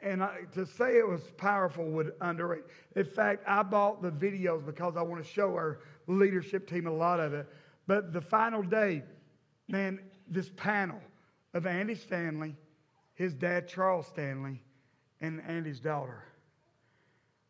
and 0.02 0.24
I, 0.24 0.42
to 0.54 0.66
say 0.66 0.98
it 0.98 1.08
was 1.08 1.22
powerful 1.38 1.86
would 1.86 2.14
underrate. 2.22 2.64
In 2.96 3.06
fact, 3.06 3.44
I 3.48 3.64
bought 3.64 4.02
the 4.02 4.12
videos 4.12 4.66
because 4.66 4.96
I 4.96 5.02
want 5.02 5.24
to 5.24 5.30
show 5.30 5.50
our 5.56 5.80
leadership 6.08 6.70
team 6.70 6.88
a 6.88 6.94
lot 6.94 7.20
of 7.20 7.34
it. 7.34 7.48
But 7.88 8.14
the 8.14 8.22
final 8.22 8.62
day, 8.62 9.04
man, 9.68 10.00
this 10.28 10.52
panel 10.56 11.00
of 11.54 11.66
Andy 11.66 11.96
Stanley, 11.96 12.56
his 13.16 13.34
dad, 13.34 13.68
Charles 13.68 14.08
Stanley, 14.08 14.62
and 15.22 15.42
Andy's 15.48 15.80
daughter. 15.80 16.24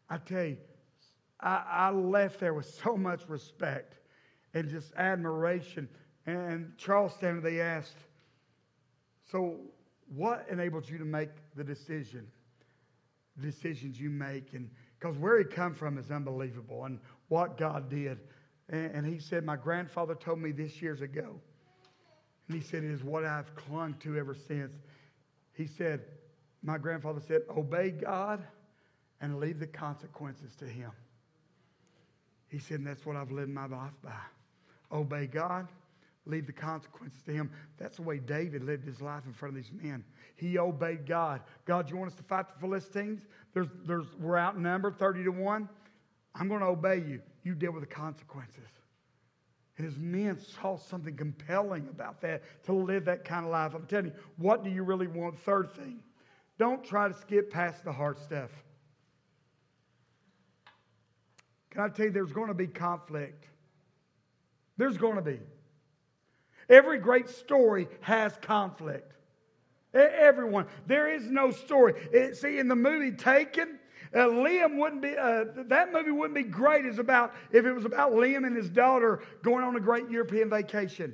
I 0.10 0.18
tell 0.18 0.45
you, 0.45 0.57
I, 1.41 1.64
I 1.70 1.89
left 1.91 2.39
there 2.39 2.53
with 2.53 2.66
so 2.84 2.95
much 2.95 3.28
respect 3.28 3.95
and 4.53 4.70
just 4.70 4.93
admiration. 4.95 5.88
And 6.26 6.72
Charles 6.78 7.14
Stanley, 7.14 7.41
they 7.41 7.62
asked, 7.62 7.97
So, 9.32 9.57
what 10.16 10.45
enabled 10.49 10.89
you 10.89 10.97
to 10.97 11.05
make 11.05 11.30
the 11.55 11.64
decision? 11.64 12.28
The 13.38 13.51
decisions 13.51 13.99
you 13.99 14.10
make. 14.10 14.53
And 14.53 14.70
because 14.99 15.18
where 15.18 15.38
he 15.38 15.45
come 15.45 15.74
from 15.74 15.97
is 15.97 16.12
unbelievable 16.12 16.86
and 16.86 16.99
what 17.28 17.57
God 17.57 17.89
did. 17.89 18.20
And, 18.70 18.91
and 18.91 19.05
he 19.05 19.20
said, 19.20 19.45
My 19.45 19.55
grandfather 19.55 20.16
told 20.16 20.39
me 20.39 20.51
this 20.51 20.82
years 20.82 21.01
ago. 21.01 21.39
And 22.47 22.57
he 22.57 22.62
said, 22.62 22.84
It 22.84 22.91
is 22.91 23.03
what 23.03 23.26
I've 23.26 23.55
clung 23.55 23.95
to 24.01 24.18
ever 24.18 24.36
since. 24.36 24.74
He 25.53 25.68
said, 25.68 26.01
My 26.64 26.78
grandfather 26.78 27.22
said, 27.26 27.41
Obey 27.55 27.91
God 27.91 28.43
and 29.22 29.39
leave 29.39 29.60
the 29.60 29.68
consequences 29.68 30.55
to 30.55 30.66
Him. 30.66 30.91
He 32.49 32.60
said, 32.60 32.80
and 32.80 32.88
that's 32.88 33.05
what 33.05 33.16
I've 33.16 33.32
lived 33.32 33.51
my 33.51 33.68
life 33.68 33.93
by. 34.03 34.12
Obey 34.91 35.28
God, 35.28 35.68
leave 36.26 36.46
the 36.46 36.54
consequences 36.54 37.22
to 37.24 37.32
Him. 37.32 37.52
That's 37.78 37.98
the 37.98 38.04
way 38.04 38.20
David 38.20 38.64
lived 38.64 38.86
his 38.86 39.02
life 39.02 39.24
in 39.26 39.34
front 39.34 39.58
of 39.58 39.64
these 39.64 39.72
men. 39.72 40.04
He 40.36 40.58
obeyed 40.58 41.06
God. 41.06 41.42
God, 41.66 41.90
you 41.90 41.98
want 41.98 42.12
us 42.12 42.18
to 42.18 42.24
fight 42.24 42.48
the 42.48 42.60
Philistines? 42.60 43.22
There's, 43.54 43.68
there's, 43.86 44.06
we're 44.20 44.38
outnumbered 44.38 44.98
30 44.98 45.24
to 45.24 45.32
1. 45.32 45.70
I'm 46.36 46.48
going 46.48 46.62
to 46.62 46.68
obey 46.68 46.98
you 46.98 47.22
you 47.44 47.56
deal 47.56 47.72
with 47.72 47.82
the 47.82 47.94
consequences. 47.94 48.70
And 49.78 49.86
his 49.86 49.98
men 49.98 50.38
saw 50.40 50.78
something 50.78 51.16
compelling 51.16 51.88
about 51.90 52.22
that 52.22 52.44
to 52.66 52.74
live 52.74 53.06
that 53.06 53.24
kind 53.24 53.46
of 53.46 53.52
life. 53.52 53.74
I'm 53.74 53.86
telling 53.86 54.08
you, 54.08 54.14
what 54.38 54.64
do 54.64 54.70
you 54.70 54.84
really 54.84 55.08
want? 55.08 55.40
Third 55.40 55.72
thing, 55.72 56.00
don't 56.58 56.84
try 56.84 57.08
to 57.08 57.14
skip 57.14 57.50
past 57.50 57.86
the 57.86 57.92
hard 57.92 58.20
stuff. 58.20 58.52
Can 61.72 61.82
I 61.82 61.88
tell 61.90 62.08
you, 62.08 62.12
there's 62.12 62.34
going 62.34 62.50
to 62.50 62.54
be 62.54 62.68
conflict. 62.68 63.46
There's 64.76 64.98
going 64.98 65.16
to 65.16 65.22
be. 65.22 65.40
Every 66.70 67.00
great 67.00 67.30
story 67.30 67.88
has 68.02 68.38
conflict. 68.42 69.14
Everyone. 69.94 70.68
There 70.86 71.10
is 71.10 71.30
no 71.30 71.52
story. 71.52 71.94
It, 72.14 72.38
see, 72.38 72.60
in 72.60 72.68
the 72.68 72.76
movie 72.76 73.12
Taken, 73.12 73.80
uh, 74.14 74.20
Liam 74.20 74.78
wouldn't 74.78 75.02
be, 75.02 75.16
uh, 75.18 75.46
that 75.68 75.92
movie 75.92 76.12
wouldn't 76.12 76.36
be 76.36 76.44
great 76.44 76.86
as 76.86 77.00
about, 77.00 77.34
if 77.52 77.66
it 77.66 77.74
was 77.74 77.86
about 77.86 78.12
Liam 78.12 78.46
and 78.46 78.56
his 78.56 78.70
daughter 78.70 79.22
going 79.42 79.64
on 79.64 79.76
a 79.76 79.80
great 79.80 80.10
European 80.10 80.50
vacation. 80.50 81.14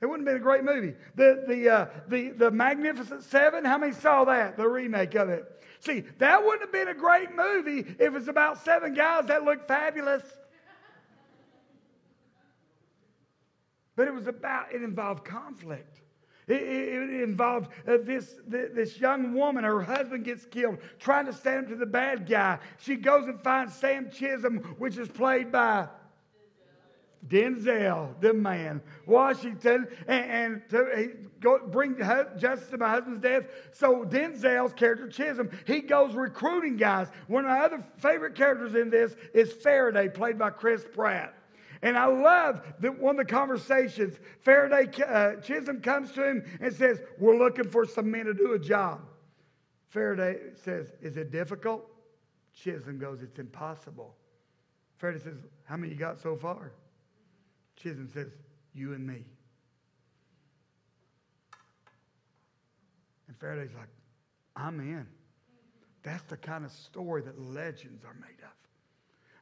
It 0.00 0.06
wouldn't 0.06 0.28
have 0.28 0.34
been 0.34 0.42
a 0.42 0.44
great 0.44 0.64
movie. 0.64 0.94
The, 1.14 1.44
the, 1.48 1.68
uh, 1.70 1.86
the, 2.08 2.30
the 2.30 2.50
Magnificent 2.50 3.22
Seven, 3.24 3.64
how 3.64 3.78
many 3.78 3.92
saw 3.92 4.24
that? 4.24 4.56
The 4.56 4.68
remake 4.68 5.14
of 5.14 5.28
it. 5.28 5.50
See, 5.80 6.04
that 6.18 6.44
wouldn't 6.44 6.62
have 6.62 6.72
been 6.72 6.88
a 6.88 6.94
great 6.94 7.34
movie 7.34 7.96
if 7.98 8.14
it's 8.14 8.28
about 8.28 8.64
seven 8.64 8.94
guys 8.94 9.26
that 9.26 9.44
look 9.44 9.66
fabulous. 9.66 10.22
But 13.96 14.08
it 14.08 14.14
was 14.14 14.26
about, 14.26 14.72
it 14.72 14.82
involved 14.82 15.24
conflict. 15.24 16.00
It, 16.46 16.62
it, 16.62 17.22
involved 17.22 17.70
uh, 17.88 17.98
this, 18.02 18.34
this 18.46 19.00
young 19.00 19.32
woman, 19.32 19.64
her 19.64 19.80
husband 19.80 20.24
gets 20.24 20.44
killed, 20.44 20.78
trying 20.98 21.26
to 21.26 21.32
stand 21.32 21.64
up 21.64 21.70
to 21.70 21.76
the 21.76 21.86
bad 21.86 22.28
guy. 22.28 22.58
She 22.78 22.96
goes 22.96 23.26
and 23.26 23.40
finds 23.40 23.74
Sam 23.74 24.10
Chisholm, 24.10 24.58
which 24.78 24.98
is 24.98 25.08
played 25.08 25.50
by 25.50 25.88
Denzel, 27.28 28.20
the 28.20 28.34
man, 28.34 28.82
Washington, 29.06 29.88
and, 30.06 30.30
and 30.30 30.62
to 30.68 31.16
go, 31.40 31.66
bring 31.66 31.96
justice 31.96 32.68
to 32.68 32.76
my 32.78 32.90
husband's 32.90 33.20
death. 33.20 33.44
So 33.72 34.04
Denzel's 34.04 34.74
character, 34.74 35.08
Chisholm, 35.08 35.50
he 35.66 35.80
goes 35.80 36.14
recruiting 36.14 36.76
guys. 36.76 37.08
One 37.26 37.46
of 37.46 37.50
my 37.50 37.60
other 37.60 37.82
favorite 37.96 38.34
characters 38.34 38.74
in 38.74 38.90
this 38.90 39.16
is 39.32 39.52
Faraday, 39.52 40.08
played 40.08 40.38
by 40.38 40.50
Chris 40.50 40.84
Pratt. 40.92 41.34
And 41.84 41.98
I 41.98 42.06
love 42.06 42.62
that 42.80 42.98
one 42.98 43.20
of 43.20 43.26
the 43.26 43.30
conversations, 43.30 44.14
Faraday 44.40 44.90
uh, 45.04 45.34
Chisholm 45.42 45.82
comes 45.82 46.12
to 46.12 46.26
him 46.26 46.42
and 46.58 46.74
says, 46.74 46.98
We're 47.18 47.36
looking 47.36 47.68
for 47.68 47.84
some 47.84 48.10
men 48.10 48.24
to 48.24 48.32
do 48.32 48.54
a 48.54 48.58
job. 48.58 49.02
Faraday 49.90 50.38
says, 50.64 50.86
Is 51.02 51.18
it 51.18 51.30
difficult? 51.30 51.86
Chisholm 52.54 52.98
goes, 52.98 53.22
It's 53.22 53.38
impossible. 53.38 54.16
Faraday 54.96 55.22
says, 55.22 55.36
How 55.64 55.76
many 55.76 55.92
you 55.92 55.98
got 55.98 56.18
so 56.18 56.36
far? 56.36 56.72
Chisholm 57.76 58.08
says, 58.14 58.28
You 58.72 58.94
and 58.94 59.06
me. 59.06 59.26
And 63.28 63.36
Faraday's 63.36 63.74
like, 63.76 63.90
I'm 64.56 64.80
in. 64.80 65.06
That's 66.02 66.22
the 66.24 66.38
kind 66.38 66.64
of 66.64 66.70
story 66.70 67.20
that 67.22 67.38
legends 67.38 68.06
are 68.06 68.14
made 68.14 68.42
of. 68.42 68.63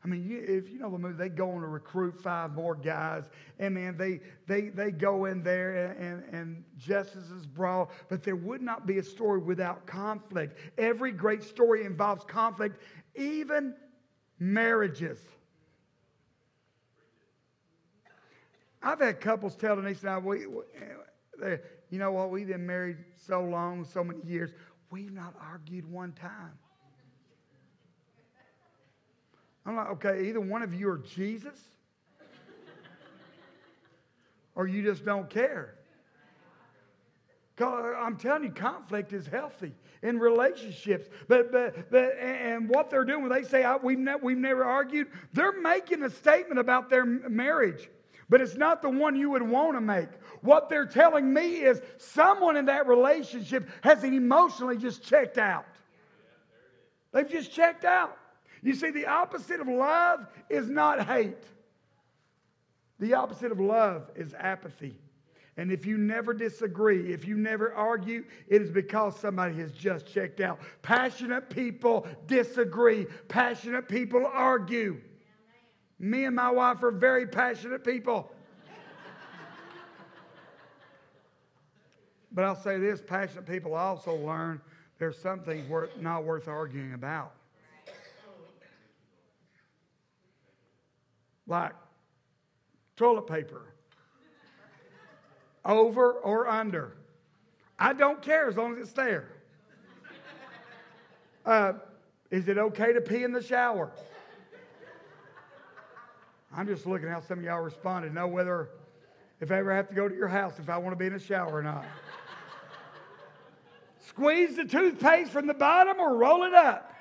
I 0.05 0.09
mean, 0.09 0.25
you, 0.29 0.43
if 0.47 0.69
you 0.69 0.81
know 0.81 0.91
the 0.91 0.99
movie, 0.99 1.15
they 1.17 1.29
go 1.29 1.53
on 1.53 1.61
to 1.61 1.69
recruit 1.69 2.21
five 2.21 2.55
more 2.55 2.75
guys, 2.75 3.31
and 3.61 3.75
man, 3.75 3.97
they 3.97 4.19
they 4.49 4.71
they 4.71 4.91
go 4.91 5.27
in 5.27 5.45
there, 5.45 5.87
and, 5.87 6.25
and, 6.25 6.35
and 6.35 6.65
justice 6.77 7.31
is 7.31 7.47
brought. 7.47 7.91
But 8.09 8.25
there 8.25 8.35
would 8.35 8.63
not 8.63 8.85
be 8.85 8.99
a 8.99 9.03
story 9.03 9.41
without 9.41 9.87
conflict. 9.87 10.59
Every 10.77 11.13
great 11.13 11.45
story 11.45 11.85
involves 11.85 12.25
conflict, 12.25 12.83
even 13.15 13.75
marriages. 14.41 15.21
I've 18.83 18.99
had 18.99 19.21
couples 19.21 19.55
tell 19.55 19.77
Denise 19.77 20.01
and 20.01 20.11
I, 20.11 20.19
we, 20.19 20.47
we, 20.47 20.63
you 21.91 21.99
know 21.99 22.11
what, 22.11 22.31
we've 22.31 22.49
been 22.49 22.67
married 22.67 22.97
so 23.15 23.41
long, 23.41 23.85
so 23.85 24.03
many 24.03 24.21
years, 24.25 24.51
we've 24.91 25.13
not 25.13 25.35
argued 25.41 25.89
one 25.91 26.13
time. 26.13 26.59
I'm 29.65 29.77
like, 29.77 29.91
okay, 29.91 30.29
either 30.29 30.41
one 30.41 30.63
of 30.63 30.75
you 30.75 30.89
are 30.89 30.99
Jesus 30.99 31.59
or 34.55 34.67
you 34.67 34.83
just 34.83 35.05
don't 35.05 35.31
care. 35.31 35.75
I'm 37.61 38.17
telling 38.17 38.45
you, 38.45 38.51
conflict 38.51 39.13
is 39.13 39.27
healthy 39.27 39.73
in 40.03 40.19
relationships. 40.19 41.09
But, 41.29 41.53
but, 41.53 41.91
but 41.91 42.17
and 42.19 42.69
what 42.69 42.91
they're 42.91 43.05
doing 43.05 43.23
when 43.23 43.31
they 43.31 43.47
say, 43.47 43.65
we've, 43.83 43.99
ne- 43.99 44.17
we've 44.21 44.39
never 44.39 44.65
argued, 44.65 45.09
they're 45.33 45.61
making 45.61 46.03
a 46.03 46.11
statement 46.11 46.59
about 46.59 46.91
their 46.91 47.05
marriage. 47.05 47.89
But 48.29 48.41
it's 48.41 48.57
not 48.57 48.83
the 48.83 48.89
one 48.89 49.15
you 49.15 49.31
would 49.31 49.43
want 49.43 49.77
to 49.77 49.81
make. 49.81 50.09
What 50.41 50.69
they're 50.69 50.87
telling 50.87 51.33
me 51.33 51.57
is 51.59 51.81
someone 51.99 52.57
in 52.57 52.65
that 52.67 52.89
relationship 52.89 53.69
has 53.83 54.03
emotionally 54.03 54.77
just 54.77 55.05
checked 55.05 55.39
out. 55.39 55.67
They've 57.13 57.29
just 57.29 57.53
checked 57.53 57.85
out. 57.85 58.17
You 58.63 58.75
see, 58.75 58.91
the 58.91 59.07
opposite 59.07 59.61
of 59.61 59.67
love 59.67 60.27
is 60.49 60.71
not 60.71 61.05
hate. 61.07 61.45
The 63.01 63.15
opposite 63.15 63.51
of 63.51 63.59
love 63.59 64.11
is 64.15 64.35
apathy. 64.39 64.97
And 65.57 65.71
if 65.71 65.85
you 65.85 65.99
never 65.99 66.33
disagree, 66.33 67.13
if 67.13 67.27
you 67.27 67.37
never 67.37 67.75
argue, 67.75 68.25
it 68.49 68.63
is 68.63 68.71
because 68.71 69.19
somebody 69.19 69.55
has 69.57 69.73
just 69.73 70.07
checked 70.07 70.41
out. 70.41 70.61
Passionate 70.81 71.51
people 71.51 72.07
disagree, 72.27 73.07
passionate 73.29 73.89
people 73.89 74.25
argue. 74.33 74.99
Me 75.99 76.25
and 76.25 76.35
my 76.35 76.51
wife 76.51 76.83
are 76.83 76.91
very 76.91 77.27
passionate 77.27 77.85
people. 77.85 78.33
but 82.33 82.45
I'll 82.45 82.57
say 82.57 82.79
this 82.79 83.03
passionate 83.03 83.47
people 83.47 83.75
also 83.75 84.15
learn 84.15 84.61
there's 84.99 85.19
some 85.19 85.41
things 85.41 85.69
worth, 85.69 85.91
not 86.01 86.25
worth 86.25 86.49
arguing 86.49 86.95
about. 86.95 87.35
Like 91.53 91.75
toilet 92.97 93.27
paper 93.27 93.75
over 95.67 96.13
or 96.13 96.49
under. 96.49 96.97
I 97.79 97.93
don't 97.93 98.23
care 98.23 98.49
as 98.49 98.57
long 98.57 98.73
as 98.73 98.79
it's 98.79 98.93
there. 98.95 99.29
Uh, 101.45 101.75
is 102.31 102.49
it 102.49 102.57
okay 102.57 102.95
to 102.95 103.03
pee 103.03 103.23
in 103.23 103.33
the 103.33 103.43
shower? 103.43 103.93
I'm 106.57 106.67
just 106.67 106.87
looking 106.87 107.09
how 107.09 107.21
some 107.21 107.41
of 107.41 107.45
y'all 107.45 107.61
responded. 107.61 108.15
Know 108.15 108.29
whether, 108.29 108.71
if 109.43 109.53
I 109.53 109.59
ever 109.59 109.75
have 109.75 109.91
to 109.91 109.95
go 109.95 110.09
to 110.09 110.15
your 110.15 110.29
house, 110.29 110.55
if 110.59 110.71
I 110.71 110.79
want 110.79 110.93
to 110.93 110.99
be 110.99 111.07
in 111.07 111.13
a 111.13 111.19
shower 111.19 111.53
or 111.53 111.63
not. 111.63 111.85
Squeeze 114.09 114.57
the 114.57 114.65
toothpaste 114.65 115.31
from 115.31 115.47
the 115.47 115.55
bottom 115.55 116.01
or 116.01 116.17
roll 116.17 116.45
it 116.45 116.55
up. 116.55 116.95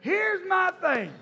Here's 0.00 0.48
my 0.48 0.70
thing 0.80 1.12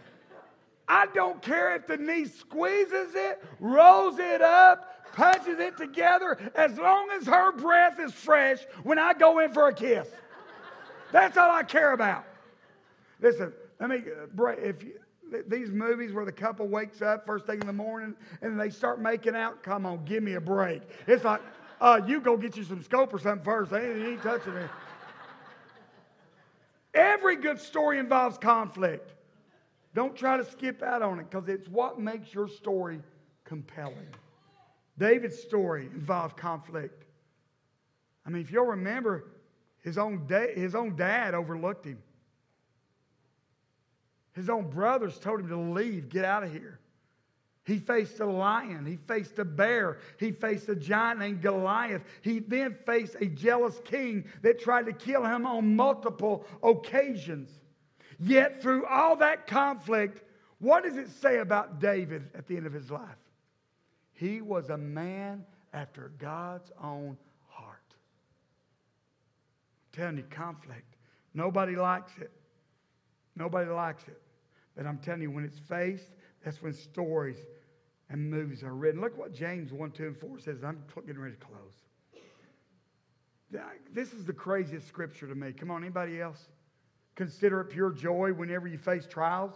I 0.88 1.06
don't 1.14 1.42
care 1.42 1.74
if 1.74 1.86
Denise 1.86 2.38
squeezes 2.38 3.14
it, 3.14 3.42
rolls 3.58 4.18
it 4.18 4.40
up, 4.40 5.12
punches 5.14 5.58
it 5.58 5.76
together 5.76 6.38
as 6.54 6.78
long 6.78 7.08
as 7.10 7.26
her 7.26 7.52
breath 7.52 7.98
is 7.98 8.12
fresh 8.12 8.58
when 8.84 8.98
I 8.98 9.14
go 9.14 9.40
in 9.40 9.52
for 9.52 9.68
a 9.68 9.74
kiss. 9.74 10.08
That's 11.12 11.36
all 11.36 11.50
I 11.50 11.62
care 11.62 11.92
about. 11.92 12.24
Listen, 13.20 13.52
let 13.80 13.90
me 13.90 14.02
break. 14.34 14.58
If 14.60 14.82
you, 14.82 14.92
these 15.48 15.70
movies 15.70 16.12
where 16.12 16.24
the 16.24 16.32
couple 16.32 16.68
wakes 16.68 17.02
up 17.02 17.26
first 17.26 17.46
thing 17.46 17.60
in 17.60 17.66
the 17.66 17.72
morning 17.72 18.14
and 18.42 18.60
they 18.60 18.70
start 18.70 19.00
making 19.00 19.34
out, 19.34 19.62
come 19.62 19.86
on, 19.86 20.04
give 20.04 20.22
me 20.22 20.34
a 20.34 20.40
break. 20.40 20.82
It's 21.06 21.24
like, 21.24 21.40
uh, 21.80 22.00
you 22.06 22.20
go 22.20 22.36
get 22.36 22.56
you 22.56 22.64
some 22.64 22.82
scope 22.82 23.12
or 23.12 23.18
something 23.18 23.44
first. 23.44 23.72
Ain't, 23.72 24.04
ain't 24.04 24.22
touching 24.22 24.54
it. 24.54 24.70
Every 26.94 27.36
good 27.36 27.60
story 27.60 27.98
involves 27.98 28.38
conflict. 28.38 29.12
Don't 29.96 30.14
try 30.14 30.36
to 30.36 30.44
skip 30.44 30.82
out 30.82 31.00
on 31.00 31.18
it 31.20 31.30
because 31.30 31.48
it's 31.48 31.68
what 31.68 31.98
makes 31.98 32.34
your 32.34 32.48
story 32.48 33.00
compelling. 33.44 34.08
David's 34.98 35.40
story 35.40 35.86
involved 35.86 36.36
conflict. 36.36 37.06
I 38.26 38.28
mean, 38.28 38.42
if 38.42 38.52
you'll 38.52 38.66
remember, 38.66 39.24
his 39.82 39.96
own, 39.96 40.26
da- 40.26 40.54
his 40.54 40.74
own 40.74 40.96
dad 40.96 41.32
overlooked 41.34 41.86
him. 41.86 41.98
His 44.34 44.50
own 44.50 44.68
brothers 44.68 45.18
told 45.18 45.40
him 45.40 45.48
to 45.48 45.56
leave, 45.56 46.10
get 46.10 46.26
out 46.26 46.42
of 46.42 46.52
here. 46.52 46.78
He 47.64 47.78
faced 47.78 48.20
a 48.20 48.26
lion. 48.26 48.84
He 48.84 48.98
faced 49.08 49.38
a 49.38 49.46
bear. 49.46 49.96
He 50.20 50.30
faced 50.30 50.68
a 50.68 50.76
giant 50.76 51.20
named 51.20 51.40
Goliath. 51.40 52.02
He 52.20 52.40
then 52.40 52.76
faced 52.84 53.16
a 53.18 53.26
jealous 53.26 53.80
king 53.86 54.26
that 54.42 54.60
tried 54.60 54.84
to 54.86 54.92
kill 54.92 55.24
him 55.24 55.46
on 55.46 55.74
multiple 55.74 56.44
occasions. 56.62 57.48
Yet, 58.18 58.62
through 58.62 58.86
all 58.86 59.16
that 59.16 59.46
conflict, 59.46 60.22
what 60.58 60.84
does 60.84 60.96
it 60.96 61.10
say 61.10 61.38
about 61.38 61.80
David 61.80 62.30
at 62.34 62.46
the 62.46 62.56
end 62.56 62.66
of 62.66 62.72
his 62.72 62.90
life? 62.90 63.02
He 64.14 64.40
was 64.40 64.70
a 64.70 64.78
man 64.78 65.44
after 65.74 66.12
God's 66.18 66.72
own 66.82 67.18
heart. 67.48 67.76
I'm 69.94 70.00
telling 70.00 70.16
you, 70.16 70.24
conflict. 70.30 70.96
Nobody 71.34 71.76
likes 71.76 72.12
it. 72.18 72.30
Nobody 73.34 73.70
likes 73.70 74.08
it. 74.08 74.20
But 74.74 74.86
I'm 74.86 74.96
telling 74.98 75.20
you, 75.20 75.30
when 75.30 75.44
it's 75.44 75.58
faced, 75.58 76.14
that's 76.42 76.62
when 76.62 76.72
stories 76.72 77.36
and 78.08 78.30
movies 78.30 78.62
are 78.62 78.74
written. 78.74 79.02
Look 79.02 79.18
what 79.18 79.34
James 79.34 79.72
1, 79.72 79.90
2, 79.90 80.06
and 80.06 80.16
4 80.16 80.38
says. 80.38 80.64
I'm 80.64 80.82
getting 81.06 81.20
ready 81.20 81.34
to 81.34 81.44
close. 81.44 81.74
This 83.92 84.12
is 84.14 84.24
the 84.24 84.32
craziest 84.32 84.88
scripture 84.88 85.26
to 85.26 85.34
me. 85.34 85.52
Come 85.52 85.70
on, 85.70 85.82
anybody 85.82 86.20
else? 86.20 86.48
Consider 87.16 87.60
it 87.62 87.70
pure 87.70 87.90
joy 87.90 88.32
whenever 88.32 88.68
you 88.68 88.78
face 88.78 89.06
trials. 89.06 89.54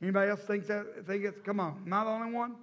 Anybody 0.00 0.30
else 0.30 0.40
think 0.40 0.66
that? 0.68 1.06
Think 1.06 1.24
it's, 1.24 1.40
come 1.40 1.60
on, 1.60 1.82
am 1.84 1.92
I 1.92 2.04
the 2.04 2.10
only 2.10 2.32
one? 2.32 2.54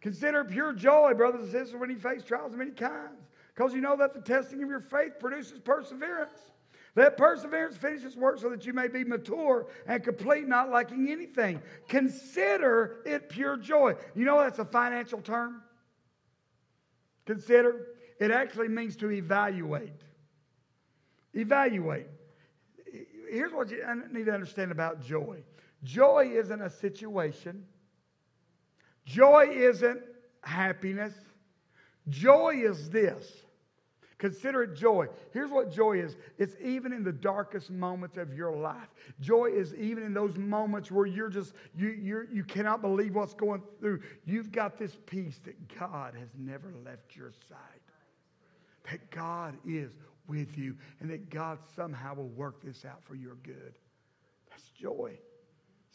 Consider 0.00 0.44
pure 0.44 0.72
joy, 0.72 1.14
brothers 1.14 1.44
and 1.44 1.52
sisters, 1.52 1.80
when 1.80 1.90
you 1.90 1.98
face 1.98 2.22
trials 2.22 2.52
of 2.52 2.58
many 2.58 2.72
kinds, 2.72 3.22
because 3.54 3.72
you 3.72 3.80
know 3.80 3.96
that 3.96 4.12
the 4.12 4.20
testing 4.20 4.62
of 4.62 4.68
your 4.68 4.80
faith 4.80 5.12
produces 5.18 5.58
perseverance. 5.60 6.38
Let 6.96 7.16
perseverance 7.16 7.76
finish 7.76 8.04
its 8.04 8.14
work 8.14 8.38
so 8.38 8.48
that 8.50 8.66
you 8.66 8.72
may 8.72 8.86
be 8.86 9.02
mature 9.02 9.66
and 9.86 10.02
complete, 10.04 10.46
not 10.46 10.70
lacking 10.70 11.10
anything. 11.10 11.60
Consider 11.88 12.98
it 13.04 13.28
pure 13.28 13.56
joy. 13.56 13.94
You 14.14 14.24
know 14.24 14.38
that's 14.40 14.60
a 14.60 14.64
financial 14.64 15.20
term? 15.20 15.62
Consider. 17.26 17.88
It 18.20 18.30
actually 18.30 18.68
means 18.68 18.94
to 18.96 19.10
evaluate. 19.10 20.02
Evaluate. 21.32 22.06
Here's 23.30 23.52
what 23.52 23.70
you 23.70 23.84
need 24.12 24.26
to 24.26 24.32
understand 24.32 24.72
about 24.72 25.00
joy 25.02 25.42
joy 25.82 26.32
isn't 26.34 26.62
a 26.62 26.70
situation. 26.70 27.64
Joy 29.04 29.48
isn't 29.50 30.00
happiness. 30.42 31.12
Joy 32.08 32.62
is 32.64 32.90
this. 32.90 33.44
Consider 34.18 34.62
it 34.62 34.74
joy. 34.74 35.06
Here's 35.32 35.50
what 35.50 35.70
joy 35.70 35.98
is 35.98 36.16
it's 36.38 36.56
even 36.62 36.92
in 36.92 37.02
the 37.02 37.12
darkest 37.12 37.70
moments 37.70 38.16
of 38.16 38.32
your 38.32 38.56
life. 38.56 38.88
Joy 39.20 39.50
is 39.54 39.74
even 39.74 40.02
in 40.04 40.14
those 40.14 40.36
moments 40.36 40.90
where 40.90 41.04
you're 41.04 41.28
just, 41.28 41.52
you, 41.76 41.88
you're, 41.88 42.24
you 42.32 42.44
cannot 42.44 42.80
believe 42.80 43.14
what's 43.14 43.34
going 43.34 43.62
through. 43.80 44.00
You've 44.24 44.52
got 44.52 44.78
this 44.78 44.96
peace 45.06 45.40
that 45.44 45.78
God 45.78 46.14
has 46.14 46.28
never 46.38 46.72
left 46.84 47.16
your 47.16 47.32
side, 47.48 47.58
that 48.90 49.10
God 49.10 49.56
is 49.66 49.92
with 50.26 50.56
you, 50.56 50.76
and 51.00 51.10
that 51.10 51.30
God 51.30 51.58
somehow 51.76 52.14
will 52.14 52.28
work 52.28 52.62
this 52.62 52.84
out 52.84 53.02
for 53.04 53.14
your 53.14 53.34
good. 53.42 53.78
That's 54.50 54.68
joy. 54.70 55.18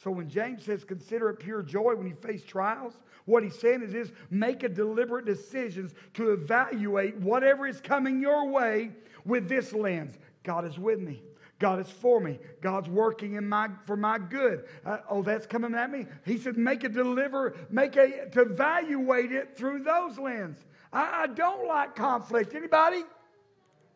So 0.03 0.11
when 0.11 0.29
James 0.29 0.63
says, 0.63 0.83
consider 0.85 1.29
it 1.29 1.39
pure 1.39 1.61
joy 1.61 1.93
when 1.95 2.07
you 2.07 2.15
face 2.15 2.43
trials, 2.43 2.93
what 3.25 3.43
he's 3.43 3.59
saying 3.59 3.81
is 3.81 3.91
this 3.91 4.11
make 4.29 4.63
a 4.63 4.69
deliberate 4.69 5.25
decision 5.25 5.91
to 6.13 6.31
evaluate 6.31 7.17
whatever 7.17 7.67
is 7.67 7.81
coming 7.81 8.21
your 8.21 8.47
way 8.47 8.91
with 9.25 9.49
this 9.49 9.73
lens. 9.73 10.17
God 10.43 10.65
is 10.65 10.79
with 10.79 10.99
me. 10.99 11.21
God 11.59 11.81
is 11.81 11.89
for 11.89 12.21
me. 12.21 12.39
God's 12.61 12.87
working 12.87 13.33
in 13.33 13.47
my 13.47 13.69
for 13.85 13.97
my 13.97 14.17
good. 14.17 14.63
Uh, 14.85 14.99
oh, 15.09 15.21
that's 15.21 15.45
coming 15.45 15.75
at 15.75 15.91
me. 15.91 16.05
He 16.25 16.37
said, 16.37 16.57
make 16.57 16.85
a 16.85 16.89
deliver, 16.89 17.55
make 17.69 17.97
a 17.97 18.29
to 18.29 18.41
evaluate 18.41 19.33
it 19.33 19.57
through 19.57 19.83
those 19.83 20.17
lens. 20.17 20.57
I, 20.93 21.23
I 21.23 21.27
don't 21.27 21.67
like 21.67 21.95
conflict. 21.95 22.55
Anybody? 22.55 23.03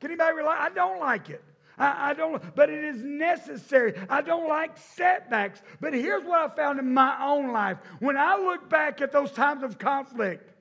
Can 0.04 0.12
anybody 0.12 0.36
rely? 0.36 0.58
I 0.60 0.70
don't 0.70 1.00
like 1.00 1.30
it. 1.30 1.42
I, 1.78 2.10
I, 2.10 2.14
don't, 2.14 2.54
but 2.56 2.70
it 2.70 2.84
is 2.84 3.02
necessary. 3.06 3.94
I 4.10 4.22
don't 4.22 4.50
like 4.50 4.78
setbacks. 4.78 5.62
But 5.80 5.94
here's 5.94 6.26
what 6.26 6.42
I 6.42 6.54
found 6.54 6.78
in 6.78 6.94
my 6.94 7.16
own 7.26 7.54
life. 7.54 7.78
When 8.00 8.18
I 8.18 8.36
look 8.36 8.70
back 8.70 9.00
at 9.00 9.14
those 9.14 9.32
times 9.32 9.64
of 9.64 9.80
conflict, 9.80 10.52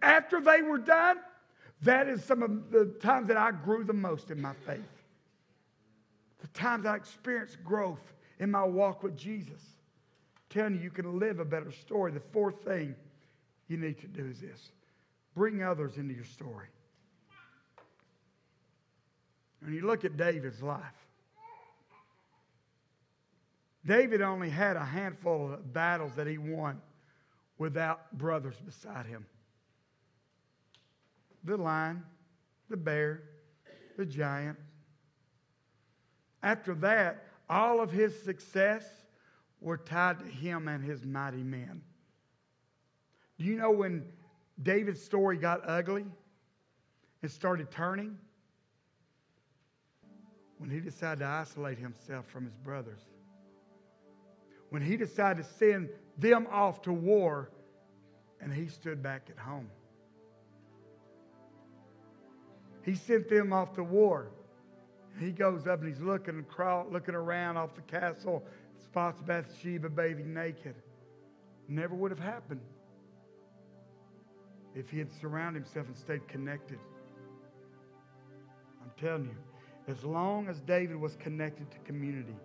after 0.00 0.40
they 0.40 0.62
were 0.62 0.78
done, 0.78 1.18
that 1.82 2.08
is 2.08 2.24
some 2.24 2.42
of 2.42 2.70
the 2.70 2.86
times 3.02 3.28
that 3.28 3.36
I 3.36 3.50
grew 3.50 3.84
the 3.84 3.92
most 3.92 4.30
in 4.30 4.40
my 4.40 4.54
faith. 4.66 4.80
The 6.38 6.48
times 6.58 6.86
I 6.86 6.96
experienced 6.96 7.62
growth 7.62 8.14
in 8.38 8.50
my 8.50 8.64
walk 8.64 9.02
with 9.02 9.14
Jesus. 9.14 9.60
I'm 9.60 10.42
telling 10.48 10.74
you, 10.76 10.80
you 10.80 10.90
can 10.90 11.18
live 11.18 11.38
a 11.38 11.44
better 11.44 11.70
story. 11.70 12.12
The 12.12 12.20
fourth 12.32 12.64
thing 12.64 12.94
you 13.68 13.76
need 13.76 14.00
to 14.00 14.08
do 14.08 14.24
is 14.24 14.40
this 14.40 14.70
bring 15.34 15.62
others 15.62 15.98
into 15.98 16.14
your 16.14 16.24
story. 16.24 16.68
When 19.60 19.74
you 19.74 19.86
look 19.86 20.04
at 20.04 20.16
David's 20.16 20.62
life, 20.62 20.82
David 23.84 24.20
only 24.20 24.50
had 24.50 24.76
a 24.76 24.84
handful 24.84 25.52
of 25.52 25.72
battles 25.72 26.12
that 26.16 26.26
he 26.26 26.38
won 26.38 26.80
without 27.58 28.16
brothers 28.18 28.56
beside 28.64 29.06
him. 29.06 29.24
The 31.44 31.56
lion, 31.56 32.02
the 32.68 32.76
bear, 32.76 33.22
the 33.96 34.04
giant. 34.04 34.58
After 36.42 36.74
that, 36.76 37.24
all 37.48 37.80
of 37.80 37.92
his 37.92 38.20
success 38.22 38.84
were 39.60 39.76
tied 39.76 40.18
to 40.18 40.26
him 40.26 40.68
and 40.68 40.84
his 40.84 41.04
mighty 41.04 41.42
men. 41.42 41.80
Do 43.38 43.44
you 43.44 43.56
know 43.56 43.70
when 43.70 44.04
David's 44.62 45.02
story 45.02 45.36
got 45.36 45.60
ugly 45.68 46.06
and 47.22 47.30
started 47.30 47.70
turning? 47.70 48.18
When 50.58 50.70
he 50.70 50.80
decided 50.80 51.20
to 51.20 51.26
isolate 51.26 51.78
himself 51.78 52.26
from 52.26 52.44
his 52.44 52.56
brothers. 52.56 53.00
When 54.70 54.82
he 54.82 54.96
decided 54.96 55.44
to 55.44 55.50
send 55.54 55.90
them 56.18 56.46
off 56.50 56.82
to 56.82 56.92
war 56.92 57.50
and 58.40 58.52
he 58.52 58.68
stood 58.68 59.02
back 59.02 59.28
at 59.30 59.38
home. 59.38 59.68
He 62.82 62.94
sent 62.94 63.28
them 63.28 63.52
off 63.52 63.74
to 63.74 63.82
war. 63.82 64.28
He 65.18 65.32
goes 65.32 65.66
up 65.66 65.80
and 65.80 65.88
he's 65.88 66.00
looking, 66.00 66.44
looking 66.90 67.14
around 67.14 67.56
off 67.56 67.74
the 67.74 67.82
castle, 67.82 68.44
spots 68.82 69.20
Bathsheba 69.22 69.88
bathing 69.88 70.32
naked. 70.32 70.74
Never 71.68 71.94
would 71.94 72.10
have 72.10 72.20
happened 72.20 72.60
if 74.74 74.90
he 74.90 74.98
had 74.98 75.12
surrounded 75.20 75.64
himself 75.64 75.86
and 75.86 75.96
stayed 75.96 76.28
connected. 76.28 76.78
I'm 78.82 78.90
telling 79.00 79.24
you, 79.24 79.36
as 79.88 80.04
long 80.04 80.48
as 80.48 80.60
David 80.60 80.96
was 80.96 81.16
connected 81.16 81.70
to 81.70 81.78
community, 81.78 82.36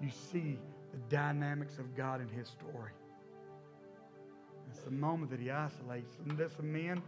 you 0.00 0.10
see 0.10 0.58
the 0.92 0.98
dynamics 1.14 1.78
of 1.78 1.94
God 1.94 2.20
in 2.20 2.28
his 2.28 2.48
story. 2.48 2.92
It's 4.70 4.80
the 4.80 4.90
moment 4.90 5.30
that 5.30 5.40
he 5.40 5.50
isolates. 5.50 6.16
And 6.24 6.38
listen, 6.38 6.72
men, 6.72 7.02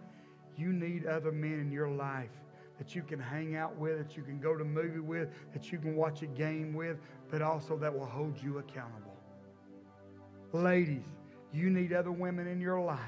you 0.57 0.72
need 0.72 1.07
other 1.07 1.32
men 1.32 1.61
in 1.61 1.70
your 1.70 1.88
life 1.88 2.30
that 2.78 2.95
you 2.95 3.03
can 3.03 3.20
hang 3.20 3.57
out 3.57 3.76
with, 3.76 3.99
that 3.99 4.16
you 4.16 4.22
can 4.22 4.41
go 4.41 4.55
to 4.57 4.62
a 4.62 4.66
movie 4.66 5.01
with, 5.01 5.28
that 5.53 5.70
you 5.70 5.78
can 5.78 5.95
watch 5.97 6.22
a 6.22 6.26
game 6.26 6.72
with, 6.72 6.99
but 7.30 7.43
also 7.43 7.76
that 7.76 7.93
will 7.93 8.07
hold 8.07 8.43
you 8.43 8.59
accountable. 8.59 9.16
Ladies, 10.53 11.05
you 11.53 11.70
need 11.70 11.93
other 11.93 12.11
women 12.11 12.47
in 12.47 12.61
your 12.61 12.80
life 12.80 12.99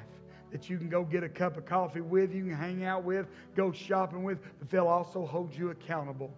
that 0.53 0.69
you 0.69 0.77
can 0.79 0.89
go 0.89 1.03
get 1.03 1.25
a 1.25 1.29
cup 1.29 1.57
of 1.57 1.65
coffee 1.65 2.03
with, 2.03 2.33
you 2.33 2.45
can 2.45 2.55
hang 2.55 2.85
out 2.85 3.03
with, 3.03 3.27
go 3.57 3.73
shopping 3.73 4.23
with, 4.23 4.39
but 4.59 4.71
they'll 4.71 4.87
also 4.87 5.27
hold 5.27 5.55
you 5.55 5.71
accountable. 5.71 6.33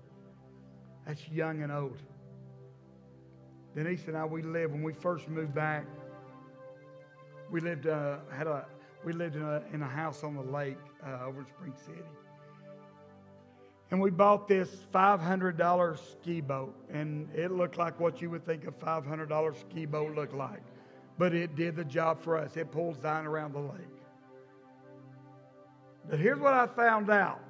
That's 1.07 1.29
young 1.29 1.63
and 1.63 1.73
old. 1.73 1.99
Denise 3.75 4.07
and 4.07 4.17
I, 4.17 4.25
we 4.25 4.43
lived 4.43 4.73
when 4.73 4.83
we 4.85 4.93
first 4.93 5.29
moved 5.29 5.53
back. 5.53 5.85
We 7.51 7.61
lived 7.61 7.89
uh, 7.89 8.19
had 8.33 8.47
a 8.47 8.67
we 9.05 9.13
lived 9.13 9.37
in 9.37 9.43
a 9.43 9.63
in 9.73 9.83
a 9.83 9.89
house 9.89 10.23
on 10.23 10.35
the 10.35 10.43
lake 10.43 10.79
uh, 11.05 11.27
over 11.27 11.41
in 11.41 11.47
Spring 11.47 11.75
City, 11.85 12.01
and 13.91 14.01
we 14.01 14.11
bought 14.11 14.49
this 14.49 14.71
five 14.93 15.21
hundred 15.21 15.59
dollar 15.59 15.97
ski 15.97 16.41
boat, 16.41 16.75
and 16.91 17.29
it 17.35 17.51
looked 17.51 17.77
like 17.77 17.99
what 18.01 18.23
you 18.23 18.31
would 18.31 18.47
think 18.47 18.67
a 18.67 18.73
five 18.73 19.05
hundred 19.05 19.29
dollar 19.29 19.55
ski 19.55 19.87
boat 19.87 20.15
looked 20.15 20.35
like, 20.35 20.63
but 21.19 21.35
it 21.35 21.55
did 21.55 21.77
the 21.77 21.85
job 21.85 22.23
for 22.23 22.39
us. 22.39 22.57
It 22.57 22.71
pulls 22.71 23.03
Zion 23.03 23.27
around 23.27 23.53
the 23.53 23.61
lake. 23.61 23.94
But 26.09 26.19
here's 26.19 26.39
what 26.39 26.55
I 26.55 26.67
found 26.67 27.11
out. 27.11 27.41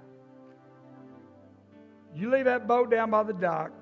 You 2.15 2.31
leave 2.31 2.45
that 2.45 2.69
boat 2.69 2.91
down 2.91 3.11
by 3.11 3.25
the 3.25 3.33
dock, 3.33 3.73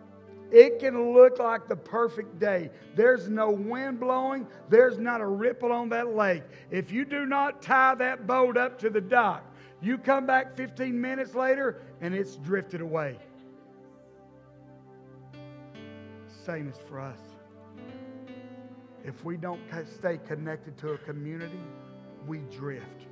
it 0.51 0.79
can 0.79 1.14
look 1.14 1.39
like 1.39 1.66
the 1.66 1.77
perfect 1.77 2.39
day. 2.39 2.70
There's 2.95 3.29
no 3.29 3.51
wind 3.51 4.01
blowing, 4.01 4.47
there's 4.68 4.99
not 4.99 5.20
a 5.20 5.27
ripple 5.27 5.73
on 5.73 5.89
that 5.91 6.14
lake. 6.14 6.43
If 6.70 6.91
you 6.91 7.05
do 7.05 7.27
not 7.27 7.62
tie 7.62 7.95
that 7.97 8.27
boat 8.27 8.57
up 8.57 8.79
to 8.81 8.91
the 8.91 9.01
dock, 9.01 9.45
you 9.81 9.99
come 9.99 10.27
back 10.27 10.57
15 10.57 10.99
minutes 10.99 11.35
later 11.35 11.83
and 12.01 12.14
it's 12.14 12.37
drifted 12.37 12.81
away. 12.81 13.18
Same 16.45 16.68
as 16.68 16.79
for 16.89 17.01
us. 17.01 17.18
If 19.05 19.25
we 19.25 19.37
don't 19.37 19.61
stay 19.99 20.18
connected 20.18 20.77
to 20.79 20.93
a 20.93 20.99
community, 20.99 21.61
we 22.27 22.39
drift 22.51 23.07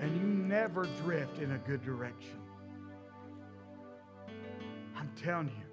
and 0.00 0.16
you 0.16 0.26
never 0.26 0.84
drift 1.02 1.38
in 1.38 1.52
a 1.52 1.58
good 1.58 1.84
direction. 1.84 2.38
I'm 4.96 5.10
telling 5.22 5.48
you, 5.48 5.64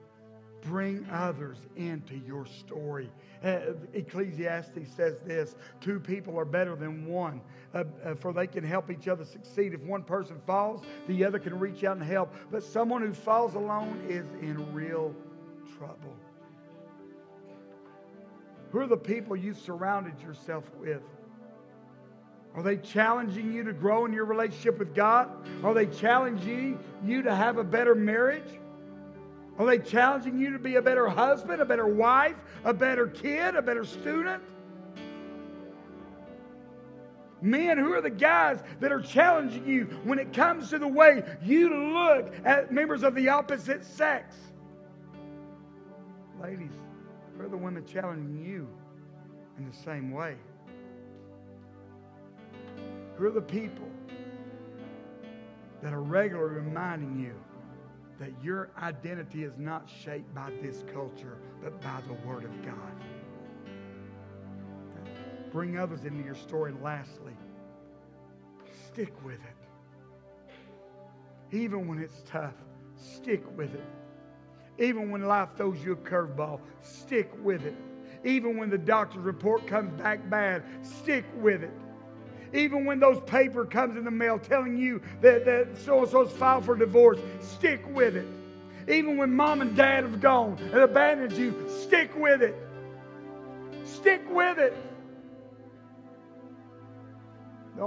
bring 0.61 1.07
others 1.11 1.57
into 1.75 2.17
your 2.17 2.45
story. 2.45 3.09
Uh, 3.43 3.59
Ecclesiastes 3.93 4.91
says 4.95 5.19
this 5.25 5.55
two 5.79 5.99
people 5.99 6.37
are 6.37 6.45
better 6.45 6.75
than 6.75 7.05
one, 7.05 7.41
uh, 7.73 7.83
uh, 8.03 8.15
for 8.15 8.33
they 8.33 8.47
can 8.47 8.63
help 8.63 8.91
each 8.91 9.07
other 9.07 9.23
succeed. 9.23 9.73
If 9.73 9.81
one 9.81 10.03
person 10.03 10.41
falls, 10.45 10.81
the 11.07 11.23
other 11.23 11.39
can 11.39 11.57
reach 11.57 11.83
out 11.83 11.97
and 11.97 12.05
help. 12.05 12.33
But 12.51 12.63
someone 12.63 13.01
who 13.01 13.13
falls 13.13 13.55
alone 13.55 14.05
is 14.09 14.25
in 14.41 14.73
real 14.73 15.15
trouble. 15.77 16.15
Who 18.71 18.79
are 18.79 18.87
the 18.87 18.97
people 18.97 19.37
you've 19.37 19.59
surrounded 19.59 20.21
yourself 20.21 20.65
with? 20.77 21.01
Are 22.57 22.63
they 22.63 22.77
challenging 22.77 23.53
you 23.53 23.63
to 23.65 23.71
grow 23.71 24.05
in 24.05 24.13
your 24.13 24.25
relationship 24.25 24.79
with 24.79 24.95
God? 24.95 25.29
Are 25.63 25.75
they 25.75 25.85
challenging 25.85 26.79
you 27.05 27.21
to 27.21 27.33
have 27.33 27.59
a 27.59 27.63
better 27.63 27.93
marriage? 27.93 28.49
Are 29.59 29.65
they 29.67 29.77
challenging 29.77 30.39
you 30.39 30.51
to 30.53 30.59
be 30.59 30.75
a 30.75 30.81
better 30.81 31.07
husband, 31.07 31.61
a 31.61 31.65
better 31.65 31.85
wife, 31.85 32.35
a 32.63 32.73
better 32.73 33.05
kid, 33.05 33.55
a 33.55 33.61
better 33.61 33.85
student? 33.85 34.41
Men, 37.41 37.77
who 37.77 37.93
are 37.93 38.01
the 38.01 38.09
guys 38.09 38.63
that 38.79 38.91
are 38.91 39.01
challenging 39.01 39.67
you 39.67 39.85
when 40.03 40.17
it 40.17 40.33
comes 40.33 40.71
to 40.71 40.79
the 40.79 40.87
way 40.87 41.23
you 41.43 41.93
look 41.93 42.33
at 42.43 42.71
members 42.71 43.03
of 43.03 43.13
the 43.13 43.29
opposite 43.29 43.85
sex? 43.85 44.35
Ladies, 46.41 46.71
who 47.37 47.43
are 47.43 47.49
the 47.49 47.57
women 47.57 47.85
challenging 47.85 48.43
you 48.43 48.67
in 49.59 49.69
the 49.69 49.77
same 49.77 50.09
way? 50.09 50.37
Who 53.17 53.25
are 53.25 53.31
the 53.31 53.41
people 53.41 53.89
that 55.81 55.91
are 55.91 56.01
regularly 56.01 56.61
reminding 56.61 57.19
you 57.19 57.33
that 58.19 58.31
your 58.43 58.69
identity 58.81 59.43
is 59.43 59.57
not 59.57 59.89
shaped 60.03 60.33
by 60.35 60.51
this 60.61 60.83
culture, 60.93 61.37
but 61.61 61.81
by 61.81 61.99
the 62.07 62.13
Word 62.27 62.43
of 62.43 62.61
God? 62.63 62.93
Bring 65.51 65.79
others 65.79 66.05
into 66.05 66.23
your 66.23 66.35
story. 66.35 66.71
And 66.71 66.83
lastly, 66.83 67.33
stick 68.87 69.13
with 69.23 69.39
it. 69.39 69.55
Even 71.55 71.87
when 71.87 71.97
it's 71.97 72.21
tough, 72.29 72.53
stick 72.95 73.43
with 73.57 73.73
it. 73.73 73.85
Even 74.77 75.09
when 75.09 75.23
life 75.23 75.49
throws 75.55 75.83
you 75.83 75.93
a 75.93 75.95
curveball, 75.95 76.59
stick 76.81 77.31
with 77.43 77.65
it. 77.65 77.75
Even 78.23 78.57
when 78.57 78.69
the 78.69 78.77
doctor's 78.77 79.23
report 79.23 79.65
comes 79.65 79.91
back 79.99 80.29
bad, 80.29 80.63
stick 80.83 81.25
with 81.37 81.63
it. 81.63 81.71
Even 82.53 82.85
when 82.85 82.99
those 82.99 83.19
paper 83.21 83.65
comes 83.65 83.97
in 83.97 84.03
the 84.03 84.11
mail 84.11 84.39
telling 84.39 84.77
you 84.77 85.01
that, 85.21 85.45
that 85.45 85.77
so-and-so's 85.77 86.31
filed 86.31 86.65
for 86.65 86.75
divorce, 86.75 87.19
stick 87.41 87.81
with 87.93 88.15
it. 88.15 88.27
Even 88.87 89.17
when 89.17 89.33
mom 89.33 89.61
and 89.61 89.75
dad 89.75 90.03
have 90.03 90.21
gone 90.21 90.57
and 90.71 90.81
abandoned 90.81 91.33
you, 91.33 91.53
stick 91.67 92.15
with 92.15 92.41
it. 92.41 92.55
Stick 93.83 94.21
with 94.29 94.57
it. 94.57 94.75